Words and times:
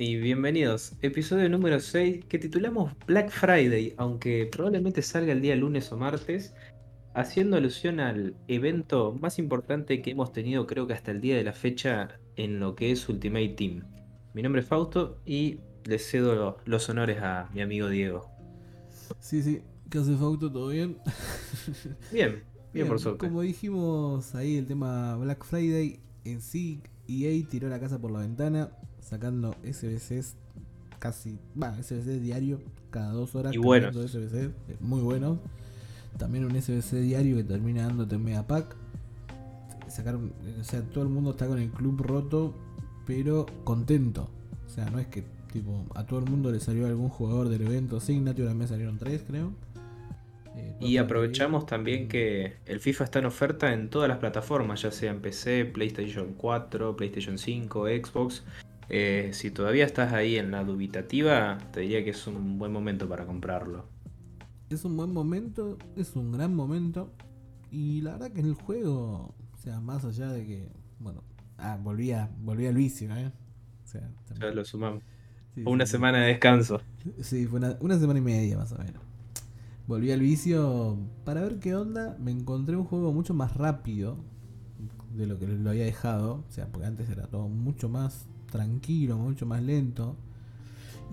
y 0.00 0.14
bienvenidos. 0.16 0.92
Episodio 1.02 1.48
número 1.48 1.80
6 1.80 2.26
que 2.26 2.38
titulamos 2.38 2.92
Black 3.08 3.30
Friday, 3.30 3.94
aunque 3.96 4.46
probablemente 4.46 5.02
salga 5.02 5.32
el 5.32 5.40
día 5.40 5.56
lunes 5.56 5.90
o 5.90 5.96
martes, 5.96 6.54
haciendo 7.14 7.56
alusión 7.56 7.98
al 7.98 8.36
evento 8.46 9.12
más 9.20 9.40
importante 9.40 10.00
que 10.00 10.12
hemos 10.12 10.32
tenido 10.32 10.68
creo 10.68 10.86
que 10.86 10.92
hasta 10.92 11.10
el 11.10 11.20
día 11.20 11.36
de 11.36 11.42
la 11.42 11.52
fecha 11.52 12.20
en 12.36 12.60
lo 12.60 12.76
que 12.76 12.92
es 12.92 13.08
Ultimate 13.08 13.48
Team. 13.48 13.82
Mi 14.34 14.42
nombre 14.42 14.62
es 14.62 14.68
Fausto 14.68 15.20
y 15.26 15.58
le 15.84 15.98
cedo 15.98 16.58
los 16.64 16.88
honores 16.88 17.18
a 17.20 17.50
mi 17.52 17.60
amigo 17.60 17.88
Diego. 17.88 18.30
Sí, 19.18 19.42
sí, 19.42 19.62
¿qué 19.90 19.98
hace 19.98 20.16
Fausto? 20.16 20.52
¿Todo 20.52 20.68
bien? 20.68 20.96
Bien, 22.12 22.44
bien, 22.72 22.86
por 22.86 23.00
suerte. 23.00 23.26
Como 23.26 23.42
dijimos 23.42 24.32
ahí, 24.36 24.58
el 24.58 24.66
tema 24.66 25.16
Black 25.16 25.44
Friday 25.44 25.98
en 26.24 26.40
sí, 26.40 26.82
EA 27.08 27.44
tiró 27.48 27.68
la 27.68 27.80
casa 27.80 27.98
por 27.98 28.12
la 28.12 28.20
ventana, 28.20 28.70
sacando 29.08 29.54
SBCs 29.64 30.34
casi, 30.98 31.38
va, 31.60 31.74
SBC 31.82 32.20
diario, 32.20 32.60
cada 32.90 33.12
dos 33.12 33.34
horas. 33.34 33.54
Y 33.54 33.58
buenos. 33.58 33.94
SBC, 33.96 34.50
muy 34.80 35.00
buenos. 35.00 35.38
También 36.18 36.44
un 36.44 36.60
SBC 36.60 37.00
diario 37.00 37.36
que 37.36 37.44
termina 37.44 37.86
dándote 37.86 38.16
un 38.16 38.24
mega 38.24 38.46
pack. 38.46 38.76
Sacaron, 39.88 40.32
o 40.60 40.64
sea, 40.64 40.82
todo 40.82 41.04
el 41.04 41.10
mundo 41.10 41.30
está 41.30 41.46
con 41.46 41.58
el 41.58 41.70
club 41.70 42.00
roto, 42.02 42.54
pero 43.06 43.46
contento. 43.64 44.28
O 44.66 44.70
sea, 44.70 44.90
no 44.90 44.98
es 44.98 45.06
que 45.06 45.24
tipo 45.52 45.86
a 45.94 46.04
todo 46.04 46.18
el 46.20 46.26
mundo 46.26 46.50
le 46.52 46.60
salió 46.60 46.86
algún 46.86 47.08
jugador 47.08 47.48
del 47.48 47.62
evento 47.62 48.00
Signature, 48.00 48.50
a 48.50 48.52
mí 48.52 48.58
me 48.58 48.66
salieron 48.66 48.98
tres, 48.98 49.24
creo. 49.26 49.52
Eh, 50.56 50.76
Y 50.80 50.96
aprovechamos 50.98 51.64
también 51.64 52.08
que 52.08 52.56
el 52.66 52.80
FIFA 52.80 53.04
está 53.04 53.18
en 53.20 53.26
oferta 53.26 53.72
en 53.72 53.88
todas 53.88 54.08
las 54.08 54.18
plataformas, 54.18 54.82
ya 54.82 54.90
sea 54.90 55.10
en 55.10 55.20
PC, 55.22 55.64
PlayStation 55.64 56.34
4, 56.36 56.96
PlayStation 56.96 57.38
5, 57.38 57.86
Xbox. 57.86 58.42
Eh, 58.90 59.30
si 59.34 59.50
todavía 59.50 59.84
estás 59.84 60.12
ahí 60.12 60.36
en 60.36 60.50
la 60.50 60.64
dubitativa, 60.64 61.58
te 61.72 61.80
diría 61.80 62.04
que 62.04 62.10
es 62.10 62.26
un 62.26 62.58
buen 62.58 62.72
momento 62.72 63.08
para 63.08 63.26
comprarlo. 63.26 63.86
Es 64.70 64.84
un 64.84 64.96
buen 64.96 65.12
momento, 65.12 65.78
es 65.96 66.14
un 66.16 66.32
gran 66.32 66.54
momento. 66.54 67.12
Y 67.70 68.00
la 68.02 68.12
verdad 68.12 68.32
que 68.32 68.40
el 68.40 68.54
juego, 68.54 69.34
o 69.52 69.56
sea, 69.58 69.80
más 69.80 70.04
allá 70.04 70.28
de 70.30 70.46
que, 70.46 70.72
bueno, 70.98 71.22
ah, 71.58 71.78
volvía, 71.82 72.30
volvía 72.40 72.70
al 72.70 72.76
vicio, 72.76 73.14
¿eh? 73.16 73.32
O 73.84 73.88
sea, 73.88 74.10
Ya 74.40 74.50
lo 74.52 74.64
sumamos. 74.64 75.02
sí, 75.54 75.64
Una 75.64 75.86
sí, 75.86 75.86
semana 75.86 76.20
de 76.20 76.28
descanso. 76.28 76.82
Sí, 77.22 77.46
fue 77.46 77.58
una, 77.58 77.76
una 77.80 77.98
semana 77.98 78.18
y 78.18 78.22
media 78.22 78.56
más 78.56 78.72
o 78.72 78.78
menos. 78.78 79.02
Volví 79.86 80.12
al 80.12 80.20
vicio 80.20 80.98
para 81.24 81.42
ver 81.42 81.58
qué 81.60 81.74
onda. 81.74 82.16
Me 82.20 82.30
encontré 82.30 82.76
un 82.76 82.84
juego 82.84 83.12
mucho 83.12 83.34
más 83.34 83.56
rápido 83.56 84.18
de 85.14 85.26
lo 85.26 85.38
que 85.38 85.46
lo 85.48 85.70
había 85.70 85.84
dejado. 85.84 86.44
O 86.48 86.52
sea, 86.52 86.68
porque 86.68 86.86
antes 86.86 87.08
era 87.10 87.26
todo 87.26 87.48
mucho 87.48 87.88
más 87.88 88.26
tranquilo, 88.50 89.16
mucho 89.18 89.46
más 89.46 89.62
lento. 89.62 90.16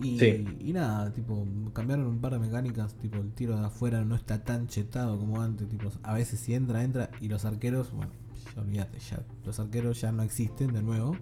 Y, 0.02 0.19
Sí. 0.19 0.45
y 0.59 0.73
nada, 0.73 1.11
tipo, 1.14 1.47
cambiaron 1.73 2.08
un 2.08 2.19
par 2.19 2.33
de 2.33 2.39
mecánicas. 2.39 2.94
Tipo, 2.95 3.17
el 3.17 3.31
tiro 3.31 3.58
de 3.58 3.66
afuera 3.66 4.03
no 4.03 4.16
está 4.16 4.44
tan 4.44 4.67
chetado 4.67 5.17
como 5.17 5.42
antes. 5.42 5.69
Tipo, 5.69 5.89
a 6.03 6.14
veces 6.14 6.39
si 6.39 6.53
entra, 6.53 6.83
entra. 6.83 7.09
Y 7.22 7.30
los 7.30 7.45
arqueros, 7.45 7.92
bueno, 7.92 8.11
ya 8.55 8.61
olvídate, 8.61 9.00
ya. 9.00 9.23
Los 9.45 9.59
arqueros 9.59 10.02
ya 10.02 10.11
no 10.11 10.23
existen 10.23 10.73
de 10.73 10.81
nuevo. 10.81 11.16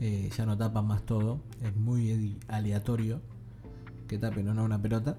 Eh, 0.00 0.30
ya 0.36 0.44
no 0.46 0.56
tapan 0.58 0.86
más 0.86 1.04
todo. 1.06 1.40
Es 1.62 1.74
muy 1.76 2.36
aleatorio 2.48 3.20
que 4.08 4.18
tapen 4.18 4.48
o 4.48 4.54
no 4.54 4.64
una 4.64 4.80
pelota. 4.80 5.16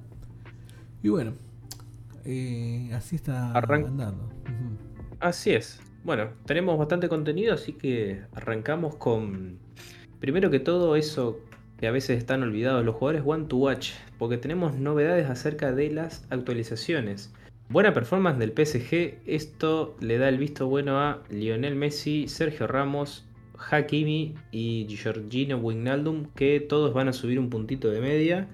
Y 1.02 1.09
bueno, 1.09 1.33
eh, 2.25 2.91
así 2.93 3.15
está 3.15 3.53
Arran- 3.53 3.88
andando. 3.88 4.30
Así 5.19 5.52
es. 5.52 5.80
Bueno, 6.03 6.30
tenemos 6.45 6.77
bastante 6.80 7.09
contenido, 7.09 7.53
así 7.53 7.73
que 7.73 8.21
arrancamos 8.33 8.95
con, 8.95 9.59
primero 10.19 10.49
que 10.49 10.59
todo, 10.59 10.95
eso 10.95 11.39
que 11.77 11.88
a 11.88 11.91
veces 11.91 12.17
están 12.17 12.43
olvidados 12.43 12.85
los 12.85 12.95
jugadores 12.95 13.23
One 13.25 13.45
to 13.45 13.58
Watch, 13.58 13.91
porque 14.17 14.38
tenemos 14.38 14.75
novedades 14.75 15.30
acerca 15.30 15.71
de 15.71 15.91
las 15.91 16.26
actualizaciones. 16.30 17.33
Buena 17.70 17.93
performance 17.93 18.37
del 18.37 18.52
PSG, 18.52 19.20
esto 19.26 19.95
le 19.99 20.17
da 20.17 20.27
el 20.30 20.37
visto 20.37 20.67
bueno 20.67 20.99
a 20.99 21.23
Lionel 21.30 21.76
Messi, 21.76 22.27
Sergio 22.27 22.67
Ramos, 22.67 23.26
Hakimi 23.70 24.36
y 24.52 24.87
Giorgino 24.87 25.58
Wijnaldum, 25.58 26.26
que 26.36 26.59
todos 26.59 26.93
van 26.93 27.08
a 27.08 27.14
subir 27.14 27.39
un 27.39 27.49
puntito 27.49 27.89
de 27.89 28.02
media. 28.02 28.47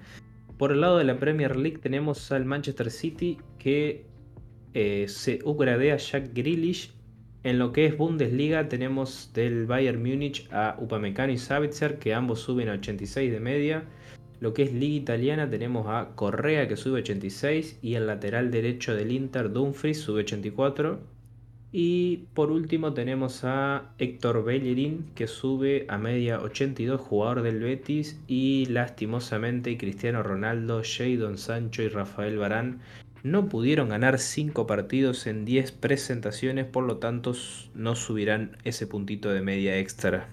Por 0.56 0.72
el 0.72 0.80
lado 0.80 0.98
de 0.98 1.04
la 1.04 1.18
Premier 1.18 1.56
League 1.56 1.78
tenemos 1.78 2.30
al 2.30 2.44
Manchester 2.44 2.90
City 2.90 3.38
que 3.58 4.06
eh, 4.74 5.06
se 5.08 5.40
upgradea 5.44 5.96
Jack 5.96 6.30
Grealish. 6.32 6.92
En 7.44 7.58
lo 7.58 7.72
que 7.72 7.86
es 7.86 7.96
Bundesliga 7.96 8.68
tenemos 8.68 9.30
del 9.32 9.66
Bayern 9.66 10.02
Múnich 10.02 10.48
a 10.50 10.76
Upamecano 10.80 11.32
y 11.32 11.38
Savitzer 11.38 11.98
que 11.98 12.12
ambos 12.12 12.40
suben 12.40 12.68
a 12.68 12.72
86 12.72 13.30
de 13.30 13.40
media. 13.40 13.84
Lo 14.40 14.54
que 14.54 14.64
es 14.64 14.72
Liga 14.72 14.96
Italiana 14.96 15.48
tenemos 15.48 15.86
a 15.88 16.10
Correa 16.16 16.66
que 16.66 16.76
sube 16.76 17.00
86 17.00 17.78
y 17.80 17.94
el 17.94 18.08
lateral 18.08 18.50
derecho 18.50 18.94
del 18.94 19.12
Inter 19.12 19.52
Dumfries 19.52 20.00
sube 20.00 20.20
84. 20.20 20.98
Y 21.70 22.24
por 22.34 22.50
último 22.50 22.94
tenemos 22.94 23.44
a 23.44 23.92
Héctor 23.98 24.42
Bellerín 24.42 25.10
que 25.14 25.26
sube 25.26 25.84
a 25.88 25.98
media 25.98 26.40
82, 26.40 27.00
jugador 27.00 27.42
del 27.42 27.60
Betis. 27.60 28.18
Y 28.26 28.66
lastimosamente 28.66 29.76
Cristiano 29.76 30.22
Ronaldo, 30.22 30.82
Jadon 30.82 31.38
Sancho 31.38 31.82
y 31.82 31.88
Rafael 31.88 32.38
Barán 32.38 32.80
no 33.22 33.48
pudieron 33.48 33.88
ganar 33.88 34.18
5 34.18 34.66
partidos 34.66 35.26
en 35.26 35.44
10 35.44 35.72
presentaciones, 35.72 36.66
por 36.66 36.84
lo 36.84 36.98
tanto 36.98 37.32
no 37.74 37.94
subirán 37.94 38.56
ese 38.64 38.86
puntito 38.86 39.30
de 39.30 39.40
media 39.42 39.76
extra. 39.78 40.28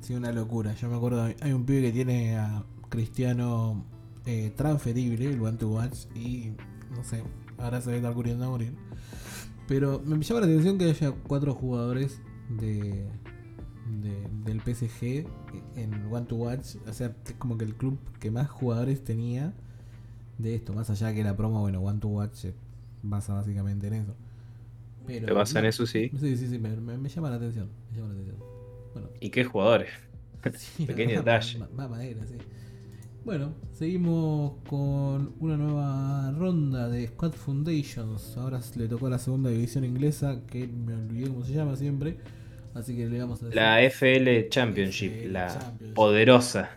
Sí, 0.00 0.14
una 0.14 0.32
locura. 0.32 0.74
Yo 0.74 0.88
me 0.88 0.96
acuerdo, 0.96 1.22
hay 1.40 1.52
un 1.52 1.64
pibe 1.66 1.82
que 1.82 1.92
tiene 1.92 2.36
a 2.36 2.64
Cristiano 2.88 3.84
eh, 4.26 4.52
transferible, 4.56 5.26
el 5.30 5.40
One 5.40 5.56
to 5.58 5.68
Watch, 5.68 6.06
y 6.14 6.52
no 6.94 7.02
sé, 7.04 7.22
ahora 7.58 7.80
se 7.80 7.90
ve 7.90 7.96
estar 7.96 8.14
curiendo 8.14 8.44
a 8.44 8.48
morir. 8.50 8.72
Pero 9.66 10.00
me 10.04 10.22
llama 10.22 10.40
la 10.40 10.46
atención 10.46 10.78
que 10.78 10.84
haya 10.84 11.10
cuatro 11.26 11.54
jugadores 11.54 12.20
de, 12.50 13.06
de- 14.02 14.28
del 14.44 14.60
PSG 14.60 15.26
en 15.76 16.06
One 16.12 16.26
to 16.26 16.36
Watch. 16.36 16.76
O 16.86 16.92
sea, 16.92 17.14
es 17.26 17.32
como 17.34 17.56
que 17.56 17.64
el 17.64 17.74
club 17.74 17.98
que 18.20 18.30
más 18.30 18.50
jugadores 18.50 19.02
tenía 19.04 19.54
de 20.38 20.54
esto, 20.54 20.72
más 20.72 20.90
allá 20.90 21.14
que 21.14 21.22
la 21.24 21.36
promo, 21.36 21.60
bueno, 21.60 21.80
One 21.80 22.00
to 22.00 22.08
Watch 22.08 22.34
se 22.34 22.54
basa 23.02 23.34
básicamente 23.34 23.86
en 23.88 23.94
eso. 23.94 24.14
Pero, 25.06 25.26
Se 25.28 25.32
basa 25.34 25.58
en 25.58 25.66
eso, 25.66 25.86
sí. 25.86 26.10
Sí, 26.18 26.36
sí, 26.36 26.48
sí, 26.48 26.58
me, 26.58 26.70
me- 26.76 26.96
me 26.98 27.08
llama 27.08 27.30
la 27.30 27.36
atención. 27.36 27.68
Me 27.90 27.96
llama 27.98 28.08
la 28.08 28.14
atención. 28.20 28.36
Bueno, 28.94 29.08
¿Y 29.20 29.30
qué 29.30 29.44
jugadores? 29.44 29.90
Sí, 30.56 30.84
Pequeño 30.86 31.18
detalle. 31.18 31.58
ma- 31.74 31.88
madera, 31.88 32.20
sí. 32.26 32.34
Bueno, 33.24 33.54
seguimos 33.72 34.52
con 34.68 35.32
una 35.40 35.56
nueva 35.56 36.30
ronda 36.32 36.88
de 36.90 37.06
Squad 37.08 37.32
Foundations. 37.32 38.36
Ahora 38.36 38.60
le 38.76 38.86
tocó 38.86 39.06
a 39.06 39.10
la 39.10 39.18
segunda 39.18 39.48
división 39.48 39.84
inglesa, 39.86 40.42
que 40.46 40.66
me 40.66 40.92
olvidé 40.94 41.28
cómo 41.28 41.42
se 41.44 41.54
llama 41.54 41.74
siempre. 41.76 42.18
Así 42.74 42.94
que 42.94 43.06
le 43.08 43.18
vamos 43.20 43.40
a 43.42 43.46
decir 43.46 43.56
La 43.56 43.80
FL 43.82 44.48
Championship, 44.50 45.12
FL 45.12 45.32
la 45.32 45.46
Championship. 45.48 45.94
poderosa. 45.94 46.70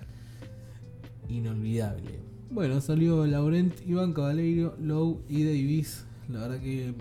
inolvidable. 1.29 2.19
Bueno, 2.49 2.79
salió 2.81 3.25
Laurent, 3.25 3.73
Iván 3.85 4.13
Caballero, 4.13 4.75
Lowe 4.79 5.21
y 5.27 5.43
Davis. 5.43 6.05
La 6.29 6.41
verdad 6.41 6.59
que 6.59 6.93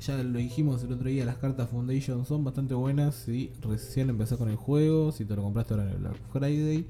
ya 0.00 0.22
lo 0.22 0.38
dijimos 0.38 0.82
el 0.82 0.92
otro 0.92 1.08
día, 1.08 1.24
las 1.24 1.36
cartas 1.36 1.68
Foundation 1.68 2.24
son 2.24 2.42
bastante 2.42 2.74
buenas. 2.74 3.14
Si 3.14 3.52
recién 3.62 4.10
empezó 4.10 4.38
con 4.38 4.48
el 4.48 4.56
juego, 4.56 5.12
si 5.12 5.24
te 5.24 5.36
lo 5.36 5.42
compraste 5.42 5.74
ahora 5.74 5.86
en 5.86 5.92
el 5.92 5.98
Black 5.98 6.16
Friday, 6.32 6.86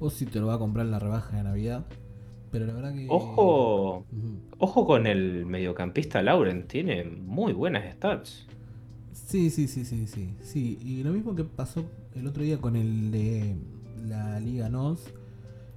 o 0.00 0.10
si 0.10 0.26
te 0.26 0.40
lo 0.40 0.46
va 0.46 0.54
a 0.54 0.58
comprar 0.58 0.86
en 0.86 0.92
la 0.92 0.98
rebaja 0.98 1.36
de 1.36 1.42
Navidad. 1.44 1.86
Pero 2.50 2.66
la 2.66 2.72
verdad 2.74 2.94
que. 2.94 3.06
Ojo, 3.08 4.04
ojo 4.58 4.86
con 4.86 5.06
el 5.06 5.46
mediocampista 5.46 6.22
Lauren, 6.22 6.66
tiene 6.66 7.04
muy 7.04 7.52
buenas 7.52 7.94
stats. 7.94 8.46
Sí, 9.12 9.50
sí, 9.50 9.68
sí, 9.68 9.84
sí, 9.84 10.06
sí. 10.06 10.34
Sí, 10.42 10.78
y 10.82 11.02
lo 11.02 11.12
mismo 11.12 11.34
que 11.34 11.44
pasó 11.44 11.84
el 12.14 12.26
otro 12.26 12.42
día 12.42 12.58
con 12.58 12.76
el 12.76 13.10
de 13.10 13.56
la 14.06 14.40
Liga 14.40 14.68
NOS, 14.68 15.00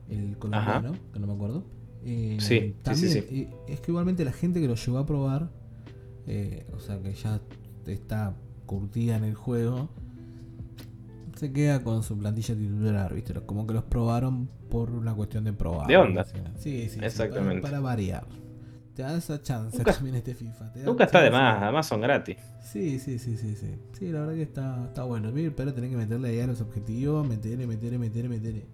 el 0.10 0.38
colombiano, 0.38 0.94
que 1.14 1.20
no 1.20 1.28
me 1.28 1.34
acuerdo. 1.34 1.64
Eh, 2.04 2.38
Sí, 2.40 2.60
sí, 2.60 2.76
también, 2.84 3.12
sí, 3.12 3.22
sí. 3.22 3.28
eh, 3.42 3.50
es 3.68 3.82
que 3.82 3.92
igualmente 3.92 4.24
la 4.26 4.32
gente 4.32 4.62
que 4.62 4.68
lo 4.68 4.76
llegó 4.76 4.98
a 5.00 5.06
probar, 5.06 5.50
eh, 6.28 6.66
o 6.76 6.80
sea 6.80 7.02
que 7.02 7.14
ya 7.14 7.42
está 7.88 8.36
curtida 8.66 9.16
en 9.18 9.24
el 9.24 9.36
juego, 9.36 9.90
se 11.36 11.52
queda 11.52 11.84
con 11.84 12.02
su 12.04 12.18
plantilla 12.18 12.56
titular, 12.56 13.14
¿viste? 13.14 13.34
Como 13.46 13.68
que 13.68 13.74
los 13.74 13.84
probaron 13.84 14.50
por 14.70 14.92
una 14.92 15.14
cuestión 15.14 15.44
de 15.44 15.54
probar. 15.54 15.88
De 15.88 15.98
onda. 15.98 16.24
Sí, 16.24 16.34
sí, 16.58 16.90
sí, 16.90 17.00
Exactamente. 17.04 17.62
Para, 17.62 17.72
para 17.74 17.80
variar. 17.82 18.26
Te 18.96 19.02
da 19.04 19.18
esa 19.18 19.42
chance 19.42 19.78
Nunca- 19.78 19.94
también 19.94 20.16
este 20.16 20.34
FIFA. 20.34 20.72
te 20.72 20.80
da 20.80 20.86
Nunca 20.86 21.04
está 21.04 21.22
de 21.22 21.30
más, 21.32 21.62
además 21.62 21.86
son 21.88 22.00
gratis. 22.00 22.38
Sí, 22.64 22.98
sí, 23.00 23.20
sí, 23.20 23.36
sí, 23.36 23.56
sí. 23.56 23.76
Sí, 24.00 24.10
la 24.12 24.22
verdad 24.22 24.36
que 24.36 24.42
está, 24.44 24.86
está 24.86 25.04
bueno. 25.04 25.32
Pero 25.34 25.74
tenés 25.74 25.90
que 25.90 25.98
meterle 25.98 26.30
ahí 26.30 26.40
a 26.40 26.48
los 26.48 26.62
objetivos, 26.62 27.28
meterle, 27.28 27.68
meterle, 27.68 27.98
meterle, 27.98 28.30
meterle. 28.30 28.66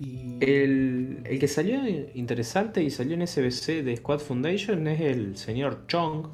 Y. 0.00 0.38
El, 0.40 1.20
el 1.24 1.38
que 1.38 1.46
salió 1.46 1.80
interesante 2.14 2.82
y 2.82 2.90
salió 2.90 3.14
en 3.14 3.26
SBC 3.26 3.84
de 3.84 3.96
Squad 3.96 4.20
Foundation 4.20 4.86
es 4.88 5.00
el 5.00 5.36
señor 5.36 5.86
Chong. 5.86 6.28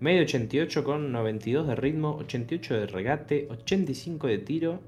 Medio 0.00 0.22
88 0.22 0.84
con 0.84 1.12
92 1.12 1.68
de 1.68 1.76
ritmo, 1.76 2.16
88 2.16 2.74
de 2.74 2.86
regate, 2.86 3.48
85 3.50 4.26
de 4.26 4.38
tiro, 4.38 4.80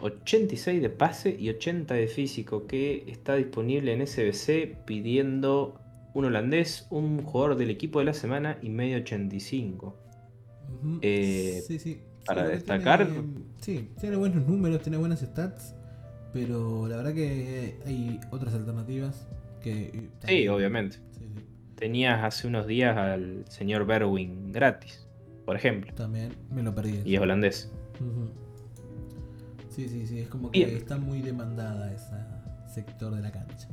86 0.00 0.82
de 0.82 0.90
pase 0.90 1.36
y 1.38 1.48
80 1.48 1.94
de 1.94 2.08
físico, 2.08 2.66
que 2.66 3.04
está 3.06 3.36
disponible 3.36 3.92
en 3.92 4.06
SBC 4.06 4.84
pidiendo 4.84 5.80
un 6.14 6.24
holandés, 6.26 6.86
un 6.90 7.22
jugador 7.22 7.56
del 7.56 7.70
equipo 7.70 8.00
de 8.00 8.06
la 8.06 8.14
semana 8.14 8.58
y 8.62 8.68
medio 8.68 8.98
85. 8.98 9.96
Eh, 11.00 11.62
sí, 11.66 11.78
sí. 11.78 12.00
Para 12.26 12.48
destacar. 12.48 13.08
sí, 13.60 13.90
tiene 14.00 14.16
buenos 14.16 14.46
números, 14.46 14.82
tiene 14.82 14.98
buenas 14.98 15.20
stats, 15.20 15.74
pero 16.32 16.88
la 16.88 16.96
verdad 16.96 17.14
que 17.14 17.78
hay 17.86 18.20
otras 18.30 18.54
alternativas 18.54 19.26
que... 19.60 20.08
Sí, 20.26 20.48
obviamente. 20.48 20.98
Tenías 21.76 22.22
hace 22.22 22.46
unos 22.46 22.66
días 22.66 22.96
al 22.96 23.44
señor 23.48 23.86
Berwin 23.86 24.52
gratis, 24.52 25.06
por 25.44 25.56
ejemplo. 25.56 25.92
También 25.94 26.32
me 26.50 26.62
lo 26.62 26.74
perdí. 26.74 27.02
Y 27.04 27.16
es 27.16 27.20
holandés. 27.20 27.72
Sí, 29.68 29.88
sí, 29.88 30.06
sí, 30.06 30.20
es 30.20 30.28
como 30.28 30.50
que 30.50 30.76
está 30.76 30.98
muy 30.98 31.22
demandada 31.22 31.92
ese 31.92 32.16
sector 32.72 33.14
de 33.14 33.22
la 33.22 33.32
cancha. 33.32 33.68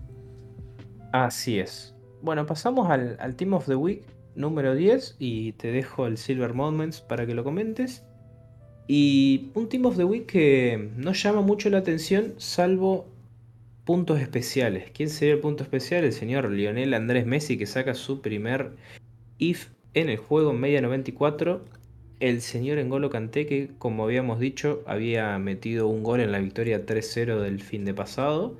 Así 1.11 1.59
es. 1.59 1.95
Bueno, 2.21 2.45
pasamos 2.45 2.89
al, 2.89 3.17
al, 3.19 3.35
Team 3.35 3.53
of 3.53 3.65
the 3.65 3.75
Week 3.75 4.03
número 4.35 4.75
10 4.75 5.17
y 5.19 5.53
te 5.53 5.71
dejo 5.71 6.07
el 6.07 6.17
Silver 6.17 6.53
Moments 6.53 7.01
para 7.01 7.25
que 7.25 7.33
lo 7.33 7.43
comentes. 7.43 8.05
Y 8.91 9.51
un 9.53 9.69
Team 9.69 9.85
of 9.85 9.97
the 9.97 10.03
Week 10.03 10.25
que 10.25 10.89
no 10.97 11.13
llama 11.13 11.41
mucho 11.41 11.69
la 11.69 11.77
atención 11.77 12.33
salvo 12.37 13.05
puntos 13.85 14.19
especiales. 14.19 14.89
¿Quién 14.91 15.11
sería 15.11 15.35
el 15.35 15.41
punto 15.41 15.61
especial? 15.61 16.03
El 16.05 16.11
señor 16.11 16.49
Lionel 16.49 16.95
Andrés 16.95 17.27
Messi 17.27 17.55
que 17.55 17.67
saca 17.67 17.93
su 17.93 18.21
primer 18.21 18.71
IF 19.37 19.67
en 19.93 20.09
el 20.09 20.17
juego 20.17 20.49
en 20.49 20.59
media 20.59 20.81
94 20.81 21.63
el 22.19 22.41
señor 22.41 22.79
Engolo 22.79 23.11
Kanté, 23.11 23.45
que 23.45 23.69
como 23.77 24.05
habíamos 24.05 24.39
dicho, 24.39 24.81
había 24.87 25.37
metido 25.37 25.87
un 25.87 26.01
gol 26.01 26.19
en 26.19 26.31
la 26.31 26.39
victoria 26.39 26.83
3-0 26.83 27.41
del 27.41 27.61
fin 27.61 27.85
de 27.85 27.93
pasado. 27.93 28.57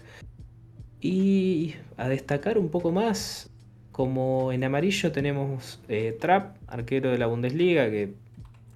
Y 1.02 1.74
a 1.98 2.08
destacar 2.08 2.60
un 2.60 2.70
poco 2.70 2.92
más, 2.92 3.50
como 3.92 4.52
en 4.52 4.64
amarillo 4.64 5.12
tenemos 5.12 5.82
eh, 5.90 6.16
Trapp, 6.20 6.56
arquero 6.68 7.10
de 7.10 7.18
la 7.18 7.26
Bundesliga, 7.26 7.90
que 7.90 8.14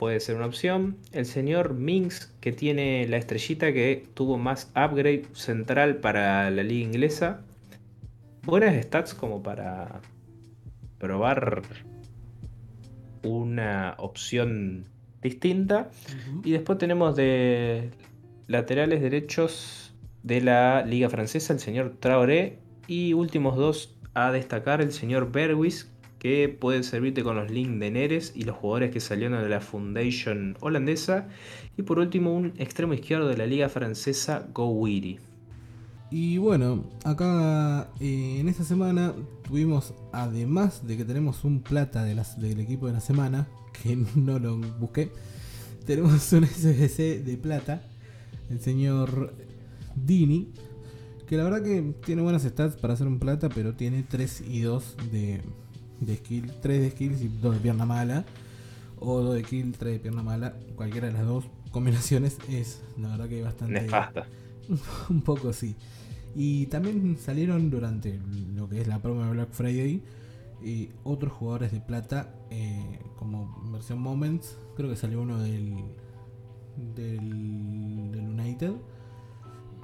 puede 0.04 0.20
ser 0.20 0.36
una 0.36 0.48
opción. 0.48 0.98
El 1.14 1.26
señor 1.26 1.76
Minx, 1.76 2.36
que 2.42 2.52
tiene 2.52 3.08
la 3.08 3.16
estrellita 3.16 3.72
que 3.72 4.06
tuvo 4.14 4.38
más 4.38 4.70
upgrade 4.76 5.24
central 5.32 5.96
para 6.02 6.52
la 6.52 6.62
liga 6.62 6.86
inglesa. 6.86 7.40
Buenas 8.44 8.84
stats 8.84 9.14
como 9.14 9.42
para 9.42 10.02
probar 10.98 11.62
una 13.24 13.96
opción 13.98 14.90
distinta. 15.22 15.90
Y 16.44 16.52
después 16.52 16.78
tenemos 16.80 17.16
de 17.16 17.90
laterales 18.48 19.02
derechos 19.02 19.96
de 20.22 20.42
la 20.42 20.84
Liga 20.86 21.10
Francesa, 21.10 21.54
el 21.54 21.62
señor 21.62 21.96
Traoré. 22.02 22.60
Y 22.88 23.14
últimos 23.14 23.56
dos 23.56 23.96
a 24.14 24.34
destacar, 24.34 24.82
el 24.82 24.92
señor 24.92 25.32
Berwis, 25.32 25.93
que 26.24 26.48
puede 26.48 26.84
servirte 26.84 27.22
con 27.22 27.36
los 27.36 27.52
links 27.52 27.82
de 27.82 27.92
Neres 27.92 28.32
y 28.34 28.46
los 28.46 28.56
jugadores 28.56 28.92
que 28.92 29.02
salieron 29.02 29.44
de 29.44 29.50
la 29.50 29.60
Foundation 29.60 30.56
holandesa. 30.62 31.28
Y 31.78 31.82
por 31.82 32.00
último, 32.00 32.34
un 32.34 32.54
extremo 32.58 32.94
izquierdo 32.94 33.28
de 33.28 33.36
la 33.36 33.46
Liga 33.46 33.68
Francesa, 33.68 34.48
Go 34.54 34.70
Wiri. 34.70 35.20
Y 36.12 36.38
bueno, 36.38 36.86
acá 37.04 37.90
eh, 38.00 38.38
en 38.40 38.48
esta 38.48 38.64
semana 38.64 39.14
tuvimos, 39.46 39.94
además 40.14 40.88
de 40.88 40.96
que 40.96 41.04
tenemos 41.04 41.44
un 41.44 41.62
plata 41.62 42.06
de 42.06 42.16
del 42.38 42.60
equipo 42.62 42.88
de 42.88 42.94
la 42.94 43.02
semana, 43.02 43.48
que 43.82 43.98
no 44.16 44.40
lo 44.40 44.58
busqué, 44.80 45.12
tenemos 45.86 46.32
un 46.32 46.46
SBC 46.46 47.26
de 47.26 47.38
plata, 47.42 47.84
el 48.50 48.62
señor 48.62 49.34
Dini, 49.96 50.54
que 51.28 51.36
la 51.36 51.44
verdad 51.44 51.64
que 51.64 51.82
tiene 52.06 52.22
buenas 52.22 52.44
stats 52.44 52.78
para 52.78 52.94
hacer 52.94 53.08
un 53.08 53.20
plata, 53.20 53.50
pero 53.50 53.74
tiene 53.74 54.04
3 54.04 54.44
y 54.48 54.62
2 54.62 54.96
de, 55.12 55.42
de 56.06 56.18
skill, 56.18 56.52
3 56.62 56.82
de 56.82 56.92
skills 56.92 57.22
y 57.22 57.28
2 57.28 57.54
de 57.56 57.60
pierna 57.60 57.86
mala, 57.86 58.26
o 59.00 59.22
2 59.22 59.36
de 59.36 59.44
kill, 59.44 59.76
3 59.78 59.94
de 59.94 60.00
pierna 60.00 60.24
mala, 60.24 60.54
cualquiera 60.76 61.08
de 61.08 61.14
las 61.14 61.26
dos 61.26 61.46
combinaciones 61.72 62.38
es 62.50 62.82
la 62.98 63.10
verdad 63.10 63.28
que 63.28 63.42
bastante... 63.42 63.82
Nefasta. 63.82 64.28
un 65.10 65.22
poco 65.22 65.54
sí. 65.54 65.76
Y 66.36 66.66
también 66.68 67.18
salieron 67.18 67.70
durante 67.70 68.20
lo 68.56 68.68
que 68.68 68.82
es 68.82 68.88
la 68.88 69.00
promo 69.00 69.24
de 69.24 69.32
Black 69.32 69.50
Friday 69.52 70.02
y 70.64 70.90
otros 71.04 71.34
jugadores 71.34 71.72
de 71.72 71.80
plata 71.80 72.34
eh, 72.50 73.00
como 73.18 73.64
versión 73.72 74.00
Moments. 74.00 74.58
Creo 74.76 74.90
que 74.90 74.96
salió 74.96 75.22
uno 75.22 75.40
del, 75.40 75.84
del, 76.96 78.30
United. 78.30 78.72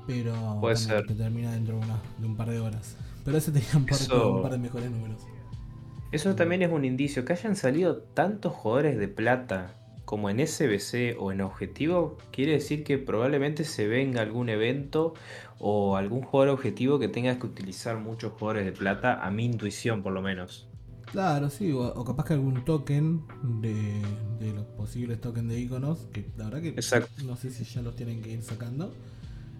Pero 0.07 0.59
que 1.07 1.13
termina 1.13 1.51
dentro 1.51 1.79
de, 2.17 2.25
un 2.25 2.35
par 2.35 2.49
de 2.49 2.59
horas. 2.59 2.95
Pero 3.23 3.37
ese 3.37 3.51
tenía 3.51 3.69
un 3.75 3.85
par, 3.85 3.99
un 4.11 4.41
par 4.41 4.51
de 4.53 4.57
mejores 4.57 4.89
números. 4.89 5.21
Eso 6.11 6.35
también 6.35 6.61
es 6.63 6.71
un 6.71 6.85
indicio. 6.85 7.23
Que 7.25 7.33
hayan 7.33 7.55
salido 7.55 7.97
tantos 7.97 8.53
jugadores 8.53 8.97
de 8.97 9.07
plata 9.07 9.75
como 10.09 10.31
en 10.31 10.39
SBC 10.39 11.15
o 11.19 11.31
en 11.31 11.41
objetivo, 11.41 12.17
quiere 12.31 12.53
decir 12.53 12.83
que 12.83 12.97
probablemente 12.97 13.63
se 13.63 13.87
venga 13.87 14.21
algún 14.21 14.49
evento 14.49 15.13
o 15.59 15.97
algún 15.97 16.23
jugador 16.23 16.55
objetivo 16.55 16.97
que 16.97 17.09
tengas 17.09 17.37
que 17.37 17.45
utilizar 17.45 17.99
muchos 17.99 18.31
jugadores 18.31 18.65
de 18.65 18.71
plata, 18.71 19.23
a 19.23 19.29
mi 19.29 19.45
intuición 19.45 20.01
por 20.01 20.13
lo 20.13 20.23
menos. 20.23 20.67
Claro, 21.11 21.51
sí, 21.51 21.71
o, 21.73 22.03
capaz 22.03 22.25
que 22.25 22.33
algún 22.33 22.65
token 22.65 23.21
de, 23.61 24.01
los 24.51 24.65
posibles 24.65 25.21
tokens 25.21 25.47
de 25.47 25.59
iconos, 25.59 26.07
que 26.11 26.25
la 26.37 26.45
verdad 26.45 26.61
que 26.63 26.75
no 27.23 27.35
sé 27.35 27.51
si 27.51 27.63
ya 27.63 27.83
los 27.83 27.95
tienen 27.95 28.23
que 28.23 28.31
ir 28.31 28.41
sacando. 28.41 28.91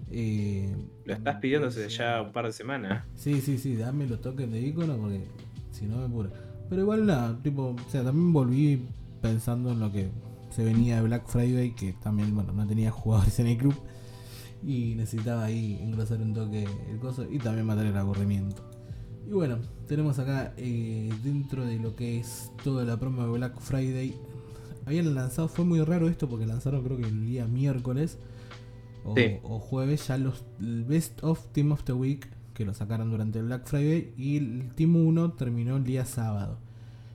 Eh, 0.10 0.76
lo 1.06 1.14
estás 1.14 1.36
pidiéndose 1.36 1.88
ya 1.90 2.24
un 2.24 2.32
par 2.32 2.48
de 2.48 2.54
semanas. 2.54 3.06
Sí, 3.14 3.40
sí, 3.42 3.60
sí, 3.60 3.76
dame 3.76 4.08
los 4.08 4.20
tokens 4.20 4.52
de 4.52 4.60
iconos 4.60 4.98
porque 4.98 5.28
si 5.80 5.86
no 5.86 5.98
me 5.98 6.10
pura. 6.10 6.30
Pero 6.70 6.82
igual 6.82 7.06
nada, 7.06 7.38
tipo, 7.42 7.76
o 7.76 7.90
sea, 7.90 8.04
también 8.04 8.32
volví 8.34 8.86
pensando 9.22 9.72
en 9.72 9.80
lo 9.80 9.92
que 9.92 10.10
se 10.52 10.64
venía 10.64 10.98
de 10.98 11.04
Black 11.04 11.28
Friday, 11.28 11.72
que 11.72 11.94
también, 11.94 12.34
bueno, 12.36 12.54
no 12.54 12.68
tenía 12.68 12.92
jugadores 12.92 13.40
en 13.40 13.48
el 13.48 13.58
club. 13.58 13.76
Y 14.66 14.96
necesitaba 14.96 15.46
ahí 15.46 15.80
engrosar 15.82 16.22
un 16.22 16.34
toque 16.34 16.68
el 16.90 17.00
coso 17.00 17.26
y 17.30 17.38
también 17.40 17.66
matar 17.66 17.86
el 17.86 17.98
aburrimiento. 17.98 18.62
Y 19.28 19.32
bueno, 19.32 19.60
tenemos 19.88 20.20
acá 20.20 20.54
eh, 20.58 21.10
dentro 21.24 21.66
de 21.66 21.80
lo 21.80 21.96
que 21.96 22.20
es 22.20 22.52
toda 22.64 22.84
la 22.84 22.98
promo 22.98 23.24
de 23.24 23.30
Black 23.30 23.60
Friday. 23.60 24.16
Habían 24.86 25.14
lanzado, 25.14 25.48
fue 25.48 25.66
muy 25.66 25.82
raro 25.82 26.10
esto 26.10 26.28
porque 26.28 26.46
lanzaron 26.46 26.84
creo 26.84 26.98
que 26.98 27.04
el 27.04 27.26
día 27.26 27.46
miércoles 27.46 28.18
o, 29.44 29.60
jueves 29.60 30.08
ya 30.08 30.18
los 30.18 30.44
Best 30.60 31.24
of 31.24 31.46
Team 31.52 31.72
of 31.72 31.84
the 31.84 31.94
Week 31.94 32.28
que 32.60 32.66
lo 32.66 32.74
sacaron 32.74 33.10
durante 33.10 33.40
el 33.40 33.46
Black 33.46 33.68
Friday 33.68 34.14
y 34.18 34.36
el 34.36 34.74
Team 34.76 34.94
1 34.98 35.32
terminó 35.32 35.78
el 35.78 35.86
día 35.86 36.04
sábado. 36.04 36.60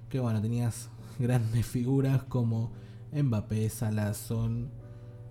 Que 0.09 0.19
bueno, 0.19 0.41
tenías 0.41 0.89
grandes 1.19 1.67
figuras 1.67 2.23
como 2.23 2.73
Mbappé, 3.13 3.69
Salazón, 3.69 4.71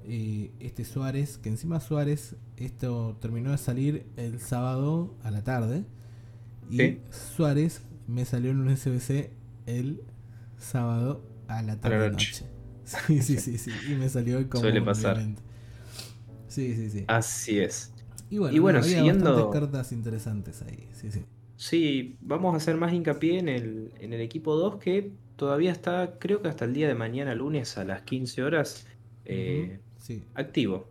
eh, 0.04 0.52
este 0.60 0.86
Suárez, 0.86 1.40
que 1.40 1.50
encima 1.50 1.80
Suárez, 1.80 2.36
esto 2.58 3.18
terminó 3.22 3.50
de 3.50 3.58
salir 3.58 4.06
el 4.16 4.40
sábado 4.40 5.16
a 5.24 5.32
la 5.32 5.44
tarde. 5.44 5.84
Y 6.70 7.00
Suárez 7.10 7.82
me 8.06 8.24
salió 8.26 8.52
en 8.52 8.60
un 8.60 8.78
SBC 8.78 9.32
el 9.66 10.04
sábado 10.60 11.24
a 11.48 11.64
la 11.64 11.78
tarde. 11.80 12.12
noche. 12.12 12.46
Sí, 12.86 13.22
sí, 13.22 13.38
sí, 13.38 13.58
sí. 13.58 13.72
Y 13.90 13.96
me 13.96 14.10
salió 14.10 14.48
como. 14.50 14.62
Suele 14.62 14.82
pasar. 14.82 15.18
Sí, 16.50 16.76
sí, 16.76 16.90
sí. 16.90 17.06
Así 17.08 17.58
es. 17.60 17.93
Y 18.34 18.60
bueno, 18.60 18.80
había 18.80 18.98
siguiendo. 18.98 19.50
cartas 19.52 19.92
interesantes 19.92 20.62
ahí. 20.64 20.90
Sí, 20.94 21.12
sí. 21.12 21.24
Sí, 21.56 22.18
vamos 22.22 22.54
a 22.54 22.58
hacer 22.58 22.76
más 22.76 22.94
hincapié 22.94 23.40
en 23.40 23.48
el, 23.48 23.92
en 24.00 24.14
el 24.14 24.22
equipo 24.22 24.56
2 24.56 24.78
que 24.78 25.12
todavía 25.36 25.72
está, 25.72 26.16
creo 26.20 26.42
que 26.42 26.48
hasta 26.48 26.66
el 26.66 26.74
día 26.74 26.88
de 26.88 26.96
mañana, 26.96 27.36
lunes 27.36 27.78
a 27.78 27.86
las 27.86 28.02
15 28.02 28.44
horas, 28.44 28.88
eh, 29.26 29.80
activo. 30.34 30.88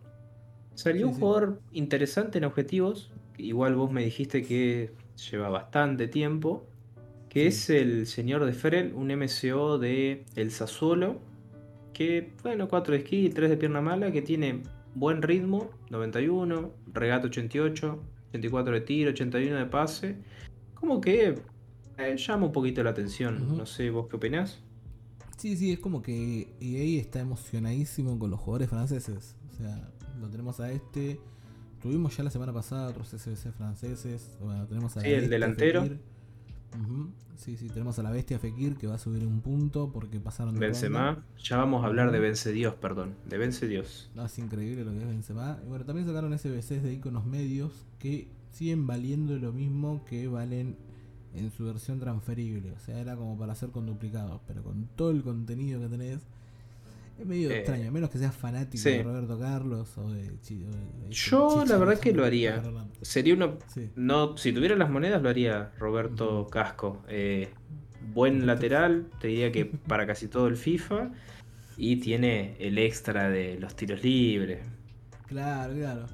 Salió 0.73 1.07
un 1.07 1.13
jugador 1.13 1.61
interesante 1.71 2.39
en 2.39 2.45
objetivos, 2.45 3.11
igual 3.37 3.75
vos 3.75 3.91
me 3.91 4.03
dijiste 4.03 4.43
que 4.43 4.91
lleva 5.29 5.49
bastante 5.49 6.07
tiempo, 6.07 6.65
que 7.29 7.47
es 7.47 7.69
el 7.69 8.07
señor 8.07 8.45
de 8.45 8.53
Ferel, 8.53 8.93
un 8.93 9.07
MCO 9.07 9.77
de 9.77 10.23
El 10.35 10.51
Sassuolo, 10.51 11.19
que, 11.93 12.31
bueno, 12.41 12.67
4 12.67 12.93
de 12.93 12.99
esquí 12.99 13.25
y 13.25 13.29
3 13.29 13.51
de 13.51 13.57
pierna 13.57 13.81
mala, 13.81 14.11
que 14.11 14.21
tiene 14.21 14.61
buen 14.95 15.21
ritmo, 15.21 15.69
91, 15.89 16.71
regate 16.93 17.27
88, 17.27 17.99
84 18.29 18.73
de 18.73 18.81
tiro, 18.81 19.09
81 19.11 19.57
de 19.57 19.65
pase, 19.65 20.17
como 20.73 21.01
que 21.01 21.39
eh, 21.97 22.15
llama 22.17 22.47
un 22.47 22.51
poquito 22.51 22.83
la 22.83 22.91
atención. 22.91 23.57
No 23.57 23.65
sé, 23.65 23.89
¿vos 23.89 24.07
qué 24.09 24.15
opinás? 24.15 24.59
Sí, 25.37 25.57
sí, 25.57 25.73
es 25.73 25.79
como 25.79 26.01
que 26.01 26.55
EA 26.61 27.01
está 27.01 27.19
emocionadísimo 27.19 28.17
con 28.17 28.29
los 28.29 28.39
jugadores 28.39 28.69
franceses. 28.69 29.35
O 29.51 29.57
sea, 29.57 29.91
lo 30.19 30.29
tenemos 30.29 30.59
a 30.59 30.71
este. 30.71 31.19
Tuvimos 31.81 32.15
ya 32.15 32.23
la 32.23 32.29
semana 32.29 32.53
pasada 32.53 32.87
otros 32.87 33.09
SBC 33.09 33.51
franceses. 33.51 34.37
Bueno, 34.39 34.65
tenemos 34.67 34.95
a 34.95 35.01
sí, 35.01 35.09
el 35.09 35.33
este 35.43 35.99
delantero. 36.73 36.93
Ujú. 36.93 37.11
Sí, 37.35 37.57
sí, 37.57 37.67
tenemos 37.67 37.97
a 37.99 38.03
la 38.03 38.11
bestia 38.11 38.39
Fekir 38.39 38.77
que 38.77 38.87
va 38.87 38.95
a 38.95 38.99
subir 38.99 39.25
un 39.25 39.41
punto 39.41 39.91
porque 39.91 40.19
pasaron. 40.19 40.57
Benzema. 40.57 41.25
Ya 41.43 41.57
vamos 41.57 41.83
a 41.83 41.87
hablar 41.87 42.11
de 42.11 42.19
Vence 42.19 42.51
Dios, 42.51 42.75
perdón. 42.75 43.15
De 43.27 43.37
Vence 43.37 43.67
Dios. 43.67 44.09
No, 44.15 44.25
es 44.25 44.39
increíble 44.39 44.85
lo 44.85 44.91
que 44.91 44.99
es 44.99 45.07
Benzema. 45.07 45.59
Y 45.63 45.67
bueno, 45.67 45.85
también 45.85 46.07
sacaron 46.07 46.37
SBCs 46.37 46.83
de 46.83 46.93
iconos 46.93 47.25
medios 47.25 47.71
que 47.99 48.29
siguen 48.51 48.87
valiendo 48.87 49.37
lo 49.37 49.51
mismo 49.51 50.05
que 50.05 50.27
valen 50.27 50.77
en 51.33 51.51
su 51.51 51.65
versión 51.65 51.99
transferible. 51.99 52.71
O 52.71 52.79
sea, 52.79 52.99
era 52.99 53.15
como 53.15 53.37
para 53.37 53.53
hacer 53.53 53.71
con 53.71 53.87
duplicados, 53.87 54.39
pero 54.47 54.63
con 54.63 54.87
todo 54.95 55.11
el 55.11 55.23
contenido 55.23 55.81
que 55.81 55.87
tenés. 55.87 56.19
Es 57.19 57.25
medio 57.25 57.51
Eh, 57.51 57.59
extraño, 57.59 57.89
a 57.89 57.91
menos 57.91 58.09
que 58.09 58.17
seas 58.17 58.35
fanático 58.35 58.81
sí. 58.83 58.89
de 58.89 59.03
Roberto 59.03 59.39
Carlos 59.39 59.97
o 59.97 60.09
de, 60.11 60.31
o 60.31 61.09
Yo, 61.09 61.63
la 61.67 61.77
verdad 61.77 61.99
que 61.99 62.11
lo 62.13 62.25
haría. 62.25 62.63
Sería. 63.01 63.37
Sí. 63.67 63.89
No, 63.95 64.35
si 64.37 64.51
tuviera 64.51 64.75
las 64.75 64.89
monedas 64.89 65.21
lo 65.21 65.29
haría 65.29 65.71
Roberto. 65.77 66.47
Casco. 66.47 67.03
Eh, 67.07 67.49
buen 68.13 68.45
lateral, 68.45 69.07
te 69.19 69.27
diría 69.27 69.51
que 69.51 69.65
para 69.87 70.07
casi 70.07 70.27
todo 70.27 70.47
el 70.47 70.57
FIFA. 70.57 71.11
Y 71.77 71.97
tiene 71.97 72.55
el 72.59 72.77
extra 72.77 73.29
de 73.29 73.57
los 73.59 73.75
tiros 73.75 74.03
libres. 74.03 74.59
Claro, 75.27 75.73
claro. 75.73 76.05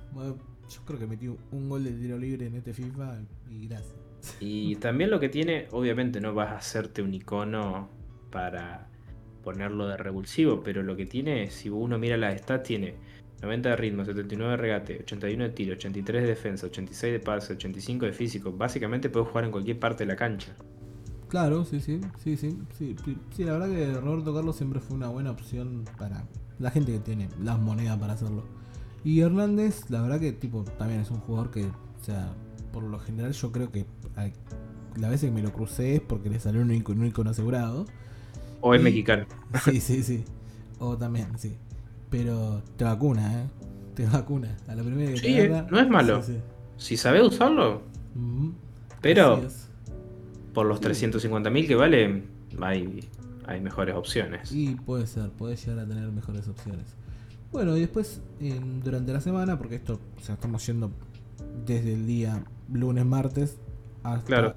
Yo 0.70 0.82
creo 0.86 1.00
que 1.00 1.08
metí 1.08 1.27
un 1.27 1.70
gol 1.70 1.84
de 1.84 1.91
tiro 1.91 2.18
libre 2.18 2.46
en 2.48 2.56
este 2.56 2.74
FIFA 2.74 3.20
y 3.50 3.68
gracias. 3.68 3.96
Y 4.39 4.75
también 4.77 5.10
lo 5.10 5.20
que 5.20 5.29
tiene, 5.29 5.68
obviamente 5.72 6.22
no 6.22 6.34
vas 6.34 6.50
a 6.50 6.58
hacerte 6.58 7.01
un 7.01 7.13
icono 7.13 7.89
para 8.32 8.88
ponerlo 9.43 9.88
de 9.88 9.98
revulsivo, 9.98 10.62
pero 10.63 10.84
lo 10.84 10.96
que 10.96 11.05
tiene, 11.05 11.50
si 11.50 11.69
uno 11.69 11.98
mira 11.98 12.17
la 12.17 12.38
stats, 12.38 12.63
tiene 12.63 12.96
90 13.41 13.69
de 13.69 13.75
ritmo, 13.75 14.05
79 14.05 14.51
de 14.51 14.58
regate, 14.58 15.00
81 15.00 15.43
de 15.46 15.50
tiro, 15.51 15.74
83 15.74 16.24
de 16.24 16.27
defensa, 16.27 16.67
86 16.67 17.13
de 17.13 17.19
pase, 17.19 17.53
85 17.53 18.05
de 18.05 18.13
físico. 18.13 18.51
Básicamente 18.51 19.10
puedes 19.10 19.29
jugar 19.29 19.46
en 19.46 19.51
cualquier 19.51 19.79
parte 19.79 20.05
de 20.05 20.08
la 20.08 20.15
cancha. 20.15 20.53
Claro, 21.29 21.63
sí, 21.63 21.79
sí, 21.79 22.01
sí, 22.17 22.36
sí, 22.38 22.58
sí, 22.77 22.96
sí, 23.29 23.43
la 23.43 23.53
verdad 23.53 23.69
que 23.69 23.93
Roberto 23.93 24.34
Carlos 24.34 24.55
siempre 24.55 24.79
fue 24.79 24.98
una 24.98 25.10
buena 25.10 25.29
opción 25.29 25.86
para 25.98 26.25
la 26.58 26.72
gente 26.72 26.91
que 26.91 27.00
tiene 27.00 27.29
las 27.39 27.60
monedas 27.60 27.98
para 28.00 28.13
hacerlo. 28.13 28.46
Y 29.03 29.22
Hernández, 29.22 29.89
la 29.89 30.01
verdad 30.01 30.19
que 30.19 30.31
tipo 30.34 30.63
también 30.77 31.01
es 31.01 31.12
un 31.12 31.19
jugador 31.19 31.51
que, 31.51 31.65
o 31.65 32.03
sea, 32.03 32.34
por 32.74 32.84
lo 32.84 33.00
general 33.00 33.31
yo 33.31 33.51
creo 33.51 33.72
que 33.72 33.86
la 34.96 35.10
vez 35.10 35.22
que 35.22 35.31
me 35.31 35.41
lo 35.41 35.53
crucé 35.53 35.96
es 35.96 36.01
porque 36.01 36.29
le 36.29 36.39
salió 36.39 36.62
un 36.62 36.72
icono 36.72 37.29
asegurado. 37.29 37.86
O 38.62 38.74
es 38.74 38.82
Y- 38.82 38.84
mexicano. 38.84 39.25
Sí, 39.66 39.80
sí, 39.80 40.04
sí. 40.04 40.24
O 40.80 40.98
también, 40.98 41.28
sí. 41.38 41.56
Pero 42.10 42.62
te 42.78 42.84
vacuna, 42.86 43.44
¿eh? 43.44 43.48
Te 43.96 44.06
vacuna. 44.06 44.56
A 44.68 44.75
la 44.75 44.84
primera 44.84 45.12
que 45.12 45.18
Sí, 45.18 45.24
te 45.24 45.42
eh, 45.44 45.46
agarra, 45.48 45.68
no 45.72 45.80
es 45.80 45.89
malo. 45.89 46.22
sí, 46.24 46.34
sí. 46.34 46.39
Si 46.78 46.98
sabes 46.98 47.22
usarlo, 47.24 47.82
Ujú. 48.16 48.54
pero 49.01 49.42
por 50.54 50.66
los 50.66 50.80
350 50.80 51.50
mil 51.50 51.68
que 51.68 51.75
vale, 51.75 52.24
hay, 52.62 53.10
hay 53.46 53.60
mejores 53.62 53.96
opciones. 53.96 54.51
Y 54.54 54.75
puede 54.75 55.06
ser, 55.08 55.30
puede 55.32 55.56
llegar 55.58 55.80
a 55.80 55.86
tener 55.88 56.10
mejores 56.12 56.48
opciones. 56.48 56.96
Bueno, 57.51 57.75
y 57.75 57.82
después 57.82 58.22
en- 58.39 58.82
durante 58.82 59.12
la 59.12 59.20
semana, 59.22 59.58
porque 59.58 59.75
esto 59.75 60.00
o 60.18 60.22
sea, 60.24 60.36
estamos 60.36 60.66
yendo 60.66 60.92
desde 61.66 61.94
el 61.94 62.06
día 62.08 62.44
lunes, 62.72 63.06
martes 63.06 63.58
hasta 64.04 64.25
Claro. 64.25 64.54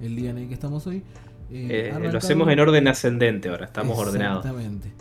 el 0.00 0.16
día 0.16 0.30
en 0.30 0.38
el 0.38 0.48
que 0.48 0.54
estamos 0.54 0.86
hoy. 0.86 1.02
Eh, 1.50 1.92
Eh, 1.94 2.08
lo 2.10 2.18
hacemos 2.18 2.48
en 2.50 2.60
orden 2.60 2.88
ascendente 2.88 3.48
ahora, 3.48 3.66
estamos 3.66 3.98
ordenados. 3.98 4.44
Exactamente. 4.44 4.92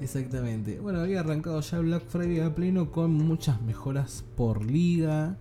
Exactamente. 0.00 0.80
Bueno, 0.80 1.00
había 1.00 1.20
arrancado 1.20 1.60
ya 1.60 1.78
Black 1.78 2.02
Friday 2.06 2.40
a 2.40 2.54
pleno 2.54 2.90
con 2.90 3.12
muchas 3.12 3.60
mejoras 3.62 4.24
por 4.36 4.64
liga, 4.64 5.36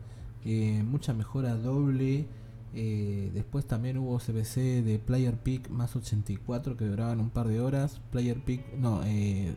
eh, 0.45 0.83
mucha 0.86 1.13
mejora 1.13 1.55
doble. 1.55 2.27
eh, 2.74 3.31
después 3.33 3.65
también 3.67 3.98
hubo 3.98 4.17
CBC 4.19 4.81
de 4.83 4.98
Player 5.00 5.36
Pick 5.38 5.69
más 5.69 5.95
84 5.95 6.77
que 6.77 6.86
duraban 6.86 7.19
un 7.19 7.29
par 7.29 7.48
de 7.48 7.60
horas. 7.60 8.00
Player 8.12 8.39
Pick, 8.39 8.74
no, 8.75 9.01
eh, 9.05 9.55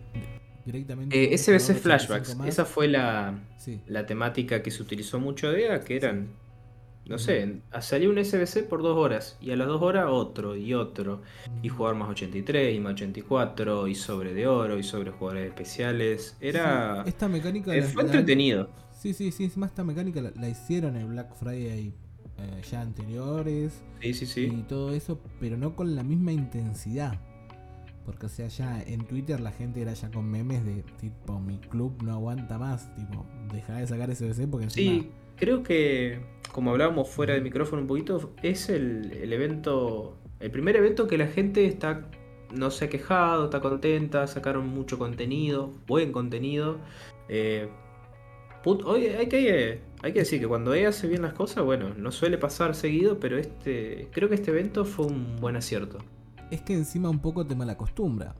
directamente. 0.64 1.17
SBC 1.37 1.75
jugador 1.75 1.81
85 1.81 1.81
Flashbacks, 1.83 2.37
esa 2.47 2.64
fue 2.64 2.88
la, 2.88 3.38
Sí, 3.59 3.81
la 3.87 4.07
temática 4.07 4.62
que 4.62 4.71
se 4.71 4.83
utilizó 4.83 5.21
mucho 5.21 5.50
de 5.53 5.67
EA, 5.67 5.81
que 5.81 5.97
eran, 5.97 6.29
no 7.06 7.18
sé, 7.18 7.61
salió 7.80 8.11
un 8.11 8.25
SBC 8.25 8.66
por 8.68 8.82
dos 8.82 8.96
horas 8.96 9.37
y 9.40 9.50
a 9.50 9.56
las 9.56 9.66
dos 9.68 9.82
horas 9.82 10.06
otro 10.08 10.56
y 10.56 10.73
otro. 10.75 11.20
Y 11.62 11.68
jugar 11.68 11.94
más 11.94 12.08
83 12.08 12.75
y 12.75 12.80
más 12.80 12.94
84 12.94 13.88
y 13.88 13.94
sobre 13.94 14.32
de 14.34 14.46
oro 14.46 14.78
y 14.78 14.82
sobre 14.82 15.11
jugadores 15.11 15.49
especiales. 15.49 16.37
Era... 16.40 17.02
Sí, 17.04 17.11
esta 17.11 17.28
mecánica 17.28 17.75
eh, 17.75 17.80
la- 17.82 17.87
fue 17.87 18.02
la- 18.04 18.08
entretenido. 18.11 18.70
Sí, 18.99 19.12
sí, 19.12 19.30
sí, 19.32 19.44
es 19.44 19.56
más 19.56 19.70
esta 19.70 19.84
mecánica 19.84 20.23
la, 20.23 20.30
la 20.34 20.49
hicieron 20.49 20.96
en 20.96 21.08
Black 21.11 21.34
Friday 21.34 21.92
eh, 22.38 22.62
ya 22.70 22.80
anteriores. 22.80 23.82
Sí, 24.00 24.14
sí, 24.14 24.25
y 24.25 24.26
sí. 24.26 24.64
todo 24.68 24.92
eso, 24.94 25.20
pero 25.40 25.56
no 25.58 25.76
con 25.76 25.94
la 25.94 26.02
misma 26.02 26.32
intensidad. 26.32 27.20
Porque, 28.06 28.26
o 28.26 28.28
sea, 28.28 28.49
ya 28.49 28.82
en 28.82 29.06
Twitter 29.06 29.40
la 29.40 29.50
gente 29.50 29.80
era 29.80 29.94
ya 29.94 30.11
con 30.11 30.30
memes 30.30 30.64
de 30.64 30.82
tipo, 31.00 31.40
mi 31.40 31.58
club 31.58 32.02
no 32.02 32.12
aguanta 32.12 32.58
más, 32.58 32.94
tipo, 32.96 33.25
deja 33.52 33.76
de 33.76 33.87
sacar 33.87 34.14
SBC 34.14 34.46
porque 34.50 34.64
encima... 34.64 35.04
Creo 35.37 35.62
que, 35.62 36.21
como 36.53 36.71
hablábamos 36.71 37.09
fuera 37.09 37.35
de 37.35 37.41
micrófono 37.41 37.83
un 37.83 37.88
poquito, 37.88 38.33
es 38.43 38.69
el, 38.69 39.12
el 39.12 39.33
evento, 39.33 40.17
el 40.41 40.50
primer 40.50 40.76
evento 40.76 41.07
que 41.07 41.19
la 41.19 41.26
gente 41.26 41.67
está, 41.67 42.09
no 42.53 42.71
se 42.71 42.87
ha 42.87 42.88
quejado, 42.88 43.47
está 43.47 43.61
contenta, 43.61 44.26
sacaron 44.26 44.69
mucho 44.69 44.99
contenido, 44.99 45.73
buen 45.87 46.12
contenido. 46.12 46.79
Eh, 47.29 47.69
hay 49.19 49.29
que, 49.29 49.81
hay 50.03 50.12
que 50.12 50.19
decir 50.21 50.41
que 50.41 50.47
cuando 50.47 50.73
ella 50.73 50.88
hace 50.88 51.07
bien 51.07 51.23
las 51.23 51.35
cosas, 51.35 51.64
bueno, 51.64 51.91
no 51.95 52.11
suele 52.11 52.38
pasar 52.38 52.75
seguido, 52.75 53.19
pero 53.21 53.37
este, 53.37 54.09
creo 54.12 54.29
que 54.29 54.37
este 54.37 54.53
evento 54.53 54.85
fue 54.85 55.07
un 55.07 55.37
buen 55.37 55.57
acierto. 55.57 55.99
Es 56.50 56.62
que 56.62 56.73
encima 56.73 57.11
un 57.11 57.21
poco 57.21 57.47
te 57.47 57.55
malacostumbra. 57.55 58.35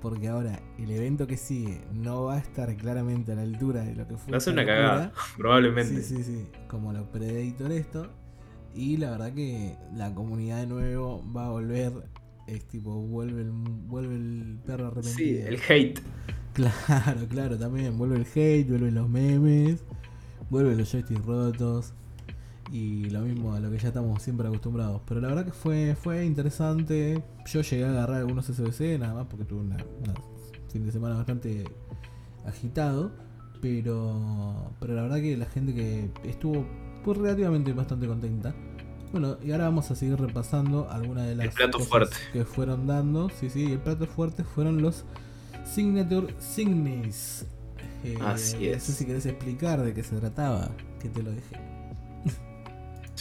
Porque 0.00 0.28
ahora 0.28 0.58
el 0.78 0.90
evento 0.90 1.26
que 1.26 1.36
sigue 1.36 1.82
no 1.92 2.24
va 2.24 2.36
a 2.36 2.38
estar 2.38 2.74
claramente 2.76 3.32
a 3.32 3.34
la 3.34 3.42
altura 3.42 3.82
de 3.82 3.94
lo 3.94 4.08
que 4.08 4.16
fue. 4.16 4.32
Va 4.32 4.38
a 4.38 4.40
ser 4.40 4.54
una 4.54 4.64
cagada, 4.64 5.12
probablemente. 5.36 6.02
Sí, 6.02 6.16
sí, 6.16 6.24
sí. 6.24 6.48
Como 6.68 6.92
lo 6.92 7.10
Predator 7.10 7.72
esto. 7.72 8.10
Y 8.74 8.96
la 8.96 9.10
verdad 9.10 9.32
que 9.34 9.76
la 9.94 10.14
comunidad 10.14 10.60
de 10.60 10.66
nuevo 10.66 11.24
va 11.34 11.46
a 11.46 11.50
volver. 11.50 11.92
Es 12.46 12.66
tipo, 12.66 12.94
vuelve 12.94 13.42
el, 13.42 13.50
vuelve 13.50 14.16
el 14.16 14.58
perro 14.64 14.88
arrepentido. 14.88 15.16
Sí, 15.16 15.38
el 15.38 15.60
hate. 15.68 16.00
Claro, 16.54 17.26
claro, 17.28 17.58
también. 17.58 17.98
Vuelve 17.98 18.16
el 18.16 18.26
hate, 18.26 18.68
vuelven 18.68 18.94
los 18.94 19.08
memes, 19.08 19.84
vuelven 20.48 20.78
los 20.78 20.90
joysticks 20.90 21.24
rotos. 21.24 21.94
Y 22.72 23.10
lo 23.10 23.20
mismo 23.22 23.52
a 23.54 23.60
lo 23.60 23.70
que 23.70 23.78
ya 23.78 23.88
estamos 23.88 24.22
siempre 24.22 24.46
acostumbrados. 24.46 25.00
Pero 25.06 25.20
la 25.20 25.28
verdad 25.28 25.44
que 25.44 25.52
fue, 25.52 25.96
fue 26.00 26.24
interesante. 26.24 27.22
Yo 27.46 27.62
llegué 27.62 27.84
a 27.84 27.90
agarrar 27.90 28.18
algunos 28.18 28.46
SBC, 28.46 28.98
nada 29.00 29.14
más 29.14 29.26
porque 29.26 29.44
tuve 29.44 29.60
una, 29.62 29.76
una 29.76 30.14
fin 30.68 30.84
de 30.86 30.92
semana 30.92 31.16
bastante 31.16 31.64
agitado. 32.46 33.10
Pero, 33.60 34.72
pero 34.80 34.94
la 34.94 35.02
verdad 35.02 35.20
que 35.20 35.36
la 35.36 35.46
gente 35.46 35.74
que 35.74 36.10
estuvo 36.24 36.64
pues, 37.04 37.18
relativamente 37.18 37.72
bastante 37.72 38.06
contenta. 38.06 38.54
Bueno, 39.12 39.36
y 39.42 39.50
ahora 39.50 39.64
vamos 39.64 39.90
a 39.90 39.96
seguir 39.96 40.16
repasando 40.18 40.88
algunas 40.88 41.26
de 41.26 41.34
las 41.34 41.46
El 41.46 41.52
plato 41.52 41.78
cosas 41.78 41.88
fuerte. 41.90 42.16
que 42.32 42.44
fueron 42.44 42.86
dando. 42.86 43.28
Sí, 43.30 43.50
sí, 43.50 43.64
el 43.72 43.80
plato 43.80 44.06
fuerte 44.06 44.44
fueron 44.44 44.80
los 44.80 45.04
Signature 45.64 46.32
Signis. 46.38 47.44
Eh, 48.04 48.16
Así 48.24 48.56
No 48.68 48.74
es. 48.76 48.82
sé 48.84 48.92
si 48.92 49.04
querés 49.04 49.26
explicar 49.26 49.82
de 49.82 49.92
qué 49.92 50.02
se 50.02 50.16
trataba, 50.16 50.70
que 51.00 51.08
te 51.08 51.22
lo 51.22 51.32
dejé. 51.32 51.56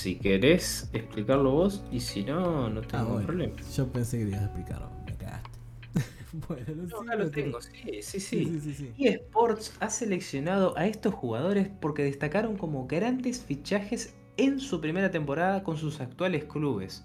Si 0.01 0.15
querés 0.15 0.89
explicarlo 0.93 1.51
vos, 1.51 1.83
y 1.91 1.99
si 1.99 2.23
no, 2.23 2.69
no 2.69 2.81
tengo 2.81 3.03
Ah, 3.03 3.07
bueno. 3.11 3.27
problema. 3.27 3.53
Yo 3.75 3.87
pensé 3.87 4.17
que 4.19 4.23
ibas 4.29 4.39
a 4.39 4.45
explicarlo, 4.45 4.89
me 5.05 5.13
cagaste. 5.15 5.49
bueno, 6.47 6.65
No, 6.89 7.01
acá 7.01 7.15
lo 7.15 7.25
Signature- 7.25 7.31
tengo, 7.31 7.61
sí, 7.61 7.71
sí, 7.83 8.01
Sí, 8.01 8.19
sí. 8.19 8.45
sí, 8.45 8.59
sí, 8.61 8.73
sí. 8.95 9.05
eSports 9.05 9.73
ha 9.81 9.89
seleccionado 9.89 10.77
a 10.77 10.85
estos 10.87 11.13
jugadores 11.13 11.69
porque 11.81 12.03
destacaron 12.03 12.55
como 12.55 12.87
grandes 12.87 13.41
fichajes 13.43 14.15
en 14.37 14.61
su 14.61 14.79
primera 14.79 15.11
temporada 15.11 15.63
con 15.63 15.75
sus 15.75 15.99
actuales 15.99 16.45
clubes. 16.45 17.03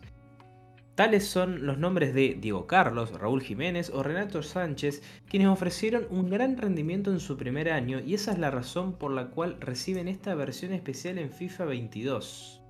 Tales 0.94 1.26
son 1.26 1.66
los 1.66 1.76
nombres 1.78 2.14
de 2.14 2.38
Diego 2.40 2.68
Carlos, 2.68 3.10
Raúl 3.18 3.42
Jiménez 3.42 3.90
o 3.92 4.04
Renato 4.04 4.40
Sánchez, 4.44 5.02
quienes 5.28 5.48
ofrecieron 5.48 6.06
un 6.10 6.30
gran 6.30 6.56
rendimiento 6.56 7.10
en 7.10 7.18
su 7.18 7.36
primer 7.36 7.72
año 7.72 7.98
y 7.98 8.14
esa 8.14 8.30
es 8.30 8.38
la 8.38 8.52
razón 8.52 8.92
por 8.92 9.10
la 9.10 9.30
cual 9.30 9.56
reciben 9.58 10.06
esta 10.06 10.36
versión 10.36 10.72
especial 10.72 11.18
en 11.18 11.30
FIFA 11.32 11.64
22. 11.64 12.60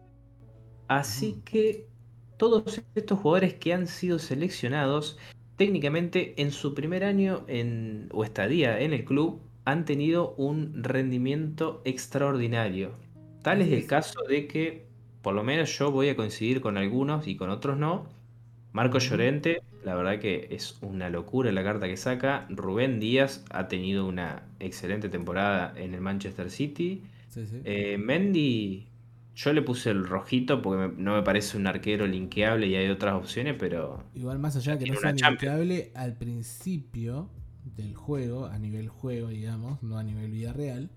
Así 0.88 1.40
que 1.44 1.86
todos 2.36 2.82
estos 2.94 3.18
jugadores 3.18 3.54
que 3.54 3.72
han 3.72 3.86
sido 3.86 4.18
seleccionados 4.18 5.18
técnicamente 5.56 6.34
en 6.42 6.50
su 6.50 6.74
primer 6.74 7.04
año 7.04 7.44
en, 7.46 8.08
o 8.12 8.24
estadía 8.24 8.80
en 8.80 8.92
el 8.92 9.04
club 9.04 9.40
han 9.64 9.84
tenido 9.84 10.34
un 10.36 10.82
rendimiento 10.82 11.80
extraordinario. 11.84 12.92
Tal 13.42 13.62
es 13.62 13.72
el 13.72 13.86
caso 13.86 14.22
de 14.28 14.46
que, 14.46 14.86
por 15.22 15.34
lo 15.34 15.42
menos 15.42 15.76
yo 15.78 15.90
voy 15.90 16.08
a 16.08 16.16
coincidir 16.16 16.60
con 16.60 16.76
algunos 16.76 17.26
y 17.26 17.36
con 17.36 17.50
otros 17.50 17.78
no. 17.78 18.06
Marco. 18.72 18.98
Llorente, 18.98 19.62
la 19.84 19.94
verdad 19.94 20.18
que 20.18 20.48
es 20.50 20.78
una 20.82 21.08
locura 21.08 21.52
la 21.52 21.62
carta 21.62 21.86
que 21.86 21.96
saca. 21.96 22.46
Rubén 22.50 22.98
Díaz 22.98 23.44
ha 23.50 23.68
tenido 23.68 24.06
una 24.06 24.42
excelente 24.58 25.08
temporada 25.08 25.72
en 25.76 25.94
el 25.94 26.00
Manchester 26.00 26.50
City. 26.50 27.04
Sí, 27.28 27.46
sí. 27.46 27.60
Eh, 27.64 27.96
Mendy 27.98 28.88
Yo 29.34 29.52
le 29.52 29.62
puse 29.62 29.90
el 29.90 30.06
rojito 30.06 30.62
porque 30.62 30.88
me- 30.88 31.02
no 31.02 31.14
me 31.16 31.22
parece 31.22 31.56
un 31.56 31.66
arquero 31.66 32.06
linkeable 32.06 32.66
y 32.68 32.76
hay 32.76 32.88
otras 32.88 33.14
opciones, 33.14 33.56
pero 33.58 34.04
Igual 34.14 34.38
más 34.38 34.54
allá 34.56 34.76
de 34.76 34.84
que 34.84 34.92
no 34.92 35.00
sea 35.00 35.12
linkeable, 35.12 35.90
al 35.94 36.16
principio 36.16 37.28
del 37.76 37.94
juego, 37.94 38.46
a 38.46 38.58
nivel 38.58 38.88
juego, 38.88 39.28
digamos, 39.28 39.82
no 39.82 39.98
a 39.98 40.04
nivel 40.04 40.30
vida 40.30 40.52
real, 40.52 40.90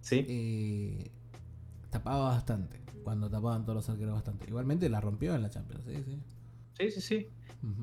sí. 0.00 0.24
eh, 0.28 1.10
tapaba 1.90 2.28
bastante. 2.30 2.80
Cuando 3.04 3.28
tapaban 3.28 3.64
todos 3.64 3.76
los 3.76 3.88
arqueros 3.90 4.14
bastante. 4.14 4.46
Igualmente 4.48 4.88
la 4.88 5.00
rompió 5.00 5.34
en 5.34 5.42
la 5.42 5.50
Champions, 5.50 5.84
sí, 5.84 5.96
sí. 6.04 6.18
Sí, 6.78 6.90
sí, 6.92 7.00
sí. 7.00 7.28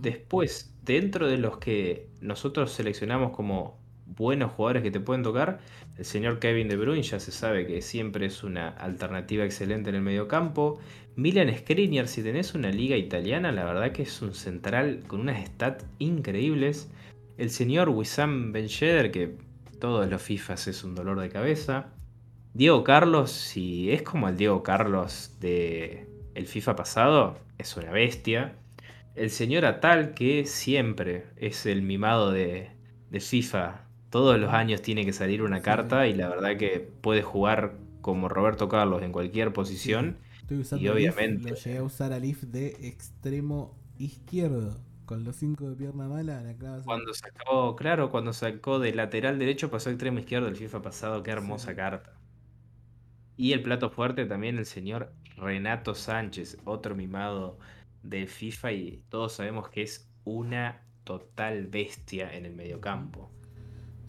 Después, 0.01 0.73
dentro 0.83 1.27
de 1.27 1.37
los 1.37 1.57
que 1.57 2.09
nosotros 2.21 2.71
seleccionamos 2.71 3.31
como 3.31 3.78
buenos 4.15 4.51
jugadores 4.51 4.83
que 4.83 4.91
te 4.91 4.99
pueden 4.99 5.23
tocar, 5.23 5.59
el 5.97 6.05
señor 6.05 6.39
Kevin 6.39 6.67
De 6.67 6.77
Bruyne 6.77 7.03
ya 7.03 7.19
se 7.19 7.31
sabe 7.31 7.65
que 7.65 7.81
siempre 7.81 8.25
es 8.25 8.43
una 8.43 8.69
alternativa 8.69 9.45
excelente 9.45 9.89
en 9.89 9.95
el 9.95 10.01
mediocampo. 10.01 10.79
Milan 11.15 11.53
Skriniar, 11.55 12.07
si 12.07 12.23
tenés 12.23 12.55
una 12.55 12.69
liga 12.69 12.95
italiana, 12.95 13.51
la 13.51 13.65
verdad 13.65 13.91
que 13.91 14.03
es 14.03 14.21
un 14.21 14.33
central 14.33 15.03
con 15.07 15.21
unas 15.21 15.45
stats 15.45 15.85
increíbles. 15.99 16.89
El 17.37 17.49
señor 17.49 17.89
Wissam 17.89 18.51
Ben 18.51 18.67
que 18.67 19.37
todos 19.79 20.09
los 20.09 20.21
FIFAs 20.21 20.67
es 20.67 20.83
un 20.83 20.95
dolor 20.95 21.19
de 21.19 21.29
cabeza. 21.29 21.87
Diego 22.53 22.83
Carlos, 22.83 23.31
si 23.31 23.91
es 23.91 24.01
como 24.01 24.27
el 24.27 24.37
Diego 24.37 24.63
Carlos 24.63 25.35
de 25.39 26.07
el 26.35 26.47
FIFA 26.47 26.75
pasado, 26.75 27.37
es 27.57 27.75
una 27.77 27.91
bestia. 27.91 28.55
El 29.15 29.29
señor 29.29 29.65
Atal, 29.65 30.13
que 30.13 30.45
siempre 30.45 31.25
es 31.35 31.65
el 31.65 31.81
mimado 31.81 32.31
de, 32.31 32.71
de 33.09 33.19
FIFA, 33.19 33.88
todos 34.09 34.39
los 34.39 34.51
años 34.53 34.81
tiene 34.81 35.05
que 35.05 35.13
salir 35.13 35.41
una 35.43 35.61
carta 35.61 36.07
y 36.07 36.13
la 36.15 36.29
verdad 36.29 36.57
que 36.57 36.79
puede 37.01 37.21
jugar 37.21 37.73
como 38.01 38.29
Roberto 38.29 38.67
Carlos 38.69 39.01
en 39.03 39.11
cualquier 39.11 39.53
posición. 39.53 40.17
Estoy 40.41 40.59
usando 40.59 40.83
Y 40.85 40.87
obviamente- 40.89 41.49
lo 41.49 41.55
llegué 41.55 41.77
a 41.77 41.83
usar 41.83 42.11
al 42.13 42.25
if 42.25 42.41
de 42.43 42.67
extremo 42.87 43.77
izquierdo. 43.97 44.77
Con 45.05 45.23
los 45.23 45.35
5 45.37 45.67
de 45.69 45.75
pierna 45.75 46.07
mala, 46.07 46.41
la 46.41 46.53
clavas 46.55 46.79
en- 46.79 46.85
Cuando 46.85 47.13
sacó, 47.13 47.75
claro, 47.75 48.11
cuando 48.11 48.31
sacó 48.31 48.79
de 48.79 48.93
lateral 48.93 49.39
derecho 49.39 49.69
pasó 49.71 49.89
a 49.89 49.93
extremo 49.93 50.19
izquierdo 50.19 50.47
el 50.47 50.55
FIFA 50.55 50.81
pasado, 50.83 51.23
qué 51.23 51.31
hermosa 51.31 51.71
Sí. 51.71 51.75
carta. 51.75 52.13
Y 53.35 53.53
el 53.53 53.63
plato 53.63 53.89
fuerte 53.89 54.25
también 54.25 54.57
el 54.57 54.65
señor 54.65 55.11
Renato 55.37 55.95
Sánchez, 55.95 56.57
otro 56.65 56.95
mimado 56.95 57.57
de 58.03 58.27
FIFA 58.27 58.71
y 58.73 59.03
todos 59.09 59.33
sabemos 59.33 59.69
que 59.69 59.81
es 59.83 60.09
una 60.25 60.81
total 61.05 61.67
bestia 61.67 62.31
en 62.35 62.45
el 62.45 62.53
mediocampo. 62.55 63.31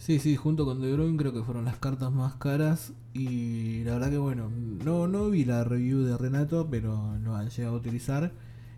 Sí, 0.00 0.18
sí, 0.18 0.34
junto 0.34 0.64
con 0.64 0.80
De 0.80 0.90
Bruyne 0.90 1.18
creo 1.18 1.34
que 1.34 1.42
fueron 1.42 1.66
las 1.66 1.76
cartas 1.76 2.10
más 2.10 2.34
caras. 2.36 2.94
Y 3.12 3.84
la 3.84 3.92
verdad 3.92 4.10
que 4.10 4.16
bueno, 4.16 4.50
no, 4.82 5.06
no 5.06 5.28
vi 5.28 5.44
la 5.44 5.62
review 5.62 6.00
de 6.00 6.16
Renato, 6.16 6.66
pero 6.70 7.18
lo 7.22 7.36
han 7.36 7.50
llegado 7.50 7.74
a 7.76 7.78
utilizar. 7.78 8.32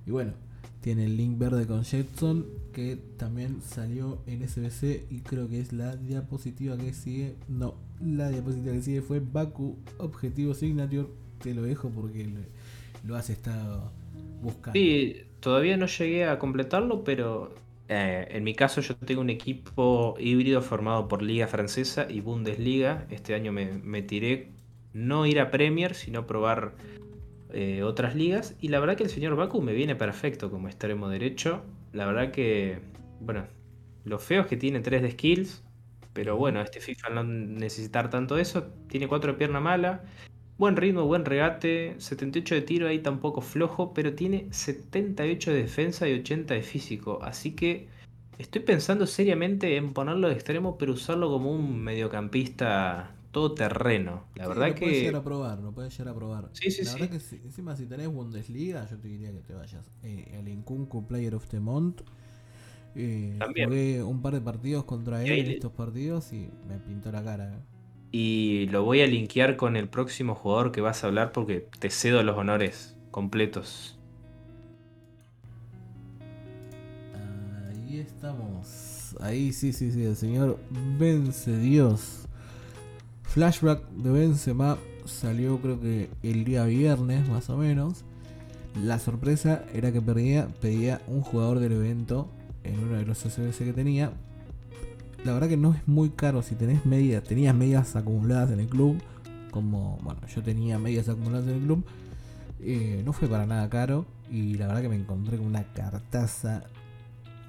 Y 0.04 0.10
bueno, 0.10 0.32
tiene 0.80 1.04
el 1.04 1.16
link 1.16 1.38
verde 1.38 1.64
con 1.68 1.84
Jetson, 1.84 2.44
que 2.72 2.98
también 3.18 3.62
salió 3.62 4.18
en 4.26 4.46
SBC 4.46 5.06
y 5.10 5.20
creo 5.20 5.48
que 5.48 5.60
es 5.60 5.72
la 5.72 5.94
diapositiva 5.94 6.76
que 6.76 6.92
sigue. 6.92 7.36
No, 7.46 7.76
la 8.04 8.28
diapositiva 8.28 8.72
que 8.74 8.82
sigue 8.82 9.00
fue 9.00 9.20
Baku 9.20 9.78
Objetivo 9.98 10.54
Signature. 10.54 11.06
Te 11.40 11.54
lo 11.54 11.62
dejo 11.62 11.88
porque 11.88 12.24
lo, 12.24 12.40
lo 13.06 13.16
has 13.16 13.30
estado 13.30 13.92
buscando. 14.42 14.72
Sí, 14.72 15.18
todavía 15.38 15.76
no 15.76 15.86
llegué 15.86 16.24
a 16.24 16.40
completarlo, 16.40 17.04
pero 17.04 17.54
eh, 17.94 18.26
en 18.30 18.42
mi 18.42 18.54
caso 18.54 18.80
yo 18.80 18.96
tengo 18.96 19.20
un 19.20 19.28
equipo 19.28 20.14
híbrido 20.18 20.62
formado 20.62 21.08
por 21.08 21.20
Liga 21.20 21.46
Francesa 21.46 22.06
y 22.08 22.22
Bundesliga. 22.22 23.06
Este 23.10 23.34
año 23.34 23.52
me, 23.52 24.02
tiré 24.02 24.48
no 24.94 25.26
ir 25.26 25.38
a 25.38 25.50
Premier, 25.50 25.94
sino 25.94 26.26
probar 26.26 26.74
eh, 27.52 27.82
otras 27.82 28.14
ligas. 28.14 28.56
Y 28.60 28.68
la 28.68 28.80
verdad 28.80 28.96
que 28.96 29.02
el 29.04 29.10
señor 29.10 29.36
Baku 29.36 29.60
me 29.60 29.74
viene 29.74 29.94
perfecto 29.94 30.50
como 30.50 30.68
extremo 30.68 31.10
derecho. 31.10 31.64
La 31.92 32.06
verdad 32.06 32.30
que, 32.30 32.78
bueno, 33.20 33.46
lo 34.04 34.18
feo 34.18 34.40
es 34.40 34.46
que 34.46 34.56
tiene 34.56 34.80
3 34.80 35.02
de 35.02 35.10
skills. 35.10 35.62
Pero 36.14 36.36
bueno, 36.36 36.62
este 36.62 36.80
FIFA 36.80 37.10
no 37.10 37.24
necesitar 37.24 38.08
tanto 38.08 38.38
eso, 38.38 38.64
tiene 38.88 39.06
4 39.06 39.32
de 39.32 39.38
pierna 39.38 39.60
mala. 39.60 40.04
Buen 40.58 40.76
ritmo, 40.76 41.04
buen 41.06 41.24
regate, 41.24 41.96
78 41.98 42.54
de 42.54 42.62
tiro 42.62 42.86
ahí 42.88 43.00
tampoco 43.02 43.40
flojo, 43.40 43.92
pero 43.94 44.14
tiene 44.14 44.48
78 44.52 45.50
de 45.50 45.62
defensa 45.62 46.08
y 46.08 46.14
80 46.20 46.54
de 46.54 46.62
físico. 46.62 47.18
Así 47.22 47.56
que 47.56 47.88
estoy 48.38 48.62
pensando 48.62 49.06
seriamente 49.06 49.76
en 49.76 49.92
ponerlo 49.92 50.28
de 50.28 50.34
extremo, 50.34 50.78
pero 50.78 50.92
usarlo 50.92 51.30
como 51.30 51.50
un 51.52 51.80
mediocampista 51.82 53.16
todoterreno. 53.32 54.26
La 54.34 54.46
Sí, 54.46 54.48
verdad 54.48 54.74
lo 54.74 54.78
puedes 54.78 54.98
llegar 55.00 55.16
que 55.16 55.20
a 55.20 55.24
probar, 55.24 55.58
lo 55.60 55.72
puedes 55.72 55.96
llegar 55.96 56.12
a 56.14 56.16
probar. 56.16 56.50
Sí, 56.52 56.70
sí, 56.70 56.84
la 56.84 56.92
verdad 56.92 57.10
que 57.10 57.20
sí, 57.20 57.40
encima 57.42 57.74
si 57.76 57.86
tenés 57.86 58.08
Bundesliga, 58.08 58.86
yo 58.86 58.98
te 58.98 59.08
diría 59.08 59.32
que 59.32 59.40
te 59.40 59.54
vayas. 59.54 59.90
Eh, 60.02 60.30
el 60.38 60.48
Incuncu 60.48 61.06
Player 61.06 61.34
of 61.34 61.48
the 61.48 61.60
Month. 61.60 62.02
Eh, 62.94 63.40
También. 63.40 63.68
jugué 63.68 64.02
un 64.02 64.22
par 64.22 64.34
de 64.34 64.42
partidos 64.42 64.84
contra 64.84 65.24
él 65.24 65.38
en 65.38 65.48
estos 65.48 65.72
partidos 65.72 66.32
y 66.32 66.50
me 66.68 66.78
pintó 66.80 67.12
la 67.12 67.24
cara. 67.24 67.66
Y 68.12 68.66
lo 68.66 68.84
voy 68.84 69.00
a 69.00 69.06
linkear 69.06 69.56
con 69.56 69.74
el 69.74 69.88
próximo 69.88 70.34
jugador 70.34 70.70
que 70.70 70.82
vas 70.82 71.02
a 71.02 71.06
hablar 71.06 71.32
porque 71.32 71.66
te 71.78 71.88
cedo 71.88 72.22
los 72.22 72.36
honores 72.36 72.94
completos. 73.10 73.98
Ahí 77.70 77.98
estamos. 77.98 79.16
Ahí 79.20 79.52
sí, 79.52 79.72
sí, 79.72 79.90
sí, 79.90 80.04
el 80.04 80.16
señor 80.16 80.58
Vence 80.98 81.56
Dios. 81.56 82.28
Flashback 83.22 83.88
de 83.92 84.10
Benzema 84.10 84.76
salió 85.06 85.58
creo 85.58 85.80
que 85.80 86.10
el 86.22 86.44
día 86.44 86.64
viernes 86.64 87.26
más 87.30 87.48
o 87.48 87.56
menos. 87.56 88.04
La 88.82 88.98
sorpresa 88.98 89.64
era 89.72 89.90
que 89.90 90.02
pedía, 90.02 90.48
pedía 90.60 91.00
un 91.06 91.22
jugador 91.22 91.60
del 91.60 91.72
evento 91.72 92.28
en 92.62 92.78
uno 92.78 92.96
de 92.96 93.06
los 93.06 93.18
SBC 93.18 93.58
que 93.64 93.72
tenía. 93.72 94.12
La 95.24 95.32
verdad 95.32 95.48
que 95.48 95.56
no 95.56 95.72
es 95.72 95.86
muy 95.86 96.10
caro 96.10 96.42
si 96.42 96.56
tenés 96.56 96.84
medias, 96.84 97.22
tenías 97.22 97.54
medias 97.54 97.94
acumuladas 97.94 98.50
en 98.50 98.60
el 98.60 98.66
club. 98.66 99.00
Como, 99.50 99.98
bueno, 100.02 100.20
yo 100.34 100.42
tenía 100.42 100.78
medias 100.78 101.08
acumuladas 101.08 101.46
en 101.46 101.54
el 101.54 101.60
club. 101.62 101.84
eh, 102.60 103.02
no 103.04 103.12
fue 103.12 103.28
para 103.28 103.46
nada 103.46 103.68
caro. 103.68 104.06
Y 104.30 104.54
la 104.54 104.66
verdad 104.66 104.82
que 104.82 104.88
me 104.88 104.96
encontré 104.96 105.36
con 105.36 105.46
una 105.46 105.64
cartaza 105.74 106.64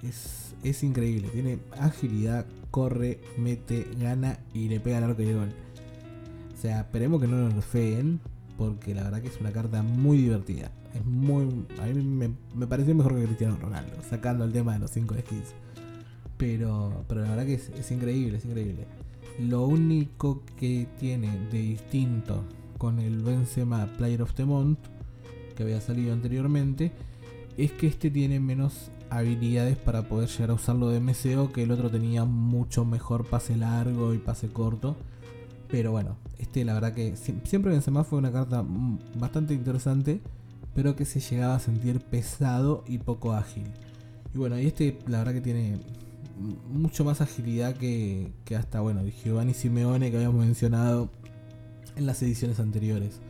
es, 0.04 0.54
es 0.64 0.84
increíble. 0.84 1.30
Tiene 1.30 1.60
agilidad, 1.80 2.46
corre, 2.72 3.22
mete, 3.38 3.88
gana 4.00 4.38
y 4.54 4.68
le 4.68 4.80
pega 4.80 4.98
al 4.98 5.06
arco 5.06 5.22
el 5.22 5.34
gol. 5.34 5.50
O 6.54 6.62
sea, 6.62 6.82
esperemos 6.82 7.22
que 7.22 7.28
no 7.28 7.38
lo 7.38 7.50
nerfeen. 7.50 8.20
Porque 8.58 8.94
la 8.94 9.04
verdad 9.04 9.22
que 9.22 9.30
es 9.30 9.42
una 9.42 9.52
carta 9.52 9.82
muy 9.82 10.18
divertida. 10.18 10.72
Es 10.94 11.04
muy. 11.04 11.66
A 11.82 11.86
mí 11.88 12.04
me, 12.04 12.36
me 12.54 12.68
pareció 12.68 12.94
mejor 12.94 13.16
que 13.16 13.24
Cristiano 13.26 13.58
Ronaldo. 13.60 13.94
Sacando 14.08 14.46
el 14.46 14.52
tema 14.52 14.74
de 14.74 14.80
los 14.80 14.92
5 14.92 15.16
skills. 15.22 15.56
Pero, 16.38 17.04
pero 17.08 17.22
la 17.22 17.30
verdad 17.30 17.46
que 17.46 17.54
es, 17.56 17.92
increíble, 17.92 18.38
es 18.38 18.46
increíble. 18.46 18.86
Lo 19.40 19.66
único 19.66 20.44
que 20.58 20.88
tiene 21.00 21.30
de 21.52 21.60
distinto 21.60 22.44
con 22.78 23.00
el 23.00 23.22
Benzema 23.22 23.88
Player 23.98 24.22
of 24.22 24.34
the 24.34 24.46
Month, 24.46 24.80
que 25.56 25.64
había 25.64 25.80
salido 25.82 26.14
anteriormente, 26.14 26.92
es 27.58 27.72
que 27.72 27.88
este 27.88 28.10
tiene 28.10 28.40
menos 28.40 28.90
habilidades 29.10 29.78
para 29.78 30.08
poder 30.10 30.28
llegar 30.28 30.50
a 30.50 30.54
usarlo 30.56 30.90
de 30.90 31.00
MCO, 31.00 31.52
que 31.52 31.64
el 31.64 31.72
otro 31.72 31.90
tenía 31.90 32.26
mucho 32.26 32.84
mejor 32.84 33.26
pase 33.26 33.56
largo 33.56 34.14
y 34.14 34.18
pase 34.18 34.50
corto. 34.50 34.96
Pero 35.70 35.92
bueno, 35.92 36.18
este 36.40 36.66
la 36.66 36.74
verdad 36.74 36.94
que 36.94 37.14
sie- 37.16 37.42
siempre 37.46 37.72
Benzema 37.72 38.04
fue 38.04 38.20
una 38.20 38.32
carta 38.32 38.66
bastante 39.20 39.54
interesante, 39.54 40.20
pero 40.76 40.96
que 40.96 41.06
se 41.06 41.20
llegaba 41.20 41.56
a 41.56 41.60
sentir 41.60 42.00
pesado 42.02 42.84
y 42.88 42.98
poco 42.98 43.34
ágil. 43.34 43.66
Y 44.34 44.38
bueno, 44.40 44.60
y 44.60 44.66
este 44.66 44.98
la 45.08 45.20
verdad 45.20 45.34
que 45.34 45.42
tiene 45.42 45.78
mucho 46.36 47.04
más 47.06 47.22
agilidad 47.22 47.76
que, 47.78 48.34
que 48.46 48.56
hasta, 48.56 48.82
bueno, 48.82 49.04
Giovanni 49.08 49.54
Simeone 49.54 50.12
que 50.12 50.18
habíamos 50.18 50.46
mencionado 50.46 51.12
en 51.96 52.06
las 52.08 52.22
ediciones 52.24 52.60
anteriores. 52.60 53.22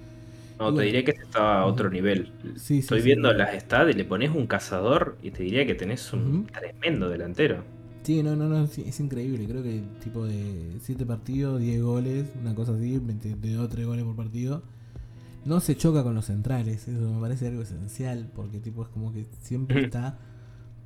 No, 0.59 0.73
te 0.73 0.83
diría 0.83 1.03
que 1.03 1.11
este 1.11 1.23
está 1.23 1.59
a 1.61 1.65
otro 1.65 1.89
nivel. 1.89 2.31
Sí, 2.55 2.81
sí, 2.81 2.95
Estoy 2.95 3.01
sí. 3.01 3.05
viendo 3.05 3.33
las 3.33 3.53
stats 3.61 3.91
y 3.91 3.93
le 3.93 4.05
pones 4.05 4.31
un 4.31 4.47
cazador 4.47 5.17
y 5.21 5.31
te 5.31 5.43
diría 5.43 5.65
que 5.65 5.75
tenés 5.75 6.13
un 6.13 6.47
tremendo 6.47 7.09
delantero. 7.09 7.65
Sí, 8.03 8.21
no, 8.21 8.35
no, 8.35 8.49
no, 8.49 8.65
es 8.65 8.99
increíble. 8.99 9.47
Creo 9.47 9.63
que 9.63 9.81
tipo 9.99 10.25
de 10.25 10.77
7 10.81 11.05
partidos, 11.05 11.59
10 11.61 11.81
goles, 11.81 12.35
una 12.39 12.53
cosa 12.53 12.73
así, 12.75 12.99
22 12.99 13.69
3 13.69 13.85
goles 13.87 14.03
por 14.05 14.15
partido. 14.15 14.63
No 15.45 15.59
se 15.59 15.75
choca 15.77 16.03
con 16.03 16.15
los 16.15 16.25
centrales, 16.25 16.87
eso 16.87 17.11
me 17.13 17.21
parece 17.21 17.47
algo 17.47 17.61
esencial, 17.63 18.31
porque 18.33 18.59
tipo 18.59 18.83
es 18.83 18.89
como 18.89 19.13
que 19.13 19.27
siempre 19.41 19.81
está 19.81 20.19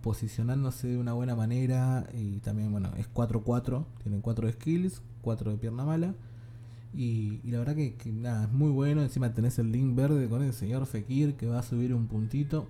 posicionándose 0.02 0.88
de 0.88 0.98
una 0.98 1.14
buena 1.14 1.36
manera 1.36 2.08
y 2.14 2.40
también, 2.40 2.72
bueno, 2.72 2.92
es 2.98 3.12
4-4, 3.14 3.86
tiene 4.04 4.22
4 4.22 4.52
skills, 4.52 5.02
4 5.22 5.52
de 5.52 5.58
pierna 5.58 5.86
mala. 5.86 6.16
Y, 6.94 7.42
y 7.44 7.52
la 7.52 7.60
verdad 7.60 7.76
que, 7.76 7.96
que 7.96 8.12
nada, 8.12 8.46
es 8.46 8.52
muy 8.52 8.72
bueno. 8.72 9.02
Encima 9.02 9.34
tenés 9.34 9.60
el 9.60 9.72
link 9.72 9.96
verde 9.96 10.28
con 10.30 10.42
el 10.42 10.54
señor 10.54 10.86
Fekir 10.86 11.36
que 11.36 11.48
va 11.48 11.60
a 11.60 11.64
subir 11.64 11.94
un 11.94 12.08
puntito. 12.08 12.68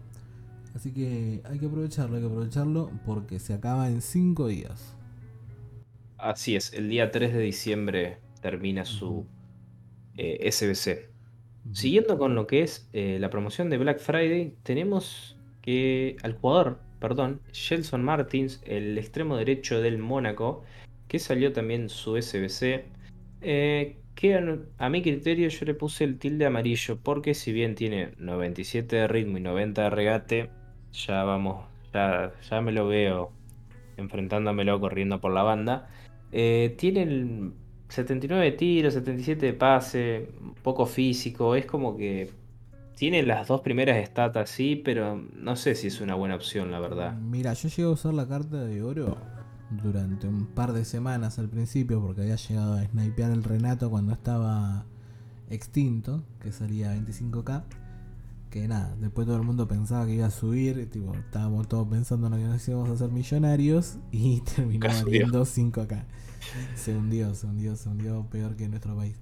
Así 0.75 0.91
que 0.91 1.41
hay 1.45 1.59
que 1.59 1.67
aprovecharlo, 1.67 2.15
hay 2.15 2.21
que 2.21 2.27
aprovecharlo 2.27 2.91
porque 3.05 3.39
se 3.39 3.53
acaba 3.53 3.89
en 3.89 4.01
5 4.01 4.47
días. 4.47 4.95
Así 6.17 6.55
es, 6.55 6.73
el 6.73 6.89
día 6.89 7.11
3 7.11 7.33
de 7.33 7.39
diciembre 7.39 8.17
termina 8.41 8.85
su 8.85 9.25
eh, 10.17 10.51
SBC. 10.51 11.09
Siguiendo 11.73 12.17
con 12.17 12.33
lo 12.35 12.47
que 12.47 12.63
es 12.63 12.89
eh, 12.93 13.17
la 13.19 13.29
promoción 13.29 13.69
de 13.69 13.77
Black 13.77 13.99
Friday, 13.99 14.55
tenemos 14.63 15.37
que 15.61 16.17
al 16.23 16.33
jugador, 16.33 16.79
perdón, 16.99 17.41
Gelson 17.53 18.03
Martins, 18.03 18.61
el 18.65 18.97
extremo 18.97 19.37
derecho 19.37 19.81
del 19.81 19.97
Mónaco, 19.97 20.63
que 21.07 21.19
salió 21.19 21.53
también 21.53 21.89
su 21.89 22.21
SBC, 22.21 22.85
eh, 23.41 23.97
que 24.15 24.35
a, 24.79 24.89
mi 24.89 25.01
criterio 25.03 25.47
yo 25.49 25.65
le 25.65 25.75
puse 25.75 26.03
el 26.03 26.17
tilde 26.17 26.45
amarillo, 26.45 26.97
porque 27.01 27.33
si 27.33 27.51
bien 27.53 27.75
tiene 27.75 28.13
97 28.17 28.95
de 28.95 29.07
ritmo 29.07 29.37
y 29.37 29.41
90 29.41 29.83
de 29.83 29.89
regate, 29.89 30.49
ya 30.91 31.23
vamos, 31.23 31.65
ya, 31.93 32.61
me 32.61 32.71
lo 32.71 32.87
veo 32.87 33.31
enfrentándomelo 33.97 34.79
corriendo 34.79 35.21
por 35.21 35.33
la 35.33 35.43
banda. 35.43 35.89
Eh, 36.31 36.75
tiene 36.77 37.03
el 37.03 37.53
79 37.89 38.45
de 38.45 38.51
tiro, 38.53 38.91
77 38.91 39.45
de 39.45 39.53
pase, 39.53 40.29
poco 40.63 40.85
físico, 40.85 41.55
es 41.55 41.65
como 41.65 41.95
que 41.95 42.31
tiene 42.97 43.21
las 43.21 43.47
dos 43.47 43.61
primeras 43.61 43.97
estatas, 43.97 44.49
sí, 44.49 44.75
pero 44.75 45.23
no 45.35 45.55
sé 45.55 45.75
si 45.75 45.87
es 45.87 46.01
una 46.01 46.15
buena 46.15 46.33
opción, 46.35 46.71
la 46.71 46.79
verdad. 46.79 47.15
Mira, 47.15 47.53
yo 47.53 47.69
llegué 47.69 47.83
a 47.83 47.89
usar 47.89 48.15
la 48.15 48.27
carta 48.27 48.65
de 48.65 48.81
oro 48.81 49.17
durante 49.69 50.27
un 50.27 50.47
par 50.47 50.73
de 50.73 50.83
semanas 50.83 51.37
al 51.37 51.47
principio 51.47 52.01
porque 52.01 52.21
había 52.21 52.37
llegado 52.37 52.73
a 52.73 52.83
snipear 52.83 53.29
el 53.29 53.43
Renato 53.43 53.91
cuando 53.91 54.13
estaba 54.13 54.85
extinto, 55.51 56.23
que 56.41 56.51
salía 56.51 56.95
25k. 56.95 57.65
Que 58.49 58.67
nada, 58.67 58.95
después 58.99 59.27
todo 59.27 59.37
el 59.37 59.43
mundo 59.43 59.67
pensaba 59.67 60.07
que 60.07 60.13
iba 60.13 60.25
a 60.25 60.31
subir, 60.31 60.89
tipo, 60.89 61.13
estábamos 61.13 61.67
todos 61.67 61.87
pensando 61.87 62.25
en 62.27 62.33
que 62.33 62.49
nos 62.49 62.67
íbamos 62.67 62.89
a 62.89 62.93
hacer 62.93 63.11
millonarios 63.11 63.97
y 64.11 64.41
terminó 64.55 64.87
valiendo 64.87 65.45
5k. 65.45 66.03
Se 66.75 66.95
hundió, 66.95 67.35
se 67.35 67.45
hundió, 67.45 67.75
se 67.75 67.89
hundió 67.89 68.25
peor 68.31 68.55
que 68.55 68.63
en 68.63 68.71
nuestro 68.71 68.95
país. 68.95 69.17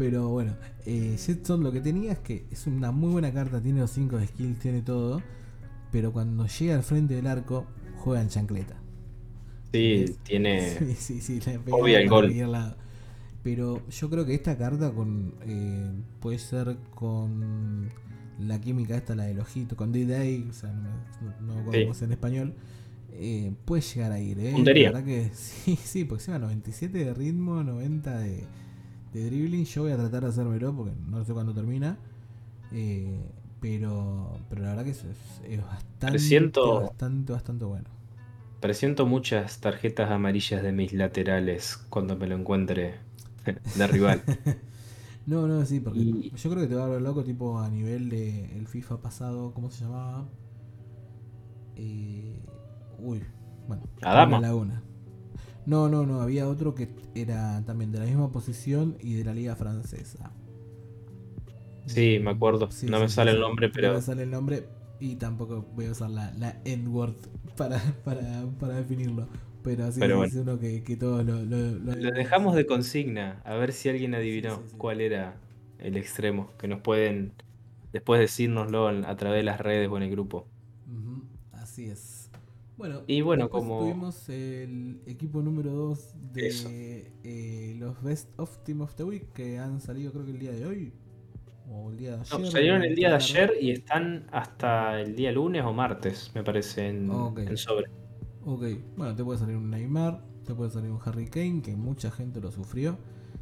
Pero 0.00 0.30
bueno, 0.30 0.56
eh, 0.86 1.14
Jetson 1.18 1.62
lo 1.62 1.70
que 1.70 1.80
tenía 1.82 2.12
es 2.12 2.20
que 2.20 2.46
es 2.50 2.66
una 2.66 2.90
muy 2.90 3.12
buena 3.12 3.34
carta, 3.34 3.60
tiene 3.60 3.80
los 3.80 3.90
5 3.90 4.16
de 4.16 4.28
skills, 4.28 4.58
tiene 4.58 4.80
todo. 4.80 5.20
Pero 5.92 6.10
cuando 6.10 6.46
llega 6.46 6.74
al 6.74 6.82
frente 6.82 7.16
del 7.16 7.26
arco, 7.26 7.66
juega 7.98 8.22
en 8.22 8.28
chancleta. 8.30 8.76
Sí, 9.74 10.06
tiene. 10.22 10.70
Sí, 10.96 11.20
sí, 11.20 11.20
sí, 11.20 11.40
le 11.66 12.06
gol. 12.08 12.34
Pero 13.42 13.86
yo 13.90 14.08
creo 14.08 14.24
que 14.24 14.32
esta 14.32 14.56
carta 14.56 14.90
con 14.90 15.34
eh, 15.42 15.92
puede 16.18 16.38
ser 16.38 16.78
con 16.94 17.90
la 18.38 18.58
química 18.58 18.96
esta, 18.96 19.14
la 19.14 19.24
del 19.24 19.40
ojito, 19.40 19.76
con 19.76 19.92
D-Day, 19.92 20.46
o 20.48 20.54
sea, 20.54 20.72
no, 20.72 21.62
no, 21.62 21.72
en 21.74 22.12
español, 22.12 22.54
eh, 23.12 23.52
puede 23.66 23.82
llegar 23.82 24.12
a 24.12 24.18
ir, 24.18 24.38
¿eh? 24.38 24.54
La 24.64 24.72
verdad 24.72 25.04
que 25.04 25.28
sí, 25.34 25.76
sí, 25.76 26.06
porque 26.06 26.24
se 26.24 26.32
va 26.32 26.38
97 26.38 27.04
de 27.04 27.12
ritmo, 27.12 27.62
90 27.62 28.18
de, 28.18 28.46
de 29.12 29.24
dribbling. 29.24 29.64
Yo 29.64 29.82
voy 29.82 29.92
a 29.92 29.96
tratar 29.96 30.22
de 30.22 30.28
hacérmelo 30.28 30.74
porque 30.74 30.92
no 31.06 31.24
sé 31.24 31.32
cuándo 31.32 31.54
termina. 31.54 31.98
Eh, 32.72 33.20
pero, 33.60 34.38
pero 34.48 34.62
la 34.62 34.68
verdad 34.70 34.84
que 34.84 34.90
es, 34.90 35.04
es 35.44 35.62
bastante, 35.62 36.60
bastante, 36.80 37.32
bastante 37.32 37.64
bueno. 37.64 37.88
Presiento 38.60 39.06
muchas 39.06 39.60
tarjetas 39.60 40.10
amarillas 40.10 40.62
de 40.62 40.72
mis 40.72 40.92
laterales 40.92 41.76
cuando 41.88 42.16
me 42.16 42.26
lo 42.26 42.36
encuentre 42.36 42.94
de 43.76 43.86
rival. 43.86 44.22
no, 45.26 45.46
no, 45.46 45.64
sí, 45.64 45.80
porque 45.80 46.30
yo 46.30 46.50
creo 46.50 46.62
que 46.62 46.68
te 46.68 46.74
va 46.74 46.84
a 46.84 46.88
ver 46.88 47.02
loco, 47.02 47.24
tipo 47.24 47.58
a 47.58 47.68
nivel 47.68 48.10
de 48.10 48.56
el 48.56 48.66
FIFA 48.66 49.00
pasado, 49.02 49.52
¿cómo 49.52 49.70
se 49.70 49.84
llamaba? 49.84 50.28
Eh, 51.76 52.38
uy, 52.98 53.22
bueno, 53.66 53.82
Adama. 54.02 54.40
Laguna. 54.40 54.82
No, 55.70 55.88
no, 55.88 56.04
no, 56.04 56.20
había 56.20 56.48
otro 56.48 56.74
que 56.74 56.88
era 57.14 57.62
también 57.64 57.92
de 57.92 58.00
la 58.00 58.04
misma 58.04 58.32
posición 58.32 58.96
y 59.00 59.14
de 59.14 59.22
la 59.22 59.32
liga 59.32 59.54
francesa. 59.54 60.32
Sí, 61.86 62.18
me 62.20 62.32
acuerdo. 62.32 62.68
no 62.88 62.98
me 62.98 63.08
sale 63.08 63.30
el 63.30 63.38
nombre, 63.38 63.68
pero. 63.68 63.90
No 63.90 63.94
me 63.94 64.02
sale 64.02 64.24
el 64.24 64.32
nombre, 64.32 64.66
y 64.98 65.14
tampoco 65.14 65.64
voy 65.76 65.86
a 65.86 65.92
usar 65.92 66.10
la, 66.10 66.32
la 66.32 66.60
N-word 66.64 67.14
para, 67.56 67.78
para, 68.04 68.46
para 68.58 68.78
definirlo. 68.78 69.28
Pero 69.62 69.84
así 69.84 70.02
es 70.02 70.34
uno 70.34 70.58
que, 70.58 70.82
que 70.82 70.96
todos 70.96 71.24
lo, 71.24 71.40
lo, 71.40 71.94
dejamos 72.10 72.56
de 72.56 72.66
consigna, 72.66 73.40
a 73.44 73.54
ver 73.54 73.72
si 73.72 73.90
alguien 73.90 74.16
adivinó 74.16 74.64
cuál 74.76 75.00
era 75.00 75.36
el 75.78 75.96
extremo. 75.96 76.50
Que 76.58 76.66
nos 76.66 76.80
pueden 76.80 77.32
después 77.92 78.18
decírnoslo 78.18 78.88
a 78.88 79.16
través 79.16 79.38
de 79.38 79.44
las 79.44 79.60
redes 79.60 79.88
o 79.88 79.96
en 79.96 80.02
el 80.02 80.10
grupo. 80.10 80.48
Así 81.52 81.84
es. 81.84 82.19
Bueno, 82.80 83.02
y 83.06 83.20
bueno, 83.20 83.50
como 83.50 83.80
tuvimos 83.80 84.26
el 84.30 85.02
equipo 85.04 85.42
número 85.42 85.70
2 85.70 86.14
de 86.32 87.12
eh, 87.24 87.74
los 87.78 88.02
Best 88.02 88.30
of 88.38 88.56
Team 88.64 88.80
of 88.80 88.94
the 88.94 89.04
Week 89.04 89.34
que 89.34 89.58
han 89.58 89.82
salido 89.82 90.10
creo 90.12 90.24
que 90.24 90.30
el 90.30 90.38
día 90.38 90.52
de 90.52 90.64
hoy 90.64 90.94
salieron 92.24 92.82
el 92.82 92.94
día 92.94 93.10
de 93.10 93.16
ayer 93.16 93.52
y 93.60 93.72
están 93.72 94.26
hasta 94.32 94.98
el 94.98 95.14
día 95.14 95.30
lunes 95.30 95.62
o 95.62 95.74
martes, 95.74 96.32
me 96.34 96.42
parece, 96.42 96.88
en, 96.88 97.10
sobre. 97.58 97.90
Ok, 98.46 98.64
bueno, 98.96 99.14
te 99.14 99.24
puede 99.24 99.38
salir 99.38 99.56
un 99.56 99.68
Neymar, 99.68 100.22
te 100.46 100.54
puede 100.54 100.70
salir 100.70 100.90
un 100.90 101.00
Harry 101.04 101.28
Kane, 101.28 101.60
que 101.60 101.76
mucha 101.76 102.10
gente 102.10 102.40
lo 102.40 102.50
sufrió. 102.50 102.96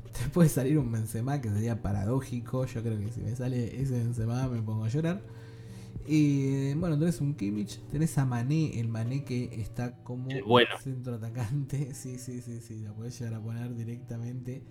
Te 0.19 0.29
puede 0.31 0.49
salir 0.49 0.79
un 0.79 0.91
Benzema, 0.91 1.41
que 1.41 1.49
sería 1.49 1.81
paradójico. 1.81 2.67
Yo 2.67 2.83
creo 2.83 2.99
que 2.99 3.13
si 3.13 3.21
me 3.21 3.37
sale 3.37 3.81
ese 3.81 3.99
Benzema 3.99 4.49
me 4.49 4.61
pongo 4.63 4.85
a 4.85 4.89
llorar. 4.89 5.21
Y 6.11 6.73
bueno, 6.75 6.99
tenés 6.99 7.21
un 7.21 7.35
Kimmich, 7.35 7.81
tenés 7.91 8.17
a 8.17 8.25
Mané, 8.25 8.81
el 8.81 8.89
Mané 8.89 9.25
que 9.25 9.61
está 9.61 10.03
como 10.03 10.29
centro 10.81 11.17
atacante. 11.17 11.93
Sí, 11.95 12.19
sí, 12.19 12.41
sí, 12.41 12.61
sí, 12.61 12.83
lo 12.83 12.95
puedes 12.95 13.19
llegar 13.19 13.35
a 13.35 13.41
poner 13.43 13.75
directamente. 13.75 14.63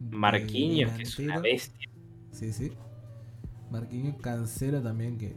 Marquinhos, 0.00 0.92
que 0.92 1.02
es 1.02 1.18
una 1.18 1.40
bestia. 1.40 1.88
Sí, 2.30 2.52
sí. 2.52 2.72
Marquinhos 3.70 4.16
Cancelo 4.16 4.80
también, 4.80 5.18
que 5.18 5.36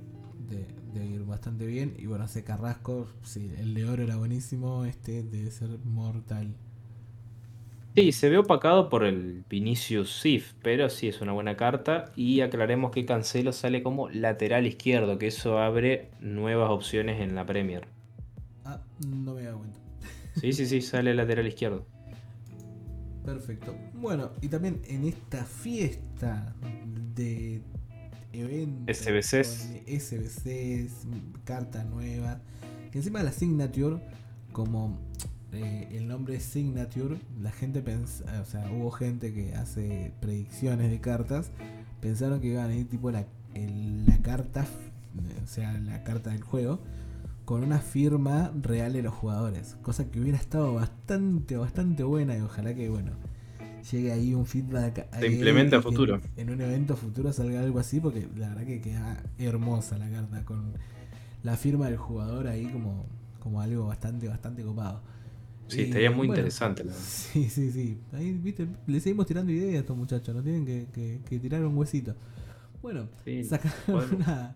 de, 0.50 1.06
ir 1.06 1.26
bastante 1.26 1.66
bien. 1.66 1.96
Y 1.98 2.06
bueno, 2.06 2.24
ese 2.26 2.46
Carrasco, 2.46 3.08
sí, 3.24 3.52
el 3.58 3.74
de 3.74 3.86
oro 3.86 4.04
era 4.04 4.16
buenísimo, 4.16 4.86
este 4.86 5.22
debe 5.24 5.52
ser 5.52 5.80
mortal. 5.84 6.56
Sí, 7.96 8.12
se 8.12 8.30
ve 8.30 8.38
opacado 8.38 8.90
por 8.90 9.06
el 9.06 9.46
Vinicius 9.50 10.20
Sif, 10.20 10.52
pero 10.62 10.90
sí 10.90 11.08
es 11.08 11.22
una 11.22 11.32
buena 11.32 11.56
carta. 11.56 12.12
Y 12.18 12.42
aclaremos 12.42 12.92
que 12.92 13.06
Cancelo 13.06 13.54
sale 13.54 13.82
como 13.82 14.10
lateral 14.10 14.68
izquierdo, 14.68 15.18
que 15.18 15.28
eso 15.28 15.60
abre 15.60 16.12
nuevas 16.20 16.72
opciones 16.72 17.22
en 17.22 17.36
la 17.36 17.46
Premier. 17.46 17.88
Ah, 18.66 18.82
no 19.08 19.34
me 19.34 19.42
he 19.42 19.46
dado 19.46 19.60
cuenta. 19.60 19.80
Sí, 20.36 20.52
sí, 20.52 20.66
sí, 20.66 20.82
sale 20.82 21.14
lateral 21.14 21.48
izquierdo. 21.48 21.86
Perfecto. 23.24 23.74
Bueno, 23.94 24.32
y 24.42 24.50
también 24.50 24.82
en 24.90 25.06
esta 25.06 25.46
fiesta 25.46 26.54
de 27.16 27.62
eventos, 28.34 28.98
SBCs, 28.98 29.72
SBCs, 29.88 31.08
carta 31.46 31.86
nueva, 31.86 32.42
que 32.92 32.98
encima 32.98 33.24
la 33.24 33.32
Signature, 33.32 34.02
como 34.52 35.00
eh, 35.56 35.90
el 35.92 36.08
nombre 36.08 36.40
Signature, 36.40 37.18
la 37.42 37.52
gente 37.52 37.82
pensa, 37.82 38.24
o 38.42 38.46
sea, 38.46 38.70
hubo 38.72 38.92
gente 38.92 39.34
que 39.34 39.56
hace 39.56 40.12
predicciones 40.22 40.92
de 40.92 41.00
cartas, 41.00 41.52
pensaron 42.02 42.40
que 42.42 42.48
iban 42.48 42.70
a 42.70 42.76
ir 42.76 42.88
tipo 42.88 43.12
la, 43.12 43.26
la 43.56 44.18
carta, 44.22 44.66
o 45.44 45.48
sea, 45.48 45.74
la 45.74 46.04
carta 46.04 46.32
del 46.32 46.44
juego 46.44 46.80
con 47.46 47.64
una 47.64 47.80
firma 47.80 48.52
real 48.62 48.94
de 48.94 49.04
los 49.04 49.14
jugadores. 49.14 49.78
Cosa 49.82 50.10
que 50.10 50.20
hubiera 50.20 50.38
estado 50.38 50.74
bastante, 50.74 51.56
bastante 51.56 52.04
buena 52.04 52.36
y 52.36 52.42
ojalá 52.42 52.74
que, 52.74 52.90
bueno, 52.90 53.12
llegue 53.92 54.12
ahí 54.12 54.34
un 54.34 54.46
feedback. 54.46 55.08
Se 55.20 55.28
implementa 55.28 55.78
a 55.78 55.82
futuro. 55.82 56.20
En, 56.36 56.50
un 56.50 56.60
evento 56.60 56.98
futuro 56.98 57.32
salga 57.32 57.62
algo 57.62 57.80
así 57.80 58.00
porque 58.00 58.28
la 58.36 58.50
verdad 58.50 58.66
que 58.66 58.82
queda 58.82 59.24
hermosa 59.38 59.98
la 59.98 60.10
carta 60.10 60.44
con 60.44 60.74
la 61.44 61.56
firma 61.56 61.86
del 61.86 61.98
jugador 61.98 62.48
ahí 62.48 62.66
como, 62.66 63.06
como 63.40 63.62
algo 63.62 63.86
bastante, 63.86 64.28
bastante 64.28 64.64
copado. 64.64 65.02
Sí, 65.68 65.82
estaría 65.82 66.12
muy 66.12 66.28
interesante. 66.28 66.84
La 66.84 66.92
verdad. 66.92 67.06
Sí, 67.06 67.50
sí, 67.50 67.72
sí. 67.72 67.98
Ahí, 68.14 68.32
viste, 68.32 68.68
le 68.86 69.00
seguimos 69.00 69.26
tirando 69.26 69.52
ideas 69.52 69.76
a 69.76 69.80
estos 69.80 69.98
muchachos, 69.98 70.36
no 70.36 70.44
tienen 70.44 70.66
que, 70.66 71.22
que, 71.28 71.40
tirar 71.40 71.66
un 71.66 71.76
huesito. 71.78 72.16
Bueno, 72.82 73.10
sacaron 73.44 74.16
una 74.16 74.56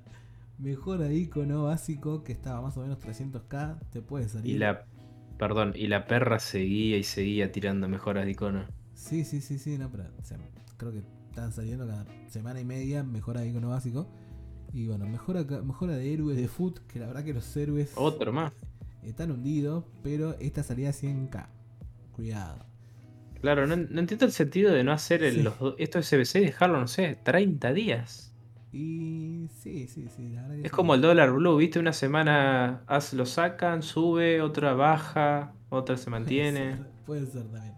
mejor 0.60 1.12
icono 1.12 1.64
básico 1.64 2.24
que 2.24 2.32
estaba 2.32 2.62
más 2.62 2.78
o 2.78 2.82
menos 2.82 3.00
300k, 3.00 3.80
te 3.92 4.02
puede 4.02 4.30
salir. 4.30 4.56
Y 4.56 4.58
la, 4.60 4.86
perdón, 5.38 5.74
y 5.76 5.88
la 5.88 6.06
perra 6.06 6.38
seguía 6.40 6.98
y 6.98 7.04
seguía 7.04 7.52
tirando 7.52 7.88
mejoras 7.88 8.26
de 8.26 8.32
icono. 8.32 8.66
Sí, 8.94 9.24
sí, 9.24 9.42
sí, 9.42 9.58
sí, 9.58 9.78
no, 9.78 9.90
pero 9.90 10.04
creo 10.78 10.92
que 10.92 11.02
están 11.30 11.52
saliendo 11.54 11.88
cada 11.88 12.06
semana 12.28 12.60
y 12.60 12.66
media 12.66 13.04
mejora 13.04 13.42
de 13.42 13.50
icono 13.50 13.70
básico. 13.70 14.08
Y 14.72 14.86
bueno, 14.86 15.08
mejora, 15.08 15.44
mejora 15.64 15.96
de 15.96 16.14
héroes 16.14 16.38
de 16.38 16.48
foot, 16.48 16.80
que 16.88 17.00
la 17.00 17.08
verdad 17.08 17.24
que 17.24 17.34
los 17.34 17.58
héroes... 17.58 17.94
Otro 17.96 18.32
más. 18.32 18.54
Están 19.04 19.32
hundidos, 19.32 19.86
pero 20.04 20.36
esta 20.40 20.64
salía 20.64 20.92
100k. 20.92 21.48
Cuidado. 22.12 22.66
Claro, 23.42 23.66
no, 23.68 23.74
entiendo 23.74 24.26
el 24.26 24.32
sentido 24.32 24.74
de 24.74 24.84
no 24.84 24.92
hacer 24.92 25.24
el, 25.24 25.44
los, 25.44 25.56
estos 25.78 26.06
SBC 26.06 26.36
y 26.36 26.46
dejarlo, 26.46 26.80
no 26.80 26.88
sé, 26.88 27.18
30 27.24 27.74
días. 27.74 28.34
Y 28.72 29.48
sí, 29.62 29.88
sí, 29.88 30.08
sí. 30.16 30.36
es 30.64 30.72
como 30.72 30.94
el 30.94 31.02
dólar 31.02 31.32
blue, 31.32 31.58
¿viste? 31.58 31.80
Una 31.80 31.94
semana 31.94 32.84
lo 33.14 33.26
sacan, 33.26 33.82
sube, 33.82 34.42
otra 34.42 34.74
baja, 34.74 35.54
otra 35.70 35.98
se 35.98 36.10
mantiene. 36.10 36.78
Puede 37.06 37.26
ser, 37.26 37.44
también. 37.46 37.74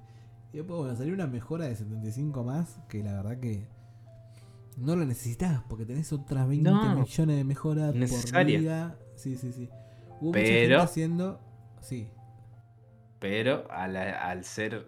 Y 0.52 0.58
después, 0.58 0.80
bueno, 0.80 0.96
salió 0.96 1.14
una 1.14 1.28
mejora 1.28 1.66
de 1.66 1.76
75 1.76 2.44
más, 2.44 2.80
que 2.90 3.04
la 3.04 3.14
verdad 3.14 3.40
que 3.40 3.68
no 4.78 4.96
lo 4.96 5.06
necesitas 5.06 5.62
porque 5.70 5.86
tenés 5.86 6.12
otras 6.12 6.48
20 6.48 6.72
millones 6.72 7.38
de 7.38 7.44
mejoras 7.44 7.94
por. 7.94 8.08
Sí, 9.16 9.36
sí, 9.36 9.54
sí. 9.54 9.70
Hubo 10.22 10.32
pero, 10.32 10.82
haciendo. 10.82 11.42
Sí. 11.82 12.08
Pero 13.20 13.68
al, 13.72 14.46
ser 14.46 14.88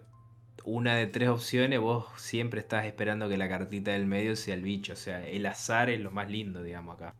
una 0.64 0.94
de 0.94 1.08
tres 1.08 1.28
opciones, 1.28 1.80
vos 1.80 2.06
siempre 2.16 2.60
estás 2.60 2.86
esperando 2.86 3.28
que 3.28 3.36
la 3.36 3.48
cartita 3.48 3.90
del 3.90 4.06
medio 4.06 4.36
sea 4.36 4.54
el 4.54 4.62
bicho. 4.62 4.92
O 4.92 4.96
sea, 4.96 5.26
el 5.26 5.44
azar 5.46 5.90
es 5.90 6.00
lo 6.00 6.12
más 6.12 6.30
lindo, 6.30 6.62
digamos, 6.62 6.96
acá. 6.96 7.14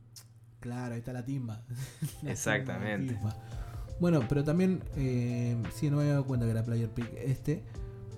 Claro, 0.60 0.94
ahí 0.94 1.00
está 1.00 1.12
la 1.12 1.24
timba. 1.24 1.62
Exactamente. 2.26 3.18
Bueno, 4.00 4.24
pero 4.28 4.44
también, 4.44 4.82
eh, 4.96 5.56
sí, 5.72 5.90
no 5.90 5.96
me 5.96 6.02
había 6.02 6.14
dado 6.14 6.26
cuenta 6.26 6.46
que 6.46 6.52
era 6.52 6.64
Player 6.64 6.88
Pick 6.88 7.12
este. 7.16 7.64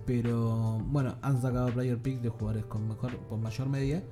Pero 0.05 0.79
bueno, 0.85 1.17
han 1.23 1.41
sacado 1.41 1.73
Player 1.73 1.99
Pick 1.99 2.21
de 2.21 2.29
jugadores 2.29 2.67
con 2.67 2.87
mejor, 2.87 3.19
con 3.29 3.43
mayor 3.43 3.69
media. 3.69 4.03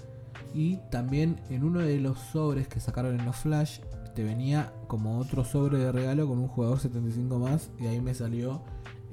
Y 0.55 0.79
también 0.90 1.40
en 1.51 1.62
uno 1.62 1.81
de 1.81 2.01
los 2.01 2.18
sobres 2.18 2.68
que 2.68 2.81
sacaron 2.81 3.18
en 3.18 3.25
los 3.27 3.37
Flash, 3.37 3.81
te 4.14 4.22
venía 4.22 4.72
como 4.87 5.18
otro 5.18 5.44
sobre 5.44 5.79
de 5.79 5.92
regalo 5.92 6.29
con 6.29 6.38
un 6.38 6.48
jugador 6.48 6.81
75 6.81 7.38
más. 7.38 7.70
Y 7.79 7.87
ahí 7.87 8.00
me 8.00 8.14
salió 8.14 8.62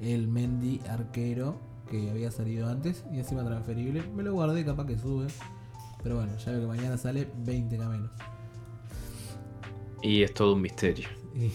el 0.00 0.28
Mendy 0.28 0.80
arquero 0.88 1.56
que 1.90 2.10
había 2.10 2.30
salido 2.30 2.68
antes. 2.68 3.04
Y 3.12 3.18
encima 3.18 3.44
transferible. 3.44 4.02
Me 4.14 4.22
lo 4.22 4.32
guardé, 4.32 4.64
capaz 4.64 4.86
que 4.86 4.98
sube. 4.98 5.28
Pero 6.02 6.16
bueno, 6.16 6.36
ya 6.36 6.52
veo 6.52 6.62
que 6.62 6.66
mañana 6.66 6.96
sale 6.96 7.28
20 7.44 7.78
menos. 7.78 8.10
Y 10.02 10.22
es 10.22 10.34
todo 10.34 10.54
un 10.54 10.62
misterio. 10.62 11.08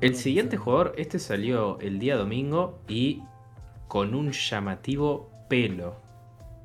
El 0.00 0.16
siguiente 0.16 0.56
jugador, 0.56 0.94
este 0.98 1.20
salió 1.20 1.78
el 1.78 2.00
día 2.00 2.16
domingo 2.16 2.80
y 2.88 3.22
con 3.86 4.16
un 4.16 4.32
llamativo 4.32 5.30
pelo 5.48 5.94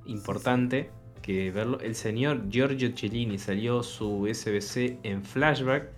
importante 0.07 0.89
que 1.27 1.51
verlo. 1.51 1.79
El 1.81 1.93
señor 1.93 2.49
Giorgio 2.49 2.95
Cellini 2.95 3.37
salió 3.37 3.83
su 3.83 4.27
SBC 4.33 4.97
en 5.03 5.25
flashback 5.25 5.89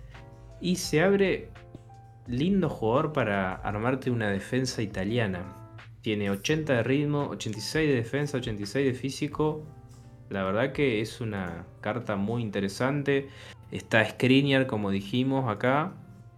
y 0.60 0.74
se 0.74 1.02
abre 1.02 1.50
lindo 2.26 2.68
jugador 2.68 3.12
para 3.12 3.54
armarte 3.54 4.10
una 4.10 4.28
defensa 4.28 4.82
italiana. 4.82 5.56
Tiene 6.02 6.30
80 6.30 6.72
de 6.72 6.82
ritmo, 6.82 7.28
86 7.28 7.88
de 7.88 7.94
defensa, 7.94 8.38
86 8.38 8.86
de 8.86 8.94
físico. 8.94 9.64
La 10.30 10.42
verdad 10.42 10.72
que 10.72 11.00
es 11.00 11.20
una 11.20 11.64
carta 11.80 12.16
muy 12.16 12.42
interesante. 12.42 13.28
Está 13.70 14.04
Skriniar, 14.04 14.66
como 14.66 14.90
dijimos 14.90 15.48
acá. 15.48 15.94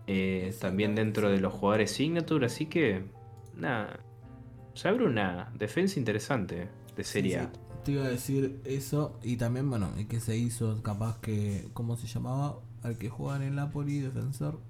Eh, 0.07 0.55
también 0.61 0.95
dentro 0.95 1.31
de 1.31 1.41
los 1.41 1.55
jugadores 1.55 1.93
Signature. 1.93 2.45
Así 2.45 2.67
que, 2.67 3.05
nada. 3.57 4.01
Se 4.75 4.89
abre 4.89 5.07
una 5.07 5.51
defensa 5.55 5.99
interesante 5.99 6.69
de 6.95 7.05
Serie 7.05 7.49
Te 7.85 7.93
iba 7.93 8.05
a 8.05 8.09
decir 8.09 8.61
eso. 8.65 9.19
Y 9.23 9.37
también, 9.37 9.69
bueno, 9.69 9.93
el 9.99 10.07
que 10.07 10.21
se 10.21 10.37
hizo, 10.37 10.83
capaz 10.83 11.19
que. 11.21 11.69
¿Cómo 11.73 11.97
se 11.97 12.07
llamaba? 12.07 12.61
Al 12.83 12.97
que 12.97 13.09
juega 13.09 13.37
en 13.37 13.43
el 13.43 13.55
Napoli, 13.57 13.99
defensor. 13.99 14.61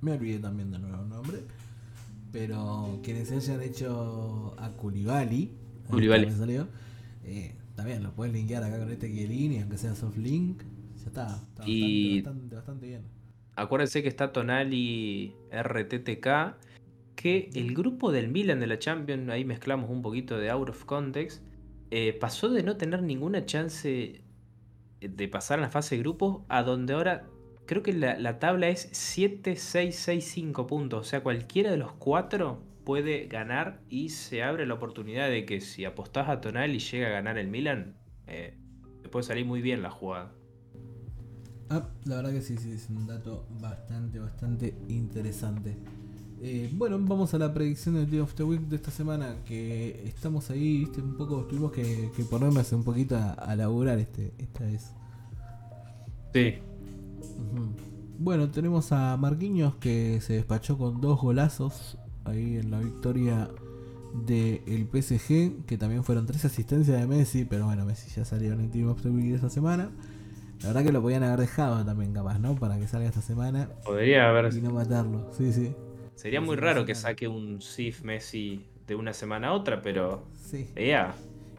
Me 0.00 0.12
olvidé 0.12 0.38
también 0.38 0.70
de 0.70 0.78
nuevo 0.78 1.04
nombre. 1.04 1.38
Pero 2.30 3.00
quienes 3.02 3.28
se 3.28 3.36
hayan 3.36 3.62
hecho 3.62 4.54
a 4.58 4.70
Culibali. 4.70 5.50
Eh, 7.24 7.54
también 7.74 8.02
lo 8.02 8.12
puedes 8.12 8.32
linkear 8.32 8.62
acá 8.62 8.78
con 8.78 8.90
este 8.90 9.10
Kielini, 9.10 9.60
aunque 9.60 9.78
sea 9.78 9.94
soft 9.94 10.16
link. 10.16 10.62
Ya 10.96 11.06
está. 11.06 11.42
está 11.48 11.68
y 11.68 12.22
bastante, 12.22 12.54
bastante, 12.54 12.86
bien. 12.86 13.02
Acuérdense 13.56 14.02
que 14.02 14.08
está 14.08 14.32
Tonali 14.32 15.34
RTTK. 15.50 16.56
Que 17.16 17.50
el 17.54 17.74
grupo 17.74 18.10
del 18.10 18.28
Milan 18.28 18.60
de 18.60 18.66
la 18.66 18.78
Champions, 18.78 19.28
ahí 19.28 19.44
mezclamos 19.44 19.90
un 19.90 20.00
poquito 20.00 20.38
de 20.38 20.50
out 20.50 20.70
of 20.70 20.84
context. 20.84 21.42
Eh, 21.94 22.14
pasó 22.14 22.48
de 22.48 22.62
no 22.62 22.78
tener 22.78 23.02
ninguna 23.02 23.44
chance 23.44 24.24
de 24.98 25.28
pasar 25.28 25.58
a 25.58 25.62
la 25.62 25.68
fase 25.68 25.96
de 25.96 26.00
grupos 26.00 26.42
a 26.48 26.62
donde 26.62 26.94
ahora 26.94 27.28
creo 27.66 27.82
que 27.82 27.92
la, 27.92 28.18
la 28.18 28.38
tabla 28.38 28.70
es 28.70 28.90
7-6-6-5 28.92 30.66
puntos. 30.66 31.00
O 31.00 31.04
sea, 31.04 31.22
cualquiera 31.22 31.70
de 31.70 31.76
los 31.76 31.92
cuatro 31.92 32.62
puede 32.86 33.26
ganar 33.26 33.82
y 33.90 34.08
se 34.08 34.42
abre 34.42 34.64
la 34.64 34.72
oportunidad 34.72 35.28
de 35.28 35.44
que 35.44 35.60
si 35.60 35.84
apostás 35.84 36.30
a 36.30 36.40
Tonali 36.40 36.76
y 36.76 36.78
llega 36.78 37.08
a 37.08 37.10
ganar 37.10 37.36
el 37.36 37.48
Milan, 37.48 37.94
eh, 38.26 38.56
te 39.02 39.10
puede 39.10 39.24
salir 39.24 39.44
muy 39.44 39.60
bien 39.60 39.82
la 39.82 39.90
jugada. 39.90 40.32
Ah, 41.68 41.90
la 42.06 42.16
verdad 42.16 42.32
que 42.32 42.40
sí, 42.40 42.56
sí, 42.56 42.72
es 42.72 42.88
un 42.88 43.06
dato 43.06 43.46
bastante, 43.60 44.18
bastante 44.18 44.74
interesante. 44.88 45.76
Eh, 46.44 46.68
bueno, 46.72 46.98
vamos 47.00 47.32
a 47.34 47.38
la 47.38 47.54
predicción 47.54 47.94
del 47.94 48.10
Day 48.10 48.18
of 48.18 48.34
the 48.34 48.42
Week 48.42 48.62
de 48.62 48.74
esta 48.74 48.90
semana, 48.90 49.36
que 49.46 50.02
estamos 50.08 50.50
ahí, 50.50 50.78
viste, 50.78 51.00
un 51.00 51.16
poco, 51.16 51.44
tuvimos 51.44 51.70
que, 51.70 52.10
que 52.16 52.24
ponernos 52.24 52.72
un 52.72 52.82
poquito 52.82 53.16
a, 53.16 53.54
laburar 53.54 54.00
este, 54.00 54.32
esta 54.38 54.64
vez. 54.64 54.92
Sí. 56.34 56.54
Bueno, 58.18 58.50
tenemos 58.50 58.90
a 58.90 59.16
Marquinhos 59.16 59.76
que 59.76 60.20
se 60.20 60.32
despachó 60.32 60.76
con 60.76 61.00
dos 61.00 61.20
golazos 61.20 61.96
ahí 62.24 62.56
en 62.56 62.72
la 62.72 62.80
victoria 62.80 63.48
del 64.26 64.88
PSG, 64.92 65.64
que 65.64 65.78
también 65.78 66.02
fueron 66.02 66.26
tres 66.26 66.44
asistencias 66.44 67.00
de 67.00 67.06
Messi, 67.06 67.44
pero 67.44 67.66
bueno, 67.66 67.84
Messi 67.84 68.10
ya 68.10 68.24
salió 68.24 68.52
en 68.52 68.62
el 68.62 68.70
Team 68.70 68.88
of 68.88 69.00
the 69.00 69.10
Week 69.10 69.26
de 69.26 69.36
esta 69.36 69.48
semana. 69.48 69.92
La 70.62 70.68
verdad 70.68 70.82
que 70.82 70.92
lo 70.92 71.02
podían 71.02 71.22
haber 71.22 71.38
dejado 71.38 71.84
también, 71.84 72.12
capaz, 72.12 72.40
¿no? 72.40 72.56
Para 72.56 72.80
que 72.80 72.88
salga 72.88 73.06
esta 73.06 73.22
semana. 73.22 73.68
Podría 73.84 74.28
haber. 74.28 74.52
Y 74.52 74.60
no 74.60 74.72
matarlo, 74.72 75.30
sí, 75.38 75.52
sí. 75.52 75.72
Sería 76.14 76.40
muy 76.40 76.56
raro 76.56 76.84
que 76.84 76.94
saque 76.94 77.28
un 77.28 77.60
Sif 77.60 78.02
Messi 78.02 78.66
de 78.86 78.94
una 78.94 79.12
semana 79.12 79.48
a 79.48 79.52
otra, 79.52 79.82
pero. 79.82 80.26
Sí. 80.34 80.68
Ya. 80.76 81.14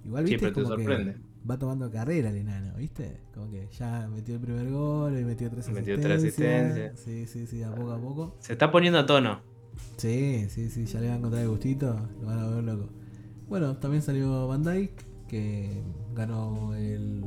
Igual 0.05 0.25
viste 0.25 0.51
te 0.51 0.65
sorprende. 0.65 1.17
va 1.49 1.57
tomando 1.57 1.89
carrera 1.89 2.29
el 2.29 2.37
enano, 2.37 2.73
¿viste? 2.75 3.21
Como 3.33 3.49
que 3.49 3.67
ya 3.71 4.07
metió 4.07 4.35
el 4.35 4.41
primer 4.41 4.69
gol 4.69 5.17
y 5.17 5.23
metió 5.23 5.49
tres 5.49 5.69
metió 5.69 5.99
tres 5.99 6.17
asistencias. 6.17 6.99
Sí, 6.99 7.25
sí, 7.25 7.47
sí, 7.47 7.63
a 7.63 7.73
poco 7.73 7.91
a 7.91 7.99
poco. 7.99 8.35
Se 8.39 8.53
está 8.53 8.71
poniendo 8.71 8.99
a 8.99 9.05
tono. 9.05 9.41
Sí, 9.97 10.47
sí, 10.49 10.69
sí, 10.69 10.85
ya 10.85 10.99
le 10.99 11.07
van 11.07 11.15
a 11.15 11.17
encontrar 11.19 11.43
el 11.43 11.49
gustito, 11.49 11.95
lo 12.21 12.27
van 12.27 12.39
a 12.39 12.47
ver 12.47 12.63
loco. 12.63 12.89
Bueno, 13.47 13.77
también 13.77 14.01
salió 14.01 14.47
Van 14.47 14.63
Dyke, 14.63 15.03
que 15.27 15.81
ganó 16.13 16.75
el 16.75 17.23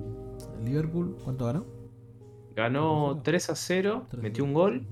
Liverpool, 0.65 1.17
¿cuánto 1.25 1.47
ganó? 1.47 1.67
Ganó 2.55 3.21
3 3.23 3.51
a 3.51 3.55
0, 3.57 4.07
metió 4.21 4.45
un 4.45 4.55
gol. 4.55 4.87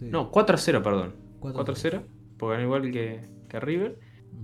No, 0.00 0.30
4 0.30 0.54
a 0.54 0.58
0, 0.58 0.82
perdón. 0.82 1.14
4 1.50 1.72
a 1.72 1.76
0, 1.76 2.02
porque 2.38 2.54
ganó 2.54 2.64
igual 2.64 2.90
que, 2.90 3.28
que 3.48 3.60
River. 3.60 3.98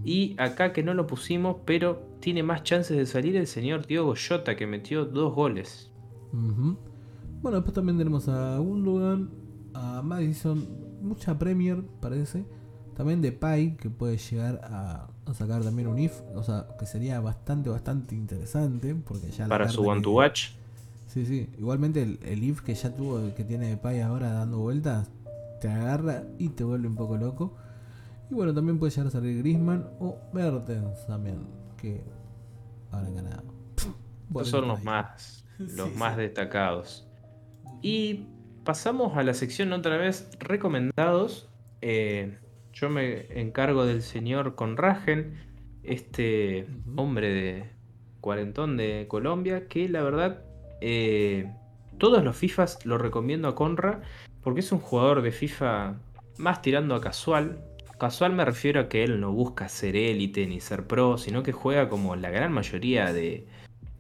Y 0.05 0.37
acá 0.39 0.73
que 0.73 0.83
no 0.83 0.95
lo 0.95 1.07
pusimos, 1.07 1.57
pero 1.65 2.09
tiene 2.21 2.43
más 2.43 2.63
chances 2.63 2.97
de 2.97 3.07
salir 3.07 3.37
el 3.37 3.47
señor 3.47 3.87
Diogo 3.87 4.15
Jota, 4.17 4.57
que 4.57 4.67
metió 4.67 5.05
dos 5.05 5.35
goles. 5.35 5.91
Bueno, 6.33 7.57
después 7.57 7.75
también 7.75 7.99
tenemos 7.99 8.29
a 8.29 8.59
Gundogan, 8.59 9.31
a 9.75 10.03
Madison, 10.03 10.67
mucha 11.03 11.39
Premier, 11.39 11.83
parece. 12.01 12.45
También 12.97 13.23
de 13.23 13.33
Pai, 13.33 13.77
que 13.77 13.91
puede 13.91 14.17
llegar 14.17 14.61
a, 14.65 15.09
sacar 15.33 15.63
también 15.63 15.89
un 15.89 15.99
IF, 15.99 16.21
o 16.35 16.43
sea, 16.43 16.67
que 16.79 16.87
sería 16.87 17.21
bastante, 17.21 17.71
bastante 17.71 18.15
interesante. 18.15 18.95
Porque 18.95 19.31
ya 19.31 19.47
Para 19.47 19.69
su 19.69 19.83
One 19.83 20.03
to 20.03 20.13
Watch. 20.13 20.51
Sí, 21.07 21.25
sí. 21.25 21.49
Igualmente 21.59 22.03
el, 22.03 22.45
IF 22.45 22.61
que 22.61 22.75
ya 22.75 22.95
tuvo, 22.95 23.35
que 23.35 23.45
tiene 23.45 23.69
de 23.69 23.77
Pai 23.77 24.01
ahora 24.01 24.33
dando 24.33 24.59
vueltas, 24.59 25.11
te 25.61 25.69
agarra 25.69 26.25
y 26.39 26.51
te 26.51 26.65
vuelve 26.65 26.89
un 26.89 26.97
poco 26.97 27.17
loco. 27.17 27.57
Y 28.31 28.35
bueno, 28.35 28.55
también 28.55 28.79
puede 28.79 28.91
llegar 28.91 29.07
a 29.07 29.11
salir 29.11 29.39
Grisman 29.39 29.89
o 30.01 30.19
Mertens 30.33 31.07
también, 31.07 31.47
que 31.77 32.03
habrán 32.91 33.15
ganado. 33.15 33.55
Estos 34.29 34.49
son 34.49 34.69
los 34.69 34.85
más, 34.85 35.47
los 35.59 35.95
más 35.95 36.17
destacados. 36.17 37.09
Y 37.81 38.27
pasamos 38.65 39.17
a 39.17 39.23
la 39.23 39.35
sección 39.35 39.73
otra 39.73 39.97
vez 39.97 40.31
recomendados. 40.39 41.49
Eh, 41.81 42.39
yo 42.73 42.91
me 42.91 43.41
encargo 43.41 43.87
del 43.87 44.03
señor 44.03 44.55
Conragen, 44.55 45.39
este 45.83 46.67
hombre 46.97 47.33
de 47.33 47.71
cuarentón 48.21 48.77
de 48.77 49.07
Colombia, 49.09 49.69
que 49.69 49.89
la 49.89 50.03
verdad 50.03 50.43
eh, 50.81 51.51
todos 51.99 52.23
los 52.23 52.37
FIFAs 52.37 52.85
lo 52.87 52.99
recomiendo 52.99 53.49
a 53.49 53.55
Conra 53.55 54.03
porque 54.43 54.61
es 54.61 54.73
un 54.73 54.79
jugador 54.79 55.23
de 55.23 55.33
FIFA 55.33 55.97
más 56.39 56.63
tirando 56.63 56.95
a 56.95 57.01
casual. 57.01 57.65
Casual 57.99 58.33
me 58.33 58.45
refiero 58.45 58.81
a 58.81 58.89
que 58.89 59.03
él 59.03 59.21
no 59.21 59.33
busca 59.33 59.69
ser 59.69 59.97
élite 59.97 60.47
ni 60.47 60.61
ser 60.61 60.87
pro, 60.87 61.19
sino 61.19 61.43
que 61.43 61.53
juega 61.53 61.89
como 61.89 62.15
la 62.17 62.31
gran 62.31 62.53
mayoría 62.53 63.13
de, 63.13 63.47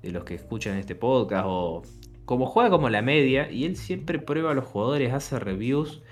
de 0.02 0.10
los 0.10 0.24
que 0.24 0.34
escuchan 0.34 0.78
este 0.78 0.94
podcast 0.94 1.44
o 1.48 1.82
como 2.24 2.46
juega 2.46 2.70
como 2.70 2.90
la 2.90 3.02
media 3.02 3.50
y 3.50 3.64
él 3.64 3.76
siempre 3.76 4.18
prueba 4.18 4.52
a 4.52 4.54
los 4.54 4.66
jugadores, 4.66 5.12
hace 5.12 5.38
reviews 5.38 6.02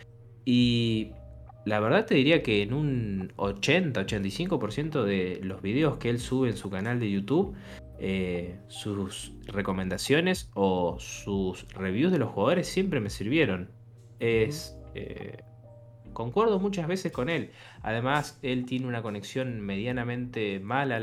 y 0.44 1.12
la 1.66 1.80
verdad 1.80 2.06
te 2.06 2.14
diría 2.14 2.42
que 2.42 2.62
en 2.62 2.72
un 2.72 3.32
80-85% 3.36 5.02
de 5.02 5.40
los 5.42 5.60
videos 5.60 5.98
que 5.98 6.08
él 6.08 6.20
sube 6.20 6.48
en 6.48 6.56
su 6.56 6.70
canal 6.70 7.00
de 7.00 7.10
YouTube, 7.10 7.54
eh, 7.98 8.60
sus 8.68 9.32
recomendaciones 9.46 10.48
o 10.54 10.96
sus 11.00 11.66
reviews 11.74 12.12
de 12.12 12.18
los 12.18 12.30
jugadores 12.30 12.68
siempre 12.68 13.00
me 13.00 13.10
sirvieron. 13.10 13.68
Es. 14.20 14.78
Eh, 14.94 15.38
concuerdo 16.12 16.58
muchas 16.58 16.88
veces 16.88 17.12
con 17.12 17.28
él. 17.28 17.50
Además, 17.82 18.38
él 18.42 18.64
tiene 18.64 18.86
una 18.86 19.02
conexión 19.02 19.60
medianamente 19.60 20.60
mala. 20.60 21.00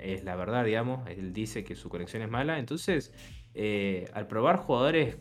Es 0.00 0.24
la 0.24 0.36
verdad, 0.36 0.64
digamos. 0.64 1.08
Él 1.08 1.32
dice 1.32 1.64
que 1.64 1.76
su 1.76 1.88
conexión 1.88 2.22
es 2.22 2.30
mala. 2.30 2.58
Entonces, 2.58 3.12
eh, 3.54 4.10
al 4.14 4.26
probar 4.26 4.56
jugadores, 4.56 5.16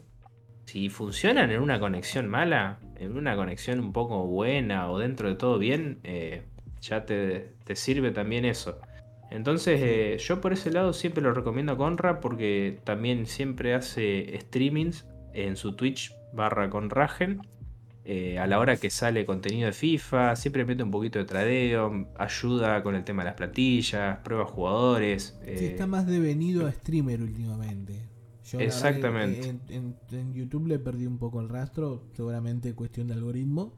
si 0.66 0.90
funcionan 0.90 1.52
en 1.52 1.62
una 1.62 1.80
conexión 1.80 2.28
mala, 2.30 2.80
en 2.96 3.18
una 3.18 3.36
conexión 3.36 3.80
un 3.80 3.94
poco 3.94 4.26
buena 4.26 4.90
o 4.90 5.00
dentro 5.00 5.30
de 5.30 5.36
todo 5.36 5.60
bien, 5.60 6.00
eh, 6.04 6.44
ya 6.82 7.06
te, 7.06 7.56
sirve 7.76 8.12
también 8.12 8.46
eso. 8.46 8.80
Entonces, 9.30 9.80
eh, 9.82 10.18
yo 10.18 10.42
por 10.42 10.54
ese 10.54 10.72
lado 10.72 10.94
siempre 10.94 11.24
lo 11.24 11.34
recomiendo 11.34 11.74
a 11.74 11.78
Conra 11.78 12.20
porque 12.20 12.80
también 12.84 13.26
siempre 13.26 13.74
hace 13.74 14.38
streamings 14.42 15.06
en 15.34 15.56
su 15.56 15.76
Twitch 15.76 16.14
barra 16.34 16.70
Conragen. 16.70 17.42
Eh, 18.04 18.40
a 18.40 18.48
la 18.48 18.58
hora 18.60 18.78
que 18.78 18.90
sale 18.90 19.26
contenido 19.28 19.68
de 19.68 19.74
FIFA, 19.74 20.36
siempre 20.36 20.66
mete 20.66 20.82
un 20.82 20.90
poquito 20.90 21.20
de 21.20 21.26
tradeo, 21.26 22.08
ayuda 22.18 22.82
con 22.82 22.96
el 22.96 23.04
tema 23.04 23.22
de 23.24 23.30
las 23.30 23.36
platillas, 23.36 24.18
prueba 24.20 24.46
jugadores. 24.46 25.38
Sí, 25.46 25.66
está 25.66 25.86
más 25.86 26.08
devenido 26.08 26.66
a 26.66 26.72
streamer 26.72 27.22
últimamente. 27.22 28.10
Exactamente. 28.60 29.56
en, 29.70 30.34
YouTube 30.34 30.68
le 30.68 30.80
perdí 30.80 31.06
un 31.06 31.18
poco 31.18 31.40
el 31.42 31.50
rastro, 31.50 32.04
seguramente 32.14 32.74
cuestión 32.74 33.08
de 33.08 33.14
algoritmo. 33.14 33.78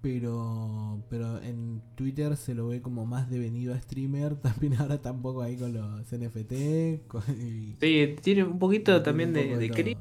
Pero, 0.00 1.04
pero 1.08 1.40
en 1.42 1.80
Twitter 1.94 2.36
se 2.36 2.54
lo 2.54 2.66
ve 2.66 2.82
como 2.82 3.06
más 3.06 3.30
devenido 3.30 3.72
a 3.72 3.80
streamer. 3.80 4.34
También 4.42 4.74
ahora 4.74 5.00
tampoco 5.00 5.42
ahí 5.42 5.56
con 5.56 5.72
los 5.72 6.12
NFT. 6.12 6.52
sí, 7.80 8.16
tiene 8.20 8.44
un 8.44 8.58
poquito 8.58 9.00
también 9.02 9.32
de, 9.32 9.56
de, 9.56 9.96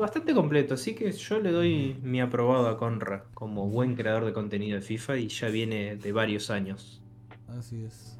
bastante 0.00 0.34
completo, 0.34 0.74
así 0.74 0.94
que 0.94 1.10
yo 1.12 1.40
le 1.40 1.50
doy 1.50 1.96
mi 2.02 2.20
aprobado 2.20 2.68
a 2.68 2.78
Conra 2.78 3.24
como 3.34 3.68
buen 3.68 3.94
creador 3.94 4.24
de 4.24 4.32
contenido 4.32 4.76
de 4.76 4.82
FIFA 4.82 5.18
y 5.18 5.28
ya 5.28 5.48
viene 5.48 5.96
de 5.96 6.12
varios 6.12 6.50
años. 6.50 7.02
Así 7.48 7.82
es. 7.84 8.18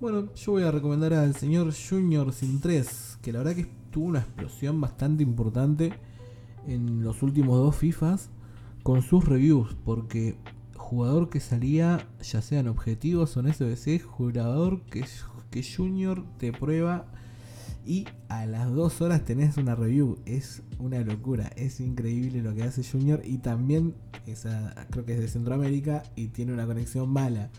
Bueno, 0.00 0.34
yo 0.34 0.52
voy 0.52 0.64
a 0.64 0.70
recomendar 0.70 1.14
al 1.14 1.34
señor 1.36 1.72
Junior 1.72 2.32
Sin 2.32 2.60
3, 2.60 3.18
que 3.22 3.32
la 3.32 3.38
verdad 3.38 3.54
que 3.54 3.66
tuvo 3.90 4.06
una 4.06 4.20
explosión 4.20 4.80
bastante 4.80 5.22
importante 5.22 5.92
en 6.66 7.02
los 7.02 7.22
últimos 7.22 7.58
dos 7.58 7.76
FIFAs 7.76 8.30
con 8.82 9.02
sus 9.02 9.24
reviews, 9.24 9.76
porque 9.84 10.36
jugador 10.76 11.30
que 11.30 11.40
salía, 11.40 12.08
ya 12.20 12.42
sean 12.42 12.68
objetivos 12.68 13.36
o 13.36 13.40
en 13.40 13.52
SBC, 13.52 14.02
jugador 14.02 14.82
que, 14.82 15.04
que 15.50 15.62
Junior 15.62 16.24
te 16.38 16.52
prueba 16.52 17.06
y 17.84 18.06
a 18.28 18.46
las 18.46 18.72
dos 18.72 19.00
horas 19.00 19.24
tenés 19.24 19.56
una 19.56 19.74
review. 19.74 20.18
Es 20.26 20.62
una 20.78 21.00
locura, 21.00 21.50
es 21.56 21.80
increíble 21.80 22.42
lo 22.42 22.54
que 22.54 22.62
hace 22.62 22.82
Junior 22.82 23.20
y 23.24 23.38
también 23.38 23.94
esa, 24.26 24.74
creo 24.90 25.04
que 25.04 25.14
es 25.14 25.20
de 25.20 25.28
Centroamérica 25.28 26.02
y 26.16 26.28
tiene 26.28 26.52
una 26.52 26.66
conexión 26.66 27.08
mala. 27.10 27.50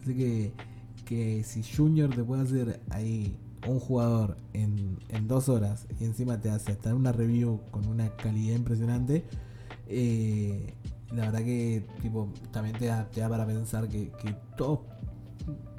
Así 0.00 0.14
que, 0.14 0.52
que 1.04 1.44
si 1.44 1.62
Junior 1.62 2.10
te 2.10 2.22
puede 2.24 2.42
hacer 2.42 2.80
ahí 2.90 3.36
un 3.68 3.78
jugador 3.78 4.36
en, 4.52 4.98
en 5.08 5.28
dos 5.28 5.48
horas 5.48 5.86
y 6.00 6.04
encima 6.04 6.40
te 6.40 6.50
hace 6.50 6.72
hasta 6.72 6.94
una 6.94 7.12
review 7.12 7.60
con 7.70 7.86
una 7.86 8.10
calidad 8.16 8.56
impresionante 8.56 9.24
eh, 9.94 10.74
la 11.14 11.26
verdad 11.26 11.40
que 11.40 11.84
tipo 12.00 12.32
también 12.50 12.76
te 12.78 12.86
da, 12.86 13.06
para 13.28 13.46
pensar 13.46 13.88
que, 13.88 14.10
todos, 14.56 14.80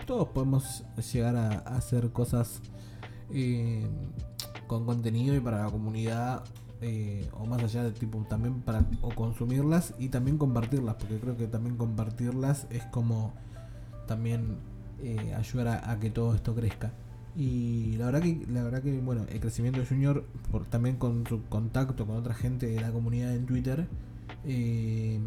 todos 0.05 0.27
podemos 0.29 0.83
llegar 1.11 1.35
a, 1.35 1.57
hacer 1.75 2.11
cosas 2.11 2.61
eh, 3.33 3.85
con 4.67 4.85
contenido 4.85 5.35
y 5.35 5.39
para 5.39 5.63
la 5.63 5.69
comunidad 5.69 6.43
eh, 6.81 7.27
o 7.33 7.45
más 7.45 7.63
allá 7.63 7.83
de 7.83 7.91
tipo 7.91 8.25
también 8.29 8.61
para 8.61 8.85
o 9.01 9.09
consumirlas 9.09 9.93
y 9.99 10.09
también 10.09 10.37
compartirlas 10.37 10.95
porque 10.95 11.17
creo 11.19 11.37
que 11.37 11.47
también 11.47 11.77
compartirlas 11.77 12.67
es 12.69 12.83
como 12.85 13.33
también 14.07 14.57
ayudar 15.35 15.81
a, 15.83 15.99
que 15.99 16.09
todo 16.09 16.33
esto 16.33 16.55
crezca 16.55 16.93
y 17.35 17.95
la 17.97 18.05
verdad 18.05 18.21
que 18.21 18.45
la 18.47 18.63
verdad 18.63 18.81
que 18.81 18.99
bueno 18.99 19.25
el 19.29 19.39
crecimiento 19.39 19.79
de 19.79 19.85
Junior 19.85 20.23
por, 20.51 20.65
también 20.65 20.97
con 20.97 21.25
su 21.25 21.43
contacto 21.45 22.05
con 22.05 22.15
otra 22.15 22.33
gente 22.33 22.67
de 22.67 22.79
la 22.79 22.91
comunidad 22.91 23.35
en 23.35 23.45
Twitter 23.45 23.87
eh, 24.45 25.19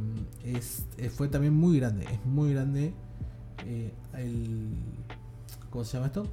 es, 0.44 0.86
eh, 0.98 1.10
fue 1.10 1.28
también 1.28 1.54
muy 1.54 1.78
grande 1.78 2.04
es 2.04 2.24
muy 2.24 2.52
grande 2.52 2.92
eh, 3.66 3.92
el 4.14 4.68
¿cómo 5.70 5.84
se 5.84 5.94
llama 5.94 6.06
esto? 6.06 6.26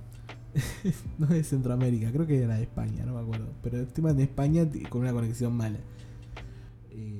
no 1.17 1.33
es 1.33 1.47
Centroamérica 1.49 2.11
creo 2.11 2.27
que 2.27 2.43
era 2.43 2.55
de 2.55 2.63
España 2.63 3.05
no 3.05 3.13
me 3.15 3.21
acuerdo. 3.21 3.47
Pero 3.61 3.79
el 3.79 3.87
tema 3.87 4.13
de 4.13 4.23
España 4.23 4.67
con 4.89 5.01
una 5.01 5.11
conexión 5.11 5.55
mala. 5.55 5.79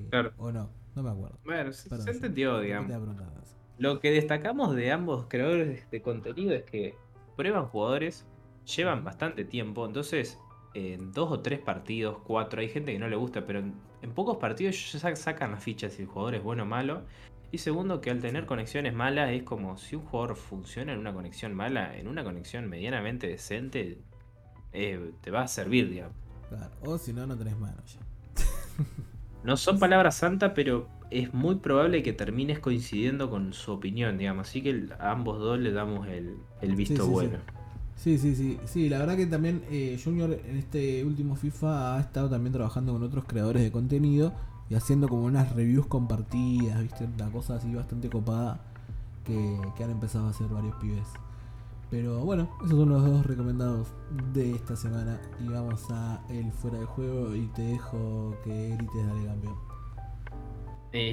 Claro. 0.10 0.32
o 0.38 0.52
no 0.52 0.70
no 0.96 1.02
me 1.04 1.10
acuerdo. 1.10 1.40
Bueno 1.44 1.74
se, 1.74 1.90
entendió 2.12 2.60
digamos. 2.60 2.92
lo 3.80 4.00
que 4.00 4.12
destacamos 4.12 4.76
de 4.76 4.92
ambos 4.92 5.26
creadores 5.28 5.90
de 5.90 6.02
contenido 6.02 6.54
es 6.54 6.64
que 6.64 6.96
prueban 7.36 7.66
jugadores 7.66 8.26
llevan 8.66 9.04
bastante 9.04 9.44
tiempo, 9.44 9.86
entonces 9.86 10.40
en 10.74 11.12
dos 11.12 11.32
o 11.32 11.40
tres 11.42 11.60
partidos, 11.60 12.18
cuatro, 12.24 12.62
hay 12.62 12.70
gente 12.70 12.94
que 12.94 13.00
no 13.00 13.08
le 13.08 13.16
gusta, 13.16 13.46
pero 13.46 13.60
en, 13.60 13.74
pocos 14.14 14.38
partidos 14.38 14.92
ya 14.92 15.16
sacan 15.16 15.52
las 15.52 15.64
fichas 15.64 15.94
si 15.94 16.02
el 16.04 16.08
jugador 16.08 16.36
es 16.36 16.44
bueno 16.44 16.64
o 16.64 16.66
malo. 16.66 17.04
Y 17.54 17.60
segundo, 17.60 18.02
que 18.02 18.10
al 18.10 18.20
tener 18.20 18.48
conexiones 18.48 18.96
malas 18.96 19.30
es 19.30 19.44
como 19.44 19.78
si 19.78 19.96
un 19.96 20.02
jugador 20.02 20.36
funciona 20.36 20.92
en 20.92 20.98
una 20.98 21.14
conexión 21.14 21.54
mala, 21.54 21.96
en 21.96 22.08
una 22.08 22.24
conexión 22.24 22.68
medianamente 22.68 23.28
decente, 23.28 24.00
eh, 24.72 25.12
te 25.22 25.30
va 25.30 25.44
a 25.44 25.48
servir, 25.48 25.88
digamos. 25.88 26.16
o 26.84 26.98
si 26.98 27.14
no, 27.14 27.28
no 27.28 27.38
tenés 27.38 27.56
manos 27.60 27.94
ya. 27.94 28.84
no 29.44 29.56
son 29.56 29.78
palabras 29.78 30.16
santas, 30.16 30.54
pero 30.56 30.88
es 31.12 31.32
muy 31.32 31.58
probable 31.58 32.02
que 32.02 32.12
termines 32.12 32.58
coincidiendo 32.58 33.30
con 33.30 33.54
su 33.54 33.72
opinión, 33.72 34.18
digamos. 34.18 34.50
Así 34.50 34.64
que 34.64 34.88
a 34.98 35.12
ambos 35.12 35.38
dos 35.38 35.60
le 35.60 35.72
damos 35.72 36.08
el, 36.08 36.76
visto 36.76 37.06
bueno. 37.06 37.38
Sí, 37.96 38.18
sí, 38.18 38.36
sí. 38.36 38.58
Sí, 38.66 38.90
la 38.90 38.98
verdad 38.98 39.16
que 39.16 39.28
también 39.28 39.62
eh, 39.70 40.02
Junior 40.04 40.40
en 40.44 40.58
este 40.58 41.06
último 41.06 41.36
FIFA 41.36 41.98
ha 41.98 42.00
estado 42.00 42.32
también 42.32 42.52
trabajando 42.52 42.94
con 42.94 43.04
otros 43.04 43.26
creadores 43.26 43.62
de 43.62 43.72
contenido 43.72 44.34
y 44.70 44.76
haciendo 44.76 45.08
como 45.08 45.24
unas 45.24 45.54
reviews 45.54 45.88
compartidas, 45.88 46.82
¿viste? 46.82 47.06
Una 47.06 47.32
cosa 47.32 47.56
así 47.56 47.74
bastante 47.74 48.10
copada 48.10 48.60
que, 49.26 49.84
han 49.84 49.92
empezado 49.92 50.28
a 50.28 50.30
hacer 50.30 50.48
varios 50.48 50.76
pibes. 50.76 51.08
Pero 51.90 52.20
bueno, 52.20 52.50
esos 52.66 52.80
son 52.80 52.90
los 52.90 53.06
dos 53.06 53.26
recomendados 53.26 53.90
de 54.34 54.56
esta 54.56 54.76
semana. 54.76 55.20
Y 55.40 55.48
vamos 55.48 55.86
a 55.92 56.24
el 56.30 56.52
fuera 56.52 56.80
de 56.80 56.86
juego 56.86 57.36
y 57.36 57.48
te 57.48 57.62
dejo 57.62 58.36
que 58.44 58.76
grites 58.76 59.08
dale 59.08 59.26
campeón. 59.26 59.74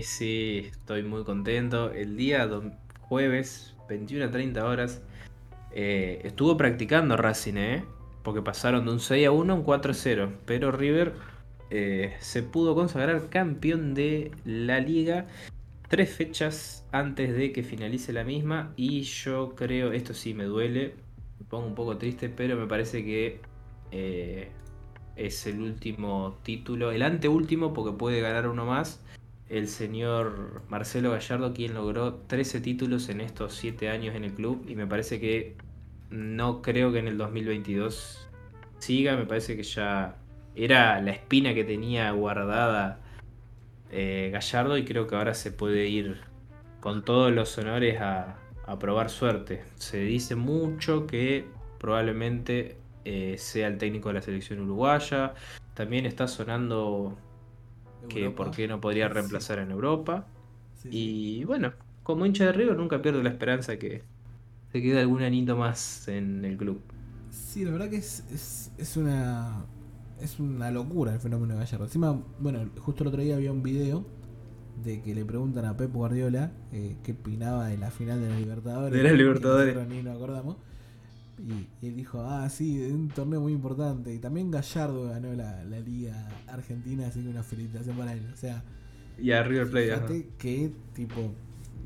Sí, 0.02 0.68
estoy 0.70 1.02
muy 1.02 1.24
contento. 1.24 1.90
El 1.90 2.16
día 2.16 2.48
jueves, 3.00 3.74
21 3.88 4.26
a 4.26 4.30
30 4.30 4.64
horas, 4.64 5.02
eh, 5.72 6.20
estuvo 6.24 6.56
practicando 6.56 7.16
Racing, 7.16 7.56
¿eh? 7.56 7.84
Porque 8.22 8.42
pasaron 8.42 8.84
de 8.84 8.92
un 8.92 9.00
6 9.00 9.26
a 9.26 9.30
1 9.30 9.52
a 9.52 9.56
un 9.56 9.62
4 9.62 9.90
a 9.90 9.94
0. 9.94 10.32
Pero 10.46 10.70
River 10.72 11.14
eh, 11.70 12.16
se 12.18 12.42
pudo 12.42 12.74
consagrar 12.74 13.28
campeón 13.28 13.94
de 13.94 14.32
la 14.44 14.80
liga 14.80 15.26
tres 15.90 16.10
fechas 16.10 16.86
antes 16.92 17.34
de 17.36 17.52
que 17.52 17.62
finalice 17.62 18.12
la 18.12 18.24
misma. 18.24 18.72
Y 18.76 19.02
yo 19.02 19.54
creo, 19.56 19.92
esto 19.92 20.14
sí 20.14 20.34
me 20.34 20.44
duele, 20.44 20.94
me 21.38 21.46
pongo 21.46 21.66
un 21.66 21.74
poco 21.74 21.98
triste, 21.98 22.28
pero 22.28 22.56
me 22.56 22.66
parece 22.66 23.04
que 23.04 23.40
eh, 23.90 24.50
es 25.16 25.46
el 25.46 25.60
último 25.60 26.38
título, 26.44 26.92
el 26.92 27.02
anteúltimo, 27.02 27.74
porque 27.74 27.96
puede 27.96 28.20
ganar 28.20 28.48
uno 28.48 28.64
más. 28.64 29.02
El 29.48 29.66
señor 29.66 30.62
Marcelo 30.68 31.10
Gallardo, 31.10 31.52
quien 31.52 31.74
logró 31.74 32.14
13 32.14 32.60
títulos 32.60 33.08
en 33.08 33.20
estos 33.20 33.54
7 33.54 33.90
años 33.90 34.14
en 34.14 34.24
el 34.24 34.32
club, 34.32 34.64
y 34.68 34.76
me 34.76 34.86
parece 34.86 35.18
que 35.20 35.56
no 36.08 36.62
creo 36.62 36.92
que 36.92 37.00
en 37.00 37.08
el 37.08 37.18
2022 37.18 38.28
siga, 38.78 39.16
me 39.16 39.26
parece 39.26 39.56
que 39.56 39.64
ya 39.64 40.16
era 40.54 41.00
la 41.00 41.12
espina 41.12 41.54
que 41.54 41.64
tenía 41.64 42.10
guardada 42.12 43.00
eh, 43.90 44.30
Gallardo 44.32 44.78
y 44.78 44.84
creo 44.84 45.06
que 45.06 45.16
ahora 45.16 45.34
se 45.34 45.52
puede 45.52 45.88
ir 45.88 46.20
con 46.80 47.04
todos 47.04 47.32
los 47.32 47.56
honores 47.58 48.00
a, 48.00 48.36
probar 48.78 49.10
suerte. 49.10 49.64
Se 49.74 49.98
dice 49.98 50.36
mucho 50.36 51.08
que 51.08 51.44
probablemente 51.80 52.76
eh, 53.04 53.34
sea 53.36 53.66
el 53.66 53.78
técnico 53.78 54.10
de 54.10 54.14
la 54.14 54.22
selección 54.22 54.60
uruguaya. 54.60 55.34
También 55.74 56.06
está 56.06 56.28
sonando 56.28 57.18
que 58.08 58.30
por 58.30 58.52
qué 58.52 58.68
no 58.68 58.80
podría 58.80 59.08
reemplazar 59.08 59.58
en 59.58 59.72
Europa. 59.72 60.28
y 60.84 61.42
bueno, 61.44 61.72
como 62.04 62.26
hincha 62.26 62.46
de 62.46 62.52
River 62.52 62.76
nunca 62.76 63.02
pierdo 63.02 63.24
la 63.24 63.30
esperanza 63.30 63.76
que, 63.76 64.04
se 64.72 64.80
queda 64.80 65.00
algún 65.00 65.22
anito 65.22 65.56
más 65.56 66.06
en 66.08 66.44
el 66.44 66.56
club. 66.56 66.80
Sí, 67.30 67.64
la 67.64 67.72
verdad 67.72 67.90
que 67.90 67.96
es, 67.96 68.72
es, 68.78 68.96
una 68.96 69.64
es 70.20 70.38
una 70.40 70.70
locura 70.70 71.14
el 71.14 71.20
fenómeno 71.20 71.54
de 71.54 71.60
Gallardo. 71.60 71.84
Encima, 71.84 72.22
bueno, 72.38 72.68
justo 72.78 73.04
el 73.04 73.08
otro 73.08 73.22
día 73.22 73.36
había 73.36 73.52
un 73.52 73.62
video 73.62 74.04
de 74.84 75.02
que 75.02 75.14
le 75.14 75.24
preguntan 75.24 75.64
a 75.64 75.76
Pep 75.76 75.92
Guardiola 75.92 76.52
eh, 76.72 76.96
qué 77.02 77.12
opinaba 77.12 77.68
de 77.68 77.76
la 77.76 77.90
final 77.90 78.20
de 78.20 78.28
la 78.28 78.36
Libertadores. 78.36 78.96
De 78.96 79.02
la 79.02 79.12
Libertadores. 79.12 79.88
Ni 79.88 80.02
nos 80.02 80.16
acordamos. 80.16 80.56
Y, 81.38 81.86
él 81.86 81.96
dijo, 81.96 82.20
ah, 82.22 82.48
sí, 82.50 82.80
un 82.90 83.08
torneo 83.08 83.40
muy 83.40 83.52
importante. 83.52 84.12
Y 84.12 84.18
también 84.18 84.50
Gallardo 84.50 85.08
ganó 85.08 85.32
la, 85.34 85.64
Liga 85.64 86.28
Argentina, 86.48 87.06
así 87.06 87.22
que 87.22 87.28
una 87.28 87.42
felicitación 87.42 87.96
para 87.96 88.12
él. 88.12 88.30
O 88.32 88.36
sea, 88.36 88.62
y 89.18 89.32
a 89.32 89.42
River 89.42 89.70
Plate. 89.70 89.86
Fíjate 89.86 90.28
que, 90.38 90.72
tipo, 90.94 91.32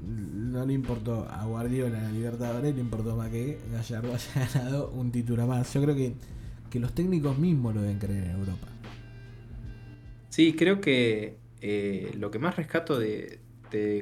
no 0.07 0.65
le 0.67 0.73
importó 0.73 1.27
a 1.29 1.45
Guardiola 1.45 2.03
la 2.03 2.11
Libertadores, 2.11 2.75
le 2.75 2.81
importó 2.81 3.17
más 3.17 3.31
que 3.31 3.59
Gallardo 3.73 4.15
haya 4.15 4.49
ganado 4.55 4.91
un 4.91 5.11
título 5.11 5.47
más. 5.47 5.73
Yo 5.73 5.83
creo 5.83 5.95
que, 5.95 6.15
que 6.75 6.81
los 6.81 6.93
técnicos 6.93 7.39
mismos 7.39 7.73
lo 7.73 7.83
deben 7.83 8.01
creer 8.01 8.25
en 8.25 8.31
Europa. 8.33 8.67
Sí, 10.29 10.57
creo 10.57 10.81
que 10.81 11.37
eh, 11.61 12.13
lo 12.19 12.33
que 12.33 12.41
más 12.41 12.57
rescato 12.57 12.99
de, 12.99 13.39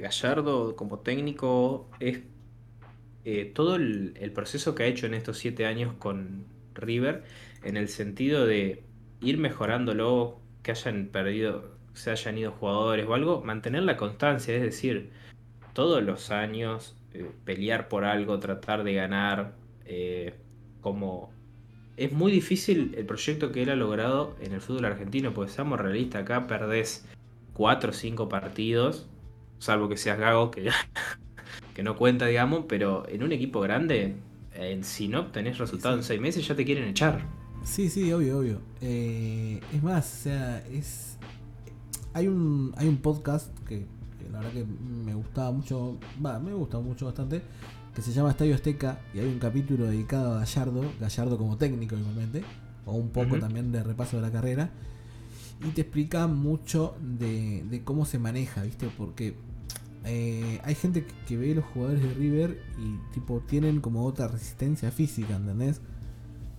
Gallardo 0.00 0.74
como 0.76 1.00
técnico 1.00 1.90
es 2.00 2.20
eh, 3.24 3.50
todo 3.54 3.76
el, 3.76 4.32
proceso 4.34 4.74
que 4.74 4.84
ha 4.84 4.86
hecho 4.86 5.04
en 5.04 5.12
estos 5.12 5.36
siete 5.36 5.66
años 5.66 5.94
con 5.98 6.46
River, 6.74 7.24
en 7.62 7.76
el 7.76 7.88
sentido 7.88 8.46
de 8.46 8.84
ir 9.20 9.36
mejorándolo, 9.36 10.40
que 10.62 10.70
hayan 10.70 11.08
perdido, 11.08 11.76
se 11.92 12.10
hayan 12.10 12.38
ido 12.38 12.52
jugadores 12.52 13.06
o 13.06 13.12
algo, 13.12 13.42
mantener 13.42 13.82
la 13.82 13.98
constancia, 13.98 14.54
es 14.56 14.62
decir, 14.62 15.10
todos 15.74 16.02
los 16.02 16.30
años 16.30 16.96
eh, 17.12 17.30
pelear 17.44 17.88
por 17.88 18.04
algo, 18.04 18.38
tratar 18.40 18.82
de 18.82 18.94
ganar, 18.94 19.56
como 20.80 21.30
es 21.96 22.12
muy 22.12 22.32
difícil 22.32 22.94
el 22.96 23.04
proyecto 23.04 23.52
que 23.52 23.62
él 23.62 23.70
ha 23.70 23.76
logrado 23.76 24.36
en 24.40 24.52
el 24.52 24.60
fútbol 24.60 24.86
argentino, 24.86 25.32
porque 25.32 25.52
seamos 25.52 25.80
realistas, 25.80 26.22
acá 26.22 26.46
perdés 26.46 27.04
4 27.54 27.90
o 27.90 27.92
5 27.92 28.28
partidos, 28.28 29.06
salvo 29.58 29.88
que 29.88 29.96
seas 29.96 30.18
Gago, 30.18 30.50
que, 30.50 30.70
que 31.74 31.82
no 31.82 31.96
cuenta, 31.96 32.26
digamos, 32.26 32.64
pero 32.68 33.08
en 33.08 33.22
un 33.22 33.32
equipo 33.32 33.60
grande, 33.60 34.16
si 34.82 35.08
no 35.08 35.20
obtenés 35.20 35.58
resultados 35.58 35.98
en 35.98 36.04
6 36.04 36.20
meses, 36.20 36.46
ya 36.46 36.54
te 36.54 36.64
quieren 36.64 36.84
echar. 36.84 37.24
Sí, 37.64 37.88
sí, 37.88 38.12
obvio, 38.12 38.38
obvio. 38.38 38.60
Eh, 38.80 39.60
es 39.72 39.82
más, 39.82 40.20
o 40.20 40.22
sea, 40.24 40.58
es. 40.66 41.16
Hay 42.12 42.26
un, 42.26 42.74
hay 42.76 42.88
un 42.88 42.98
podcast 42.98 43.56
que, 43.60 43.86
que 44.18 44.30
la 44.30 44.40
verdad 44.40 44.52
que 44.52 44.64
me 44.64 45.14
gustaba 45.14 45.52
mucho, 45.52 45.98
va, 46.24 46.38
me 46.38 46.52
gusta 46.52 46.78
mucho 46.80 47.06
bastante, 47.06 47.40
que 47.94 48.02
se 48.02 48.12
llama 48.12 48.30
Estadio 48.30 48.54
Azteca 48.54 49.00
y 49.14 49.18
hay 49.18 49.26
un 49.26 49.38
capítulo 49.38 49.86
dedicado 49.86 50.34
a 50.34 50.40
Gallardo, 50.40 50.82
Gallardo 51.00 51.38
como 51.38 51.56
técnico 51.56 51.96
igualmente, 51.96 52.42
o 52.86 52.92
un 52.92 53.10
poco 53.10 53.38
también 53.38 53.70
de 53.72 53.82
repaso 53.82 54.16
de 54.16 54.22
la 54.22 54.30
carrera, 54.30 54.70
y 55.64 55.70
te 55.70 55.82
explica 55.82 56.26
mucho 56.26 56.96
de, 57.00 57.64
de 57.64 57.84
cómo 57.84 58.04
se 58.04 58.18
maneja, 58.18 58.62
¿viste? 58.62 58.88
Porque 58.96 59.36
eh, 60.04 60.60
hay 60.64 60.74
gente 60.74 61.04
que, 61.04 61.12
que 61.26 61.36
ve 61.36 61.54
los 61.54 61.64
jugadores 61.66 62.02
de 62.02 62.12
River 62.14 62.60
y 62.78 63.14
tipo 63.14 63.40
tienen 63.46 63.80
como 63.80 64.04
otra 64.04 64.26
resistencia 64.28 64.90
física, 64.90 65.36
¿entendés? 65.36 65.80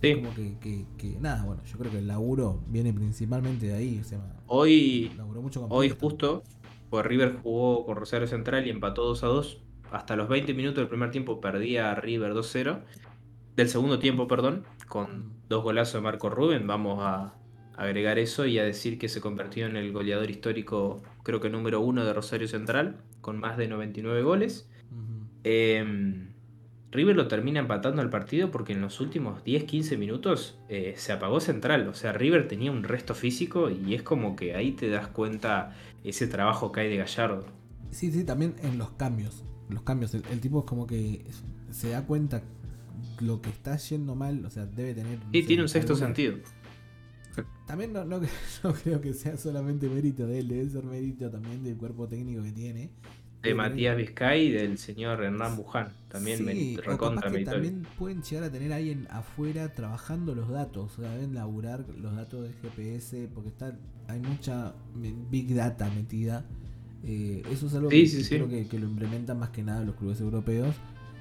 Sí. 0.00 0.14
Como 0.14 0.34
que, 0.34 0.56
que, 0.58 0.84
que, 0.96 1.18
nada, 1.20 1.44
bueno, 1.44 1.62
yo 1.64 1.78
creo 1.78 1.90
que 1.90 1.98
el 1.98 2.06
laburo 2.06 2.60
viene 2.68 2.92
principalmente 2.92 3.66
de 3.66 3.74
ahí, 3.74 3.98
o 4.00 4.04
sea, 4.04 4.20
Hoy, 4.46 5.10
mucho 5.40 5.66
hoy 5.70 5.90
justo, 5.90 6.42
pues 6.90 7.06
River 7.06 7.38
jugó 7.42 7.86
con 7.86 7.96
Rosario 7.96 8.26
Central 8.28 8.66
y 8.66 8.70
empató 8.70 9.04
2 9.04 9.24
a 9.24 9.26
2. 9.28 9.63
Hasta 9.94 10.16
los 10.16 10.28
20 10.28 10.54
minutos 10.54 10.78
del 10.78 10.88
primer 10.88 11.12
tiempo 11.12 11.40
perdía 11.40 11.94
River 11.94 12.34
2-0. 12.34 12.80
Del 13.54 13.68
segundo 13.68 14.00
tiempo, 14.00 14.26
perdón, 14.26 14.64
con 14.88 15.32
dos 15.48 15.62
golazos 15.62 15.94
de 15.94 16.00
Marco 16.00 16.30
Rubén. 16.30 16.66
Vamos 16.66 16.98
a 17.00 17.34
agregar 17.76 18.18
eso 18.18 18.44
y 18.44 18.58
a 18.58 18.64
decir 18.64 18.98
que 18.98 19.08
se 19.08 19.20
convirtió 19.20 19.66
en 19.66 19.76
el 19.76 19.92
goleador 19.92 20.30
histórico, 20.30 21.00
creo 21.22 21.40
que 21.40 21.48
número 21.48 21.80
uno 21.80 22.04
de 22.04 22.12
Rosario 22.12 22.48
Central, 22.48 22.96
con 23.20 23.38
más 23.38 23.56
de 23.56 23.68
99 23.68 24.22
goles. 24.22 24.68
Ujú. 24.90 25.28
Eh, 25.44 26.26
River 26.90 27.14
lo 27.14 27.28
termina 27.28 27.60
empatando 27.60 28.02
al 28.02 28.10
partido 28.10 28.50
porque 28.50 28.72
en 28.72 28.80
los 28.80 29.00
últimos 29.00 29.44
10-15 29.44 29.96
minutos 29.96 30.58
eh, 30.68 30.94
se 30.96 31.12
apagó 31.12 31.38
Central. 31.38 31.86
O 31.86 31.94
sea, 31.94 32.12
River 32.12 32.48
tenía 32.48 32.72
un 32.72 32.82
resto 32.82 33.14
físico 33.14 33.70
y 33.70 33.94
es 33.94 34.02
como 34.02 34.34
que 34.34 34.56
ahí 34.56 34.72
te 34.72 34.88
das 34.88 35.06
cuenta 35.06 35.76
ese 36.02 36.26
trabajo 36.26 36.72
que 36.72 36.80
hay 36.80 36.88
de 36.88 36.96
Gallardo. 36.96 37.46
Sí, 37.90 38.10
sí, 38.10 38.24
también 38.24 38.56
en 38.62 38.78
los 38.78 38.90
cambios. 38.90 39.44
Los 39.68 39.82
cambios, 39.82 40.14
el, 40.14 40.22
el 40.30 40.40
tipo 40.40 40.60
es 40.60 40.64
como 40.66 40.86
que 40.86 41.24
se 41.70 41.90
da 41.90 42.04
cuenta 42.06 42.42
lo 43.20 43.40
que 43.40 43.50
está 43.50 43.76
yendo 43.76 44.14
mal, 44.14 44.44
o 44.44 44.50
sea, 44.50 44.66
debe 44.66 44.94
tener... 44.94 45.18
Sí, 45.32 45.40
sé, 45.42 45.46
tiene 45.48 45.62
un 45.62 45.68
sexto 45.68 45.92
alguna- 45.94 46.06
sentido. 46.14 46.36
También 47.66 47.92
no, 47.92 48.04
no, 48.04 48.20
no 48.64 48.72
creo 48.74 49.00
que 49.00 49.12
sea 49.14 49.36
solamente 49.36 49.88
mérito 49.88 50.26
de 50.26 50.38
él, 50.40 50.48
debe 50.48 50.68
ser 50.68 50.84
mérito 50.84 51.30
también 51.30 51.62
del 51.64 51.76
cuerpo 51.76 52.06
técnico 52.06 52.42
que 52.42 52.52
tiene. 52.52 52.80
De 53.42 53.50
Debe 53.50 53.54
Matías 53.56 53.94
tener- 53.96 54.06
Vizcay 54.08 54.46
y 54.46 54.50
del 54.52 54.78
señor 54.78 55.22
Hernán 55.22 55.56
Buján. 55.56 55.92
También 56.08 56.38
Sí, 56.38 56.76
recontra 56.76 57.30
que 57.30 57.44
también 57.44 57.86
pueden 57.98 58.22
llegar 58.22 58.44
a 58.44 58.50
tener 58.52 58.72
a 58.72 58.76
alguien 58.76 59.06
afuera 59.10 59.74
trabajando 59.74 60.34
los 60.34 60.48
datos, 60.48 60.98
o 60.98 61.02
sea, 61.02 61.10
deben 61.12 61.34
laburar 61.34 61.84
los 61.98 62.14
datos 62.14 62.42
del 62.42 62.54
GPS, 62.54 63.28
porque 63.34 63.48
está 63.48 63.76
hay 64.08 64.20
mucha 64.20 64.74
big 65.30 65.54
data 65.54 65.90
metida. 65.90 66.44
Eh, 67.06 67.42
eso 67.50 67.66
es 67.66 67.74
algo 67.74 67.90
Sí, 67.90 68.02
que, 68.02 68.06
sí, 68.08 68.16
que 68.18 68.24
sí. 68.24 68.34
creo 68.36 68.48
que, 68.48 68.66
que 68.66 68.78
lo 68.78 68.86
implementan 68.88 69.38
más 69.38 69.50
que 69.50 69.62
nada 69.62 69.84
los 69.84 69.94
clubes 69.96 70.20
europeos 70.20 70.74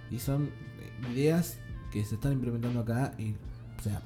y 0.10 0.20
son 0.20 0.46
eh, 0.46 1.12
ideas 1.14 1.60
que 1.92 2.04
se 2.06 2.16
están 2.16 2.34
implementando 2.34 2.80
acá 2.80 3.14
y, 3.18 3.34
o 3.78 3.82
sea, 3.84 4.02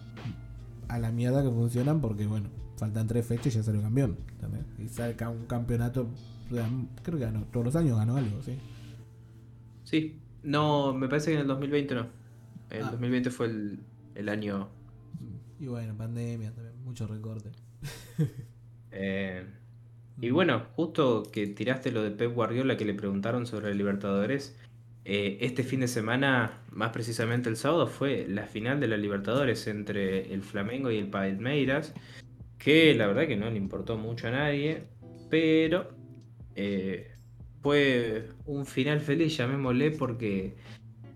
a 0.87 0.99
la 0.99 1.11
mierda 1.11 1.43
que 1.43 1.49
funcionan 1.49 2.01
porque, 2.01 2.25
bueno, 2.25 2.49
faltan 2.77 3.07
tres 3.07 3.25
fechas 3.25 3.47
y 3.53 3.57
ya 3.57 3.63
salió 3.63 3.81
campeón. 3.81 4.17
¿entendés? 4.31 4.65
Y 4.79 4.87
saca 4.89 5.29
un 5.29 5.45
campeonato, 5.45 6.07
o 6.49 6.53
sea, 6.55 6.69
creo 7.03 7.17
que 7.19 7.25
ganó, 7.25 7.43
todos 7.51 7.65
los 7.65 7.75
años 7.75 7.97
ganó 7.97 8.17
algo, 8.17 8.41
¿sí? 8.41 8.57
Sí, 9.83 10.19
no, 10.43 10.93
me 10.93 11.07
parece 11.07 11.27
que 11.31 11.35
en 11.35 11.41
el 11.41 11.47
2020 11.47 11.95
no. 11.95 12.07
El 12.69 12.83
Ah. 12.83 12.91
2020 12.91 13.29
fue 13.29 13.45
el, 13.47 13.79
el 14.15 14.29
año. 14.29 14.67
Y 15.59 15.67
bueno, 15.67 15.95
pandemia 15.95 16.53
también, 16.53 16.75
mucho 16.83 17.07
recorte. 17.07 17.51
eh, 18.91 19.45
Y 20.19 20.31
bueno, 20.31 20.65
justo 20.75 21.23
que 21.31 21.47
tiraste 21.47 21.91
lo 21.91 22.01
de 22.01 22.11
Pep 22.11 22.33
Guardiola 22.33 22.77
que 22.77 22.85
le 22.85 22.93
preguntaron 22.93 23.45
sobre 23.45 23.71
el 23.71 23.77
Libertadores, 23.77 24.57
eh, 25.05 25.37
este 25.41 25.63
fin 25.63 25.79
de 25.79 25.87
semana, 25.87 26.63
más 26.71 26.91
precisamente 26.91 27.49
el 27.49 27.55
sábado, 27.55 27.87
fue 27.87 28.25
la 28.27 28.47
final 28.47 28.79
de 28.79 28.87
la 28.87 28.97
Libertadores 28.97 29.67
entre 29.67 30.33
el 30.33 30.41
Flamengo 30.41 30.91
y 30.91 30.97
el 30.97 31.09
Palmeiras, 31.09 31.93
que 32.57 32.93
la 32.95 33.07
verdad 33.07 33.27
que 33.27 33.37
no 33.37 33.49
le 33.49 33.57
importó 33.57 33.97
mucho 33.97 34.27
a 34.27 34.31
nadie, 34.31 34.83
pero 35.29 35.89
eh, 36.55 37.11
fue 37.61 38.29
un 38.45 38.65
final 38.65 38.99
feliz, 38.99 39.37
llamémosle, 39.37 39.91
porque 39.91 40.55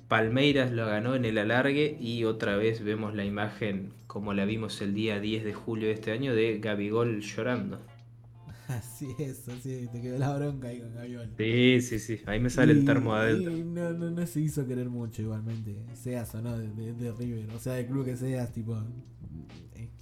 Palmeiras 0.08 0.72
lo 0.72 0.86
ganó 0.86 1.16
en 1.16 1.26
el 1.26 1.38
alargue 1.38 1.98
y 2.00 2.26
otra 2.26 2.56
vez 2.56 2.84
vemos 2.84 3.16
la 3.16 3.26
imagen 3.26 3.94
como 4.08 4.34
la 4.34 4.46
vimos 4.46 4.82
el 4.82 4.94
día 4.94 5.20
10 5.20 5.44
de 5.44 5.54
julio 5.54 5.88
de 5.88 5.96
este 5.96 6.12
año 6.12 6.36
de 6.36 6.60
Gabigol 6.60 7.22
llorando. 7.22 7.80
Así 8.78 9.08
es, 9.20 9.48
así 9.50 9.72
es, 9.74 9.92
te 9.92 10.02
quedó 10.02 10.18
la 10.18 10.36
bronca 10.38 10.68
ahí 10.70 10.80
con 10.80 10.94
Gaviol. 10.94 11.30
Sí, 11.38 11.82
sí, 11.82 12.00
sí. 12.00 12.20
Ahí 12.26 12.40
me 12.40 12.50
sale 12.50 12.74
el 12.74 12.86
termo 12.86 13.16
de 13.16 13.22
adentro. 13.22 13.58
y 13.58 13.64
no, 13.64 13.92
no, 13.92 14.12
no 14.12 14.28
se 14.28 14.40
hizo 14.42 14.66
querer 14.68 14.90
mucho 14.90 15.22
igualmente, 15.22 15.76
seas 15.94 16.34
o 16.36 16.42
no 16.42 16.58
de, 16.58 16.70
de- 16.70 16.94
de 16.94 17.12
River, 17.12 17.50
o 17.56 17.60
sea, 17.60 17.74
del 17.74 17.88
club 17.88 18.06
que 18.06 18.16
seas, 18.18 18.52
tipo... 18.52 18.78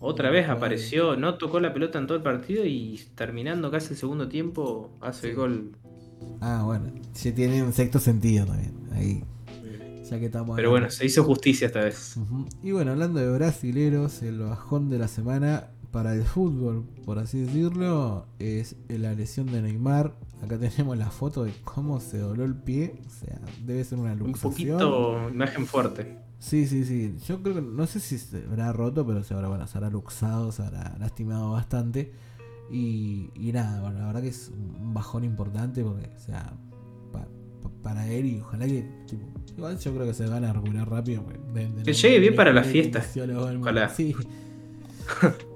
Otra 0.01 0.29
vez 0.29 0.47
apareció, 0.47 1.15
no 1.17 1.37
tocó 1.37 1.59
la 1.59 1.73
pelota 1.73 1.99
en 1.99 2.07
todo 2.07 2.17
el 2.17 2.23
partido 2.23 2.65
y 2.65 2.99
terminando 3.15 3.69
casi 3.69 3.93
el 3.93 3.97
segundo 3.97 4.29
tiempo 4.29 4.91
hace 5.01 5.29
el 5.31 5.35
gol. 5.35 5.71
Ah, 6.41 6.63
bueno, 6.65 6.91
sí 7.13 7.31
tiene 7.33 7.61
un 7.63 7.73
sexto 7.73 7.99
sentido 7.99 8.45
también, 8.45 8.73
ahí, 8.93 9.23
ya 10.09 10.19
que 10.19 10.25
estamos... 10.27 10.55
Pero 10.55 10.69
bueno, 10.69 10.89
se 10.89 11.05
hizo 11.05 11.23
justicia 11.23 11.67
esta 11.67 11.81
vez. 11.83 12.15
Y 12.63 12.71
bueno, 12.71 12.91
hablando 12.91 13.19
de 13.19 13.29
brasileros, 13.31 14.21
el 14.21 14.39
bajón 14.39 14.89
de 14.89 14.99
la 14.99 15.07
semana 15.09 15.67
para 15.91 16.13
el 16.13 16.23
fútbol, 16.23 16.85
por 17.05 17.19
así 17.19 17.39
decirlo, 17.41 18.27
es 18.39 18.75
la 18.87 19.13
lesión 19.13 19.47
de 19.47 19.61
Neymar. 19.61 20.15
Acá 20.43 20.57
tenemos 20.57 20.97
la 20.97 21.09
foto 21.09 21.43
de 21.43 21.53
cómo 21.63 21.99
se 21.99 22.19
dobló 22.19 22.45
el 22.45 22.55
pie. 22.55 23.01
O 23.05 23.09
sea, 23.09 23.39
debe 23.65 23.83
ser 23.83 23.97
una 23.99 24.13
Un 24.13 24.19
luxación. 24.19 24.51
poquito 24.79 25.29
imagen 25.33 25.65
fuerte. 25.65 26.17
Sí, 26.39 26.65
sí, 26.67 26.85
sí. 26.85 27.15
Yo 27.27 27.41
creo 27.43 27.55
que 27.55 27.61
no 27.61 27.85
sé 27.87 27.99
si 27.99 28.17
se 28.17 28.43
habrá 28.45 28.71
roto, 28.71 29.05
pero 29.05 29.23
se 29.23 29.33
habrá, 29.33 29.49
bueno, 29.49 29.67
se 29.67 29.77
habrá 29.77 29.89
luxado, 29.89 30.51
se 30.53 30.63
habrá 30.63 30.95
lastimado 30.99 31.51
bastante. 31.51 32.13
Y, 32.71 33.31
y 33.35 33.51
nada, 33.51 33.81
bueno, 33.81 33.99
la 33.99 34.05
verdad 34.07 34.21
que 34.21 34.27
es 34.29 34.51
un 34.55 34.93
bajón 34.93 35.23
importante 35.23 35.83
porque, 35.83 36.07
o 36.15 36.19
sea, 36.19 36.53
pa- 37.11 37.27
pa- 37.63 37.71
para 37.81 38.07
él 38.07 38.27
y 38.27 38.39
ojalá 38.39 38.67
que, 38.67 38.83
tipo, 39.07 39.25
igual 39.57 39.77
yo 39.79 39.93
creo 39.93 40.05
que 40.05 40.13
se 40.13 40.27
van 40.27 40.45
a 40.45 40.53
recuperar 40.53 40.87
rápido. 40.89 41.23
porque 41.23 41.39
deben 41.53 41.71
tener 41.71 41.83
Que 41.85 41.93
llegue 41.93 42.19
bien 42.19 42.35
para 42.35 42.53
las 42.53 42.67
fiestas, 42.67 43.11
ojalá. 43.59 43.89
Sí. 43.89 44.15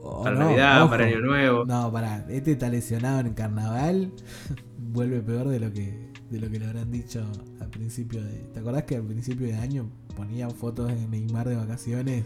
O 0.02 0.24
Para 0.24 0.36
no, 0.36 0.46
Navidad, 0.46 0.82
ojo. 0.82 0.89
para 0.89 1.06
Año 1.06 1.20
Nuevo. 1.22 1.66
No, 1.66 1.91
para, 1.91 2.26
este 2.30 2.52
está 2.54 2.70
lesionado 2.70 3.22
en 3.22 3.34
carnaval. 3.34 4.12
Vuelve 4.78 5.22
peor 5.22 5.48
de 5.48 5.60
lo 5.60 5.72
que 5.72 6.12
de 6.30 6.39
lo 6.39 6.50
que 6.50 6.60
le 6.60 6.66
habrán 6.66 6.91
dicho 6.91 7.24
al 7.62 7.70
principio 7.70 8.24
de. 8.24 8.32
¿Te 8.54 8.60
acordás 8.60 8.84
que 8.84 8.96
al 8.96 9.04
principio 9.04 9.48
de 9.48 9.56
año 9.56 9.89
ponían 10.16 10.52
fotos 10.52 10.88
de 10.88 11.08
Neymar 11.08 11.48
de 11.48 11.56
vacaciones? 11.56 12.26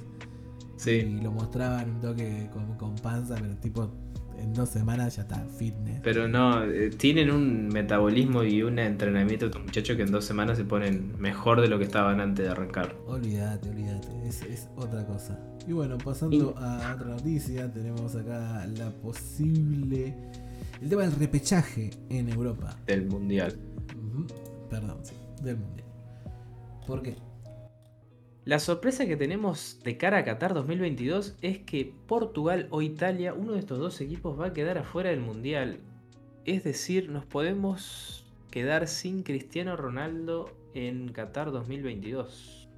Sí. 0.77 0.91
Y 0.91 1.21
lo 1.21 1.31
mostraban 1.31 1.89
un 1.89 2.01
toque 2.01 2.49
con, 2.53 2.77
con 2.77 2.95
panza, 2.95 3.35
pero 3.35 3.55
tipo 3.57 3.89
en 4.39 4.53
dos 4.53 4.69
semanas 4.69 5.15
ya 5.15 5.23
está 5.23 5.45
fitness. 5.57 6.01
Pero 6.03 6.27
no, 6.27 6.63
eh, 6.63 6.89
tienen 6.89 7.31
un 7.31 7.67
metabolismo 7.67 8.43
y 8.43 8.63
un 8.63 8.79
entrenamiento 8.79 9.47
estos 9.47 9.63
muchachos 9.63 9.95
que 9.97 10.03
en 10.03 10.11
dos 10.11 10.25
semanas 10.25 10.57
se 10.57 10.65
ponen 10.65 11.13
mejor 11.19 11.61
de 11.61 11.67
lo 11.67 11.77
que 11.77 11.85
estaban 11.85 12.19
antes 12.19 12.45
de 12.45 12.51
arrancar. 12.51 12.95
Olvídate, 13.05 13.69
olvídate, 13.69 14.07
es, 14.27 14.41
es 14.43 14.69
otra 14.75 15.05
cosa. 15.05 15.39
Y 15.67 15.73
bueno, 15.73 15.97
pasando 15.97 16.55
a 16.57 16.93
otra 16.95 17.07
noticia, 17.07 17.71
tenemos 17.71 18.15
acá 18.15 18.65
la 18.77 18.89
posible. 18.91 20.15
El 20.81 20.89
tema 20.89 21.01
del 21.03 21.13
repechaje 21.13 21.89
en 22.09 22.29
Europa. 22.29 22.77
Del 22.85 23.05
mundial. 23.05 23.57
Perdón, 24.69 24.99
sí, 25.03 25.15
del 25.41 25.57
mundial. 25.57 25.87
¿Por 26.85 27.01
qué? 27.01 27.26
La 28.47 28.59
sorpresa 28.59 29.05
que 29.05 29.17
tenemos 29.17 29.77
de 29.83 29.97
cara 29.97 30.19
a 30.19 30.23
Qatar 30.23 30.53
2022 30.53 31.35
es 31.41 31.59
que 31.59 31.93
Portugal 32.07 32.69
o 32.71 32.81
Italia, 32.81 33.33
uno 33.33 33.51
de 33.51 33.59
estos 33.59 33.77
dos 33.77 33.99
equipos, 33.99 34.39
va 34.39 34.45
a 34.45 34.53
quedar 34.53 34.77
afuera 34.77 35.09
del 35.09 35.19
Mundial. 35.19 35.81
Es 36.45 36.63
decir, 36.63 37.09
nos 37.09 37.25
podemos 37.25 38.25
quedar 38.49 38.87
sin 38.87 39.23
Cristiano 39.23 39.75
Ronaldo 39.75 40.49
en 40.73 41.09
Qatar 41.09 41.51
2022. 41.51 42.69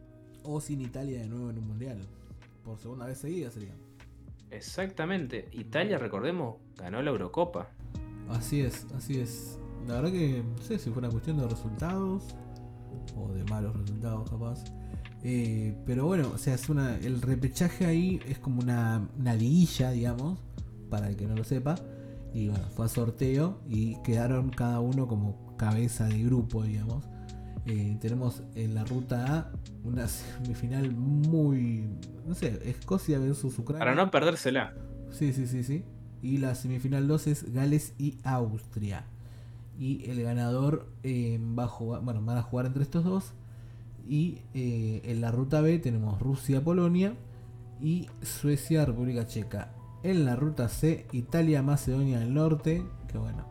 O 0.41 0.59
sin 0.59 0.81
Italia 0.81 1.19
de 1.19 1.27
nuevo 1.27 1.51
en 1.51 1.59
un 1.59 1.67
Mundial. 1.67 1.99
Por 2.65 2.79
segunda 2.79 3.05
vez 3.05 3.19
seguida 3.19 3.51
sería. 3.51 3.75
Exactamente. 4.49 5.49
Italia, 5.51 5.99
recordemos, 5.99 6.55
ganó 6.77 6.99
la 7.03 7.11
Eurocopa. 7.11 7.69
Así 8.27 8.61
es, 8.61 8.87
así 8.95 9.19
es. 9.19 9.59
La 9.87 10.01
verdad 10.01 10.13
que 10.13 10.41
no 10.43 10.63
sé 10.63 10.79
si 10.79 10.89
fue 10.89 10.97
una 10.97 11.11
cuestión 11.11 11.37
de 11.37 11.47
resultados 11.47 12.23
o 13.15 13.31
de 13.33 13.43
malos 13.43 13.77
resultados 13.77 14.27
capaz. 14.27 14.63
Eh, 15.23 15.75
pero 15.85 16.05
bueno, 16.05 16.31
o 16.33 16.37
sea, 16.37 16.53
es 16.53 16.69
una, 16.69 16.95
el 16.97 17.21
repechaje 17.21 17.85
ahí 17.85 18.19
es 18.27 18.39
como 18.39 18.61
una, 18.61 19.07
una 19.17 19.35
liguilla, 19.35 19.91
digamos, 19.91 20.39
para 20.89 21.09
el 21.09 21.15
que 21.15 21.25
no 21.25 21.35
lo 21.35 21.43
sepa. 21.43 21.75
Y 22.33 22.49
bueno, 22.49 22.65
fue 22.75 22.85
a 22.85 22.89
sorteo 22.89 23.59
y 23.67 23.95
quedaron 24.03 24.49
cada 24.49 24.79
uno 24.79 25.07
como 25.07 25.57
cabeza 25.57 26.05
de 26.05 26.23
grupo, 26.23 26.63
digamos. 26.63 27.05
Eh, 27.65 27.97
tenemos 28.01 28.41
en 28.55 28.73
la 28.73 28.83
ruta 28.83 29.37
A 29.37 29.51
una 29.83 30.07
semifinal 30.07 30.91
muy. 30.91 31.87
No 32.25 32.33
sé, 32.33 32.59
Escocia 32.65 33.19
versus 33.19 33.57
Ucrania. 33.59 33.79
Para 33.79 33.95
no 33.95 34.09
perdérsela. 34.11 34.73
Sí, 35.11 35.33
sí, 35.33 35.47
sí, 35.47 35.63
sí. 35.63 35.83
Y 36.21 36.37
la 36.37 36.55
semifinal 36.55 37.07
2 37.07 37.27
es 37.27 37.53
Gales 37.53 37.93
y 37.97 38.17
Austria. 38.23 39.05
Y 39.77 40.09
el 40.09 40.21
ganador 40.21 40.91
eh, 41.03 41.39
va 41.57 41.63
a 41.63 41.67
jugar, 41.67 42.01
bueno, 42.01 42.21
van 42.21 42.37
a 42.37 42.41
jugar 42.41 42.65
entre 42.65 42.83
estos 42.83 43.03
dos. 43.03 43.33
Y 44.09 44.41
eh, 44.55 45.03
en 45.05 45.21
la 45.21 45.31
ruta 45.31 45.61
B 45.61 45.77
tenemos 45.77 46.19
Rusia-Polonia 46.19 47.13
y 47.79 48.07
Suecia-República 48.23 49.27
Checa. 49.27 49.71
En 50.01 50.25
la 50.25 50.35
ruta 50.35 50.67
C, 50.67 51.05
Italia-Macedonia 51.11 52.17
del 52.19 52.33
Norte. 52.33 52.83
Que 53.07 53.19
bueno, 53.19 53.45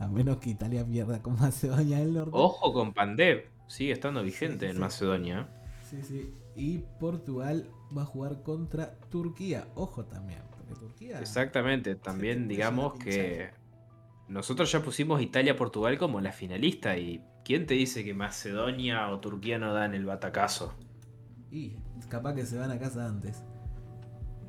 a 0.00 0.08
menos 0.08 0.38
que 0.38 0.50
Italia 0.50 0.84
pierda 0.84 1.22
con 1.22 1.38
Macedonia 1.38 2.00
del 2.00 2.14
Norte. 2.14 2.32
Ojo 2.34 2.72
con 2.72 2.92
Pandev, 2.92 3.44
sigue 3.68 3.92
estando 3.92 4.24
vigente 4.24 4.68
en 4.68 4.80
Macedonia. 4.80 5.48
Sí, 5.88 6.02
sí. 6.02 6.34
Y 6.56 6.78
Portugal 6.98 7.70
va 7.96 8.02
a 8.02 8.06
jugar 8.06 8.42
contra 8.42 8.98
Turquía. 9.08 9.68
Ojo 9.76 10.04
también, 10.04 10.40
porque 10.50 10.74
Turquía. 10.74 11.20
Exactamente, 11.20 11.94
también 11.94 12.48
digamos 12.48 12.94
que 12.94 13.50
nosotros 14.26 14.72
ya 14.72 14.82
pusimos 14.82 15.22
Italia-Portugal 15.22 15.96
como 15.96 16.20
la 16.20 16.32
finalista 16.32 16.98
y 16.98 17.22
¿quién 17.44 17.66
te 17.66 17.74
dice 17.74 18.04
que 18.04 18.14
Macedonia 18.14 19.08
o 19.10 19.20
Turquía 19.20 19.58
no 19.58 19.72
dan 19.72 19.94
el 19.94 20.04
batacazo? 20.04 20.74
Y 21.50 21.76
capaz 22.08 22.34
que 22.34 22.46
se 22.46 22.56
van 22.58 22.70
a 22.70 22.78
casa 22.78 23.06
antes. 23.06 23.42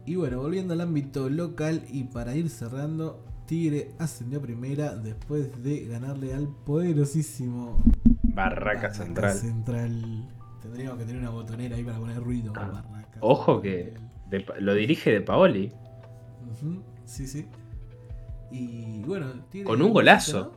Y 0.06 0.16
bueno, 0.16 0.39
volviendo 0.39 0.74
al 0.74 0.82
ámbito 0.82 1.30
local 1.30 1.84
y 1.89 2.04
para 2.06 2.36
ir 2.36 2.50
cerrando, 2.50 3.24
Tigre 3.46 3.91
ascendió 4.00 4.41
primera 4.41 4.96
después 4.96 5.62
de 5.64 5.86
ganarle 5.88 6.34
al 6.34 6.48
poderosísimo 6.48 7.82
Barraca, 8.24 8.94
Central. 8.94 9.32
Central. 9.34 10.28
Tendríamos 10.62 10.98
que 10.98 11.06
tener 11.06 11.22
una 11.22 11.30
botonera 11.30 11.76
ahí 11.76 11.84
para 11.84 12.00
poner 12.00 12.22
ruido. 12.22 12.54
Ah, 12.56 12.70
Barraca 12.89 13.18
Ojo 13.22 13.62
que 13.62 13.94
de- 14.30 14.46
lo 14.60 14.74
dirige 14.74 15.12
de 15.12 15.22
Paoli. 15.22 15.72
Sí, 17.06 17.28
sí. 17.28 17.48
Y 18.52 19.02
bueno, 19.04 19.28
Tigre 19.50 19.66
Con 19.66 19.82
un 19.82 19.91
golazo. 19.94 20.54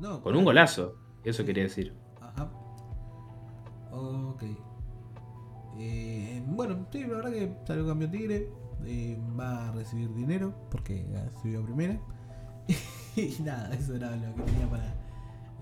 ¿no? 0.00 0.08
No, 0.10 0.22
Con 0.22 0.36
un 0.36 0.44
golazo, 0.44 0.96
eso 1.30 1.44
quería 1.44 1.64
decir. 1.64 1.94
Ajá. 2.20 2.50
Ok. 3.90 4.42
Eh, 5.78 6.42
bueno, 6.46 6.86
sí, 6.90 7.02
la 7.02 7.16
verdad 7.16 7.32
que 7.32 7.56
salió 7.66 7.86
campeón 7.86 8.10
Tigre. 8.10 8.48
eh, 8.84 9.18
va 9.38 9.68
a 9.68 9.72
recibir 9.72 10.12
dinero 10.14 10.54
porque 10.70 11.06
subió 11.42 11.60
a 11.60 11.64
primera. 11.64 12.00
y 13.16 13.42
nada, 13.42 13.74
eso 13.74 13.94
era 13.96 14.14
lo 14.16 14.34
que 14.34 14.42
tenía 14.42 14.68
para 14.70 14.94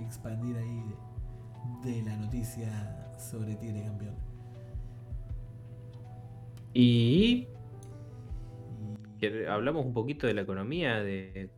expandir 0.01 0.57
ahí 0.57 0.83
de, 1.83 1.93
de 1.93 2.03
la 2.03 2.17
noticia 2.17 3.15
sobre 3.19 3.57
Tigre 3.57 3.83
campeón. 3.85 4.15
Y 6.73 7.49
hablamos 9.49 9.87
un 9.87 9.95
poquito 9.95 10.27
de 10.27 10.35
la 10.35 10.43
economía, 10.43 11.03
de 11.03 11.51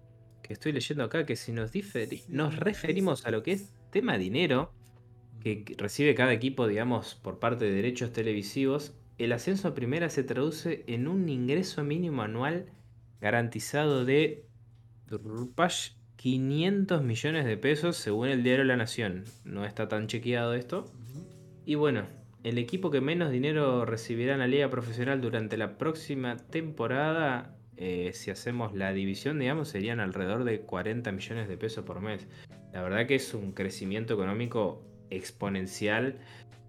que 0.42 0.52
estoy 0.52 0.72
leyendo 0.72 1.04
acá, 1.04 1.26
que 1.26 1.36
si 1.36 1.52
nos, 1.52 1.70
Sí, 1.70 2.24
nos 2.28 2.57
referimos 2.57 3.26
a 3.26 3.30
lo 3.30 3.42
que 3.42 3.52
es 3.52 3.76
tema 3.91 4.18
dinero, 4.18 4.72
que 5.41 5.64
recibe 5.78 6.14
cada 6.14 6.32
equipo, 6.32 6.66
digamos, 6.66 7.14
por 7.14 7.39
parte 7.39 7.64
de 7.64 7.72
derechos 7.72 8.12
televisivos, 8.12 8.95
el 9.18 9.32
ascenso 9.32 9.68
a 9.68 9.74
primera 9.74 10.11
se 10.11 10.24
traduce 10.24 10.84
en 10.87 11.09
un 11.09 11.28
ingreso 11.28 11.82
mínimo 11.82 12.22
anual 12.22 12.66
garantizado 13.20 14.05
de 14.05 14.45
rupash, 15.09 15.93
500 16.16 17.03
millones 17.03 17.45
de 17.45 17.57
pesos 17.57 17.97
según 17.97 18.28
el 18.28 18.43
diario 18.43 18.64
La 18.64 18.76
Nación. 18.76 19.24
No 19.45 19.64
está 19.64 19.89
tan 19.89 20.07
chequeado 20.07 20.55
esto. 20.55 20.91
Y 21.64 21.76
bueno, 21.76 22.07
el 22.43 22.59
equipo 22.59 22.91
que 22.91 23.01
menos 23.01 23.30
dinero 23.30 23.84
recibirá 23.84 24.34
en 24.34 24.41
la 24.41 24.47
liga 24.47 24.70
profesional 24.70 25.20
durante 25.20 25.57
la 25.57 25.78
próxima 25.78 26.37
temporada, 26.37 27.57
eh, 27.76 28.11
si 28.14 28.30
hacemos 28.30 28.74
la 28.74 28.93
división, 28.93 29.39
digamos, 29.39 29.68
serían 29.68 30.01
alrededor 30.01 30.45
de 30.45 30.61
40 30.61 31.11
millones 31.12 31.49
de 31.49 31.57
pesos 31.57 31.84
por 31.84 32.01
mes. 32.01 32.26
La 32.77 32.83
verdad 32.83 33.07
que 33.07 33.14
es 33.14 33.33
un 33.33 33.53
crecimiento 33.53 34.12
económico 34.12 34.83
exponencial. 35.09 36.18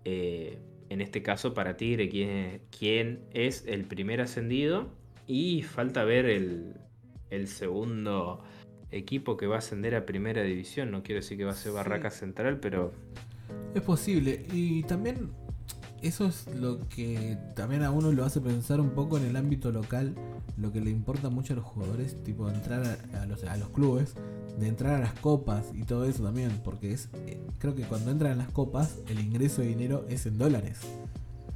eh, 0.06 0.58
en 0.90 1.02
este 1.02 1.22
caso 1.22 1.54
para 1.54 1.76
Tigre, 1.76 2.08
quien, 2.08 2.62
quien 2.72 3.20
es 3.34 3.66
el 3.68 3.84
primer 3.84 4.22
ascendido. 4.22 4.88
Y 5.28 5.64
falta 5.64 6.06
ver 6.06 6.26
el, 6.28 6.76
el 7.30 7.50
segundo 7.50 8.42
equipo 8.90 9.36
que 9.36 9.48
va 9.48 9.56
a 9.56 9.58
ascender 9.58 9.96
a 9.96 10.06
primera 10.06 10.44
división. 10.44 10.92
No 10.92 11.04
quiero 11.04 11.20
decir 11.20 11.38
que 11.38 11.44
va 11.44 11.52
a 11.52 11.56
ser 11.56 11.74
Sí. 11.74 11.76
Barraca 11.76 12.10
Central, 12.10 12.62
pero 12.62 12.94
Es 13.76 13.82
posible. 13.82 14.46
Y 14.54 14.84
también 14.84 15.32
eso 16.02 16.26
es 16.26 16.48
lo 16.56 16.88
que 16.90 17.38
también 17.56 17.84
a 17.84 17.92
uno 17.92 18.12
lo 18.12 18.24
hace 18.26 18.40
pensar 18.42 18.80
un 18.82 18.92
poco 18.92 19.18
en 19.18 19.26
el 19.26 19.36
ámbito 19.36 19.72
local, 19.72 20.16
lo 20.58 20.72
que 20.72 20.82
le 20.82 20.90
importa 20.90 21.30
mucho 21.30 21.54
a 21.54 21.56
los 21.58 21.66
jugadores, 21.66 22.22
tipo 22.24 22.50
entrar 22.50 22.84
a, 23.14 23.22
a 23.22 23.26
los, 23.26 23.44
a 23.44 23.58
los 23.58 23.70
clubes, 23.70 24.14
de 24.60 24.68
entrar 24.68 24.96
a 24.96 25.00
las 25.00 25.14
copas 25.14 25.66
y 25.74 25.84
todo 25.84 26.06
eso 26.06 26.24
también, 26.24 26.52
porque 26.64 26.92
es 26.94 27.10
eh, 27.28 27.40
creo 27.60 27.76
que 27.76 27.84
cuando 27.84 28.10
entran 28.12 28.32
en 28.34 28.38
las 28.40 28.50
copas 28.52 28.98
el 29.08 29.20
ingreso 29.20 29.62
de 29.62 29.68
dinero 29.68 30.06
es 30.10 30.26
en 30.26 30.38
dólares. 30.38 30.80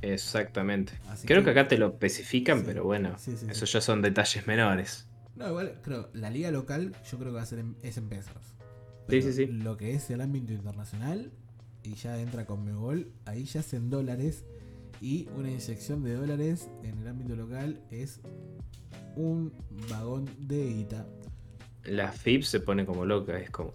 Exactamente. 0.02 0.94
Así 1.10 1.28
Creo 1.28 1.42
que- 1.42 1.46
que 1.46 1.52
acá 1.60 1.68
te 1.68 1.78
lo 1.78 1.88
especifican, 1.89 2.60
Sí, 2.60 2.64
pero 2.66 2.84
bueno, 2.84 3.16
sí, 3.18 3.36
sí, 3.38 3.46
esos 3.50 3.72
ya 3.72 3.82
son 3.82 4.02
detalles 4.02 4.48
menores. 4.48 5.08
No, 5.36 5.48
igual 5.50 5.80
creo, 5.82 6.10
la 6.14 6.30
liga 6.30 6.52
local 6.52 6.96
yo 7.10 7.18
creo 7.18 7.32
que 7.32 7.36
va 7.38 7.42
a 7.42 7.46
ser 7.46 7.60
en, 7.60 7.76
es 7.82 7.98
en 7.98 8.10
pesos. 8.10 8.34
Sí, 9.10 9.22
sí, 9.22 9.34
sí. 9.34 9.46
Lo 9.48 9.78
que 9.78 9.94
es 9.96 10.10
el 10.10 10.22
ámbito 10.22 10.54
internacional 10.54 11.32
y 11.84 11.95
ya 11.95 12.19
entra 12.19 12.45
con 12.45 12.63
Megol, 12.65 13.11
ahí 13.25 13.45
ya 13.45 13.59
es 13.61 13.73
en 13.73 13.89
dólares 13.89 14.45
y 15.01 15.27
una 15.36 15.49
inyección 15.49 16.03
de 16.03 16.13
dólares 16.13 16.69
en 16.84 16.99
el 16.99 17.07
ámbito 17.07 17.36
local 17.36 17.82
es 17.89 18.19
un 19.15 19.51
vagón 19.89 20.29
de 20.39 20.65
guita. 20.73 21.07
La 21.86 22.11
FIP 22.11 22.43
se 22.43 22.59
pone 22.59 22.86
como 22.86 23.05
loca, 23.05 23.38
es 23.39 23.49
como. 23.49 23.73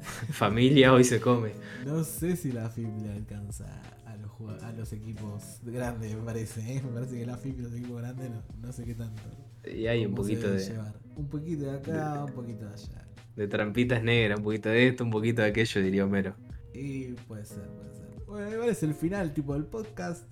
Familia 0.30 0.92
hoy 0.92 1.04
se 1.04 1.20
come. 1.20 1.52
No 1.86 2.02
sé 2.04 2.36
si 2.36 2.50
la 2.52 2.68
FIP 2.68 3.02
le 3.02 3.12
alcanza 3.12 3.66
a 4.06 4.16
los, 4.16 4.30
jugad- 4.30 4.62
a 4.64 4.72
los 4.72 4.92
equipos 4.92 5.60
grandes, 5.62 6.14
me 6.16 6.22
parece. 6.22 6.60
¿eh? 6.76 6.82
Me 6.84 6.90
parece 6.92 7.18
que 7.18 7.26
la 7.26 7.36
FIP 7.36 7.58
y 7.60 7.62
los 7.62 7.72
equipos 7.74 7.98
grandes 8.00 8.30
no, 8.30 8.42
no 8.60 8.72
sé 8.72 8.84
qué 8.84 8.94
tanto. 8.94 9.22
Y 9.64 9.86
hay 9.86 10.04
un 10.06 10.14
poquito 10.14 10.50
de, 10.50 10.58
llevar. 10.58 10.94
Un 11.16 11.28
poquito 11.28 11.64
de 11.64 11.70
acá, 11.72 12.24
un 12.24 12.32
poquito 12.32 12.64
de 12.66 12.72
allá. 12.72 13.06
de 13.36 13.46
trampitas 13.48 14.02
negras, 14.02 14.38
un 14.38 14.44
poquito 14.44 14.68
de 14.70 14.88
esto, 14.88 15.04
un 15.04 15.10
poquito 15.10 15.42
de 15.42 15.48
aquello, 15.48 15.82
diría 15.82 16.04
Homero. 16.04 16.34
Y 16.74 17.12
puede 17.26 17.44
ser, 17.44 17.66
puede 17.68 17.94
ser. 17.94 18.06
Bueno, 18.26 18.52
igual 18.52 18.68
es 18.68 18.82
el 18.82 18.94
final 18.94 19.32
tipo 19.34 19.54
del 19.54 19.64
podcast. 19.64 20.24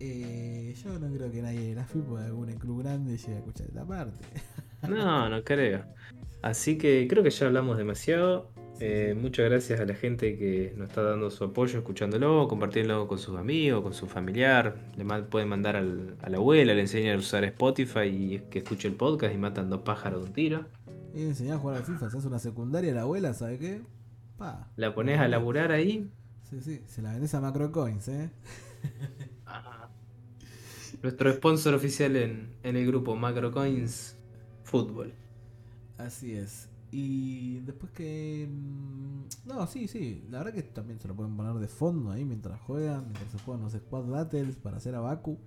Eh, 0.00 0.74
yo 0.82 0.98
no 0.98 1.12
creo 1.14 1.30
que 1.30 1.40
nadie 1.42 1.60
de 1.68 1.74
la 1.74 1.84
FIP 1.84 2.10
o 2.10 2.18
de 2.18 2.26
algún 2.26 2.52
club 2.54 2.82
grande 2.82 3.16
llegue 3.16 3.34
a 3.34 3.38
escuchar 3.38 3.66
esta 3.68 3.84
parte. 3.86 4.20
No, 4.88 5.30
no 5.30 5.42
creo. 5.44 5.82
Así 6.42 6.76
que 6.76 7.06
creo 7.08 7.22
que 7.22 7.30
ya 7.30 7.46
hablamos 7.46 7.78
demasiado. 7.78 8.50
Eh, 8.80 9.16
muchas 9.18 9.48
gracias 9.48 9.80
a 9.80 9.86
la 9.86 9.94
gente 9.94 10.36
que 10.36 10.74
nos 10.76 10.88
está 10.90 11.02
dando 11.02 11.30
su 11.30 11.42
apoyo, 11.44 11.78
escuchándolo, 11.78 12.48
compartiéndolo 12.48 13.08
con 13.08 13.16
sus 13.18 13.34
amigos, 13.38 13.80
con 13.82 13.94
su 13.94 14.06
familiar. 14.08 14.76
Le 14.98 15.06
pueden 15.22 15.48
mandar 15.48 15.76
al- 15.76 16.16
a 16.20 16.28
la 16.28 16.36
abuela, 16.36 16.74
le 16.74 16.82
enseñan 16.82 17.16
a 17.16 17.18
usar 17.18 17.44
Spotify 17.44 18.00
y 18.08 18.38
que 18.50 18.58
escuche 18.58 18.86
el 18.86 18.94
podcast 18.94 19.34
y 19.34 19.38
matan 19.38 19.70
dos 19.70 19.80
pájaros 19.80 20.20
de 20.20 20.26
un 20.26 20.32
tiro. 20.34 20.66
Y 21.14 21.22
enseñar 21.22 21.56
a 21.56 21.60
jugar 21.60 21.76
al 21.78 21.84
FIFA, 21.84 22.10
se 22.10 22.18
hace 22.18 22.26
una 22.28 22.38
secundaria 22.38 22.92
la 22.92 23.02
abuela, 23.02 23.32
¿sabe 23.32 23.58
qué? 23.58 23.80
Pa. 24.44 24.68
La 24.76 24.94
pones 24.94 25.18
a 25.18 25.26
laburar 25.28 25.72
ahí. 25.72 26.10
Sí, 26.42 26.60
sí, 26.60 26.80
se 26.86 27.02
la 27.02 27.12
vendés 27.12 27.34
a 27.34 27.40
Macrocoins, 27.40 28.08
¿eh? 28.08 28.30
Ah. 29.46 29.88
Nuestro 31.02 31.32
sponsor 31.32 31.74
oficial 31.74 32.16
en, 32.16 32.56
en 32.62 32.76
el 32.76 32.86
grupo 32.86 33.16
Macrocoins 33.16 34.16
Fútbol. 34.62 35.12
Así 35.98 36.32
es. 36.34 36.68
Y 36.90 37.60
después 37.60 37.92
que... 37.92 38.48
mm, 38.50 39.24
No, 39.46 39.66
sí, 39.66 39.88
sí. 39.88 40.24
La 40.30 40.38
verdad 40.38 40.54
que 40.54 40.62
también 40.62 41.00
se 41.00 41.08
lo 41.08 41.14
pueden 41.14 41.36
poner 41.36 41.54
de 41.54 41.68
fondo 41.68 42.10
ahí 42.10 42.24
mientras 42.24 42.60
juegan, 42.60 43.04
mientras 43.04 43.32
se 43.32 43.38
juegan 43.38 43.62
los 43.64 43.72
squad 43.72 44.04
battles 44.04 44.56
para 44.56 44.76
hacer 44.78 44.94
a 44.94 45.00
Baku. 45.00 45.38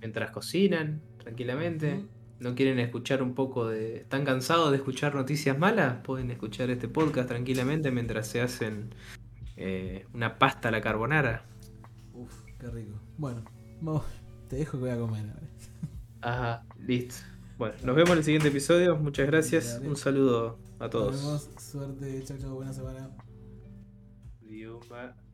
Mientras 0.00 0.30
cocinan, 0.30 1.02
tranquilamente. 1.18 2.06
¿No 2.40 2.54
quieren 2.54 2.78
escuchar 2.78 3.22
un 3.22 3.34
poco 3.34 3.66
de... 3.66 3.96
¿Están 3.98 4.24
cansados 4.24 4.70
de 4.70 4.76
escuchar 4.76 5.14
noticias 5.14 5.58
malas? 5.58 5.96
Pueden 6.04 6.30
escuchar 6.30 6.70
este 6.70 6.88
podcast 6.88 7.28
tranquilamente 7.28 7.90
mientras 7.90 8.28
se 8.28 8.40
hacen 8.40 8.94
eh, 9.56 10.06
una 10.14 10.38
pasta 10.38 10.68
a 10.68 10.70
la 10.70 10.80
carbonara. 10.80 11.44
Uf, 12.14 12.32
qué 12.60 12.68
rico. 12.68 13.00
Bueno, 13.16 13.42
vamos, 13.80 14.04
te 14.48 14.56
dejo 14.56 14.72
que 14.78 14.84
voy 14.84 14.90
a 14.90 14.98
comer. 14.98 15.24
Ajá, 16.20 16.64
listo. 16.78 17.16
Bueno, 17.58 17.74
nos 17.84 17.96
vemos 17.96 18.12
en 18.12 18.18
el 18.18 18.24
siguiente 18.24 18.48
episodio. 18.48 18.96
Muchas 18.96 19.26
gracias. 19.26 19.80
Un 19.84 19.96
saludo 19.96 20.58
a 20.78 20.84
Nos 20.84 20.90
todos. 20.90 21.16
vemos. 21.16 21.50
Suerte. 21.58 22.22
Chao, 22.24 22.38
chao. 22.38 22.54
Buena 22.54 22.72
semana. 22.72 23.10
Va. 24.92 25.27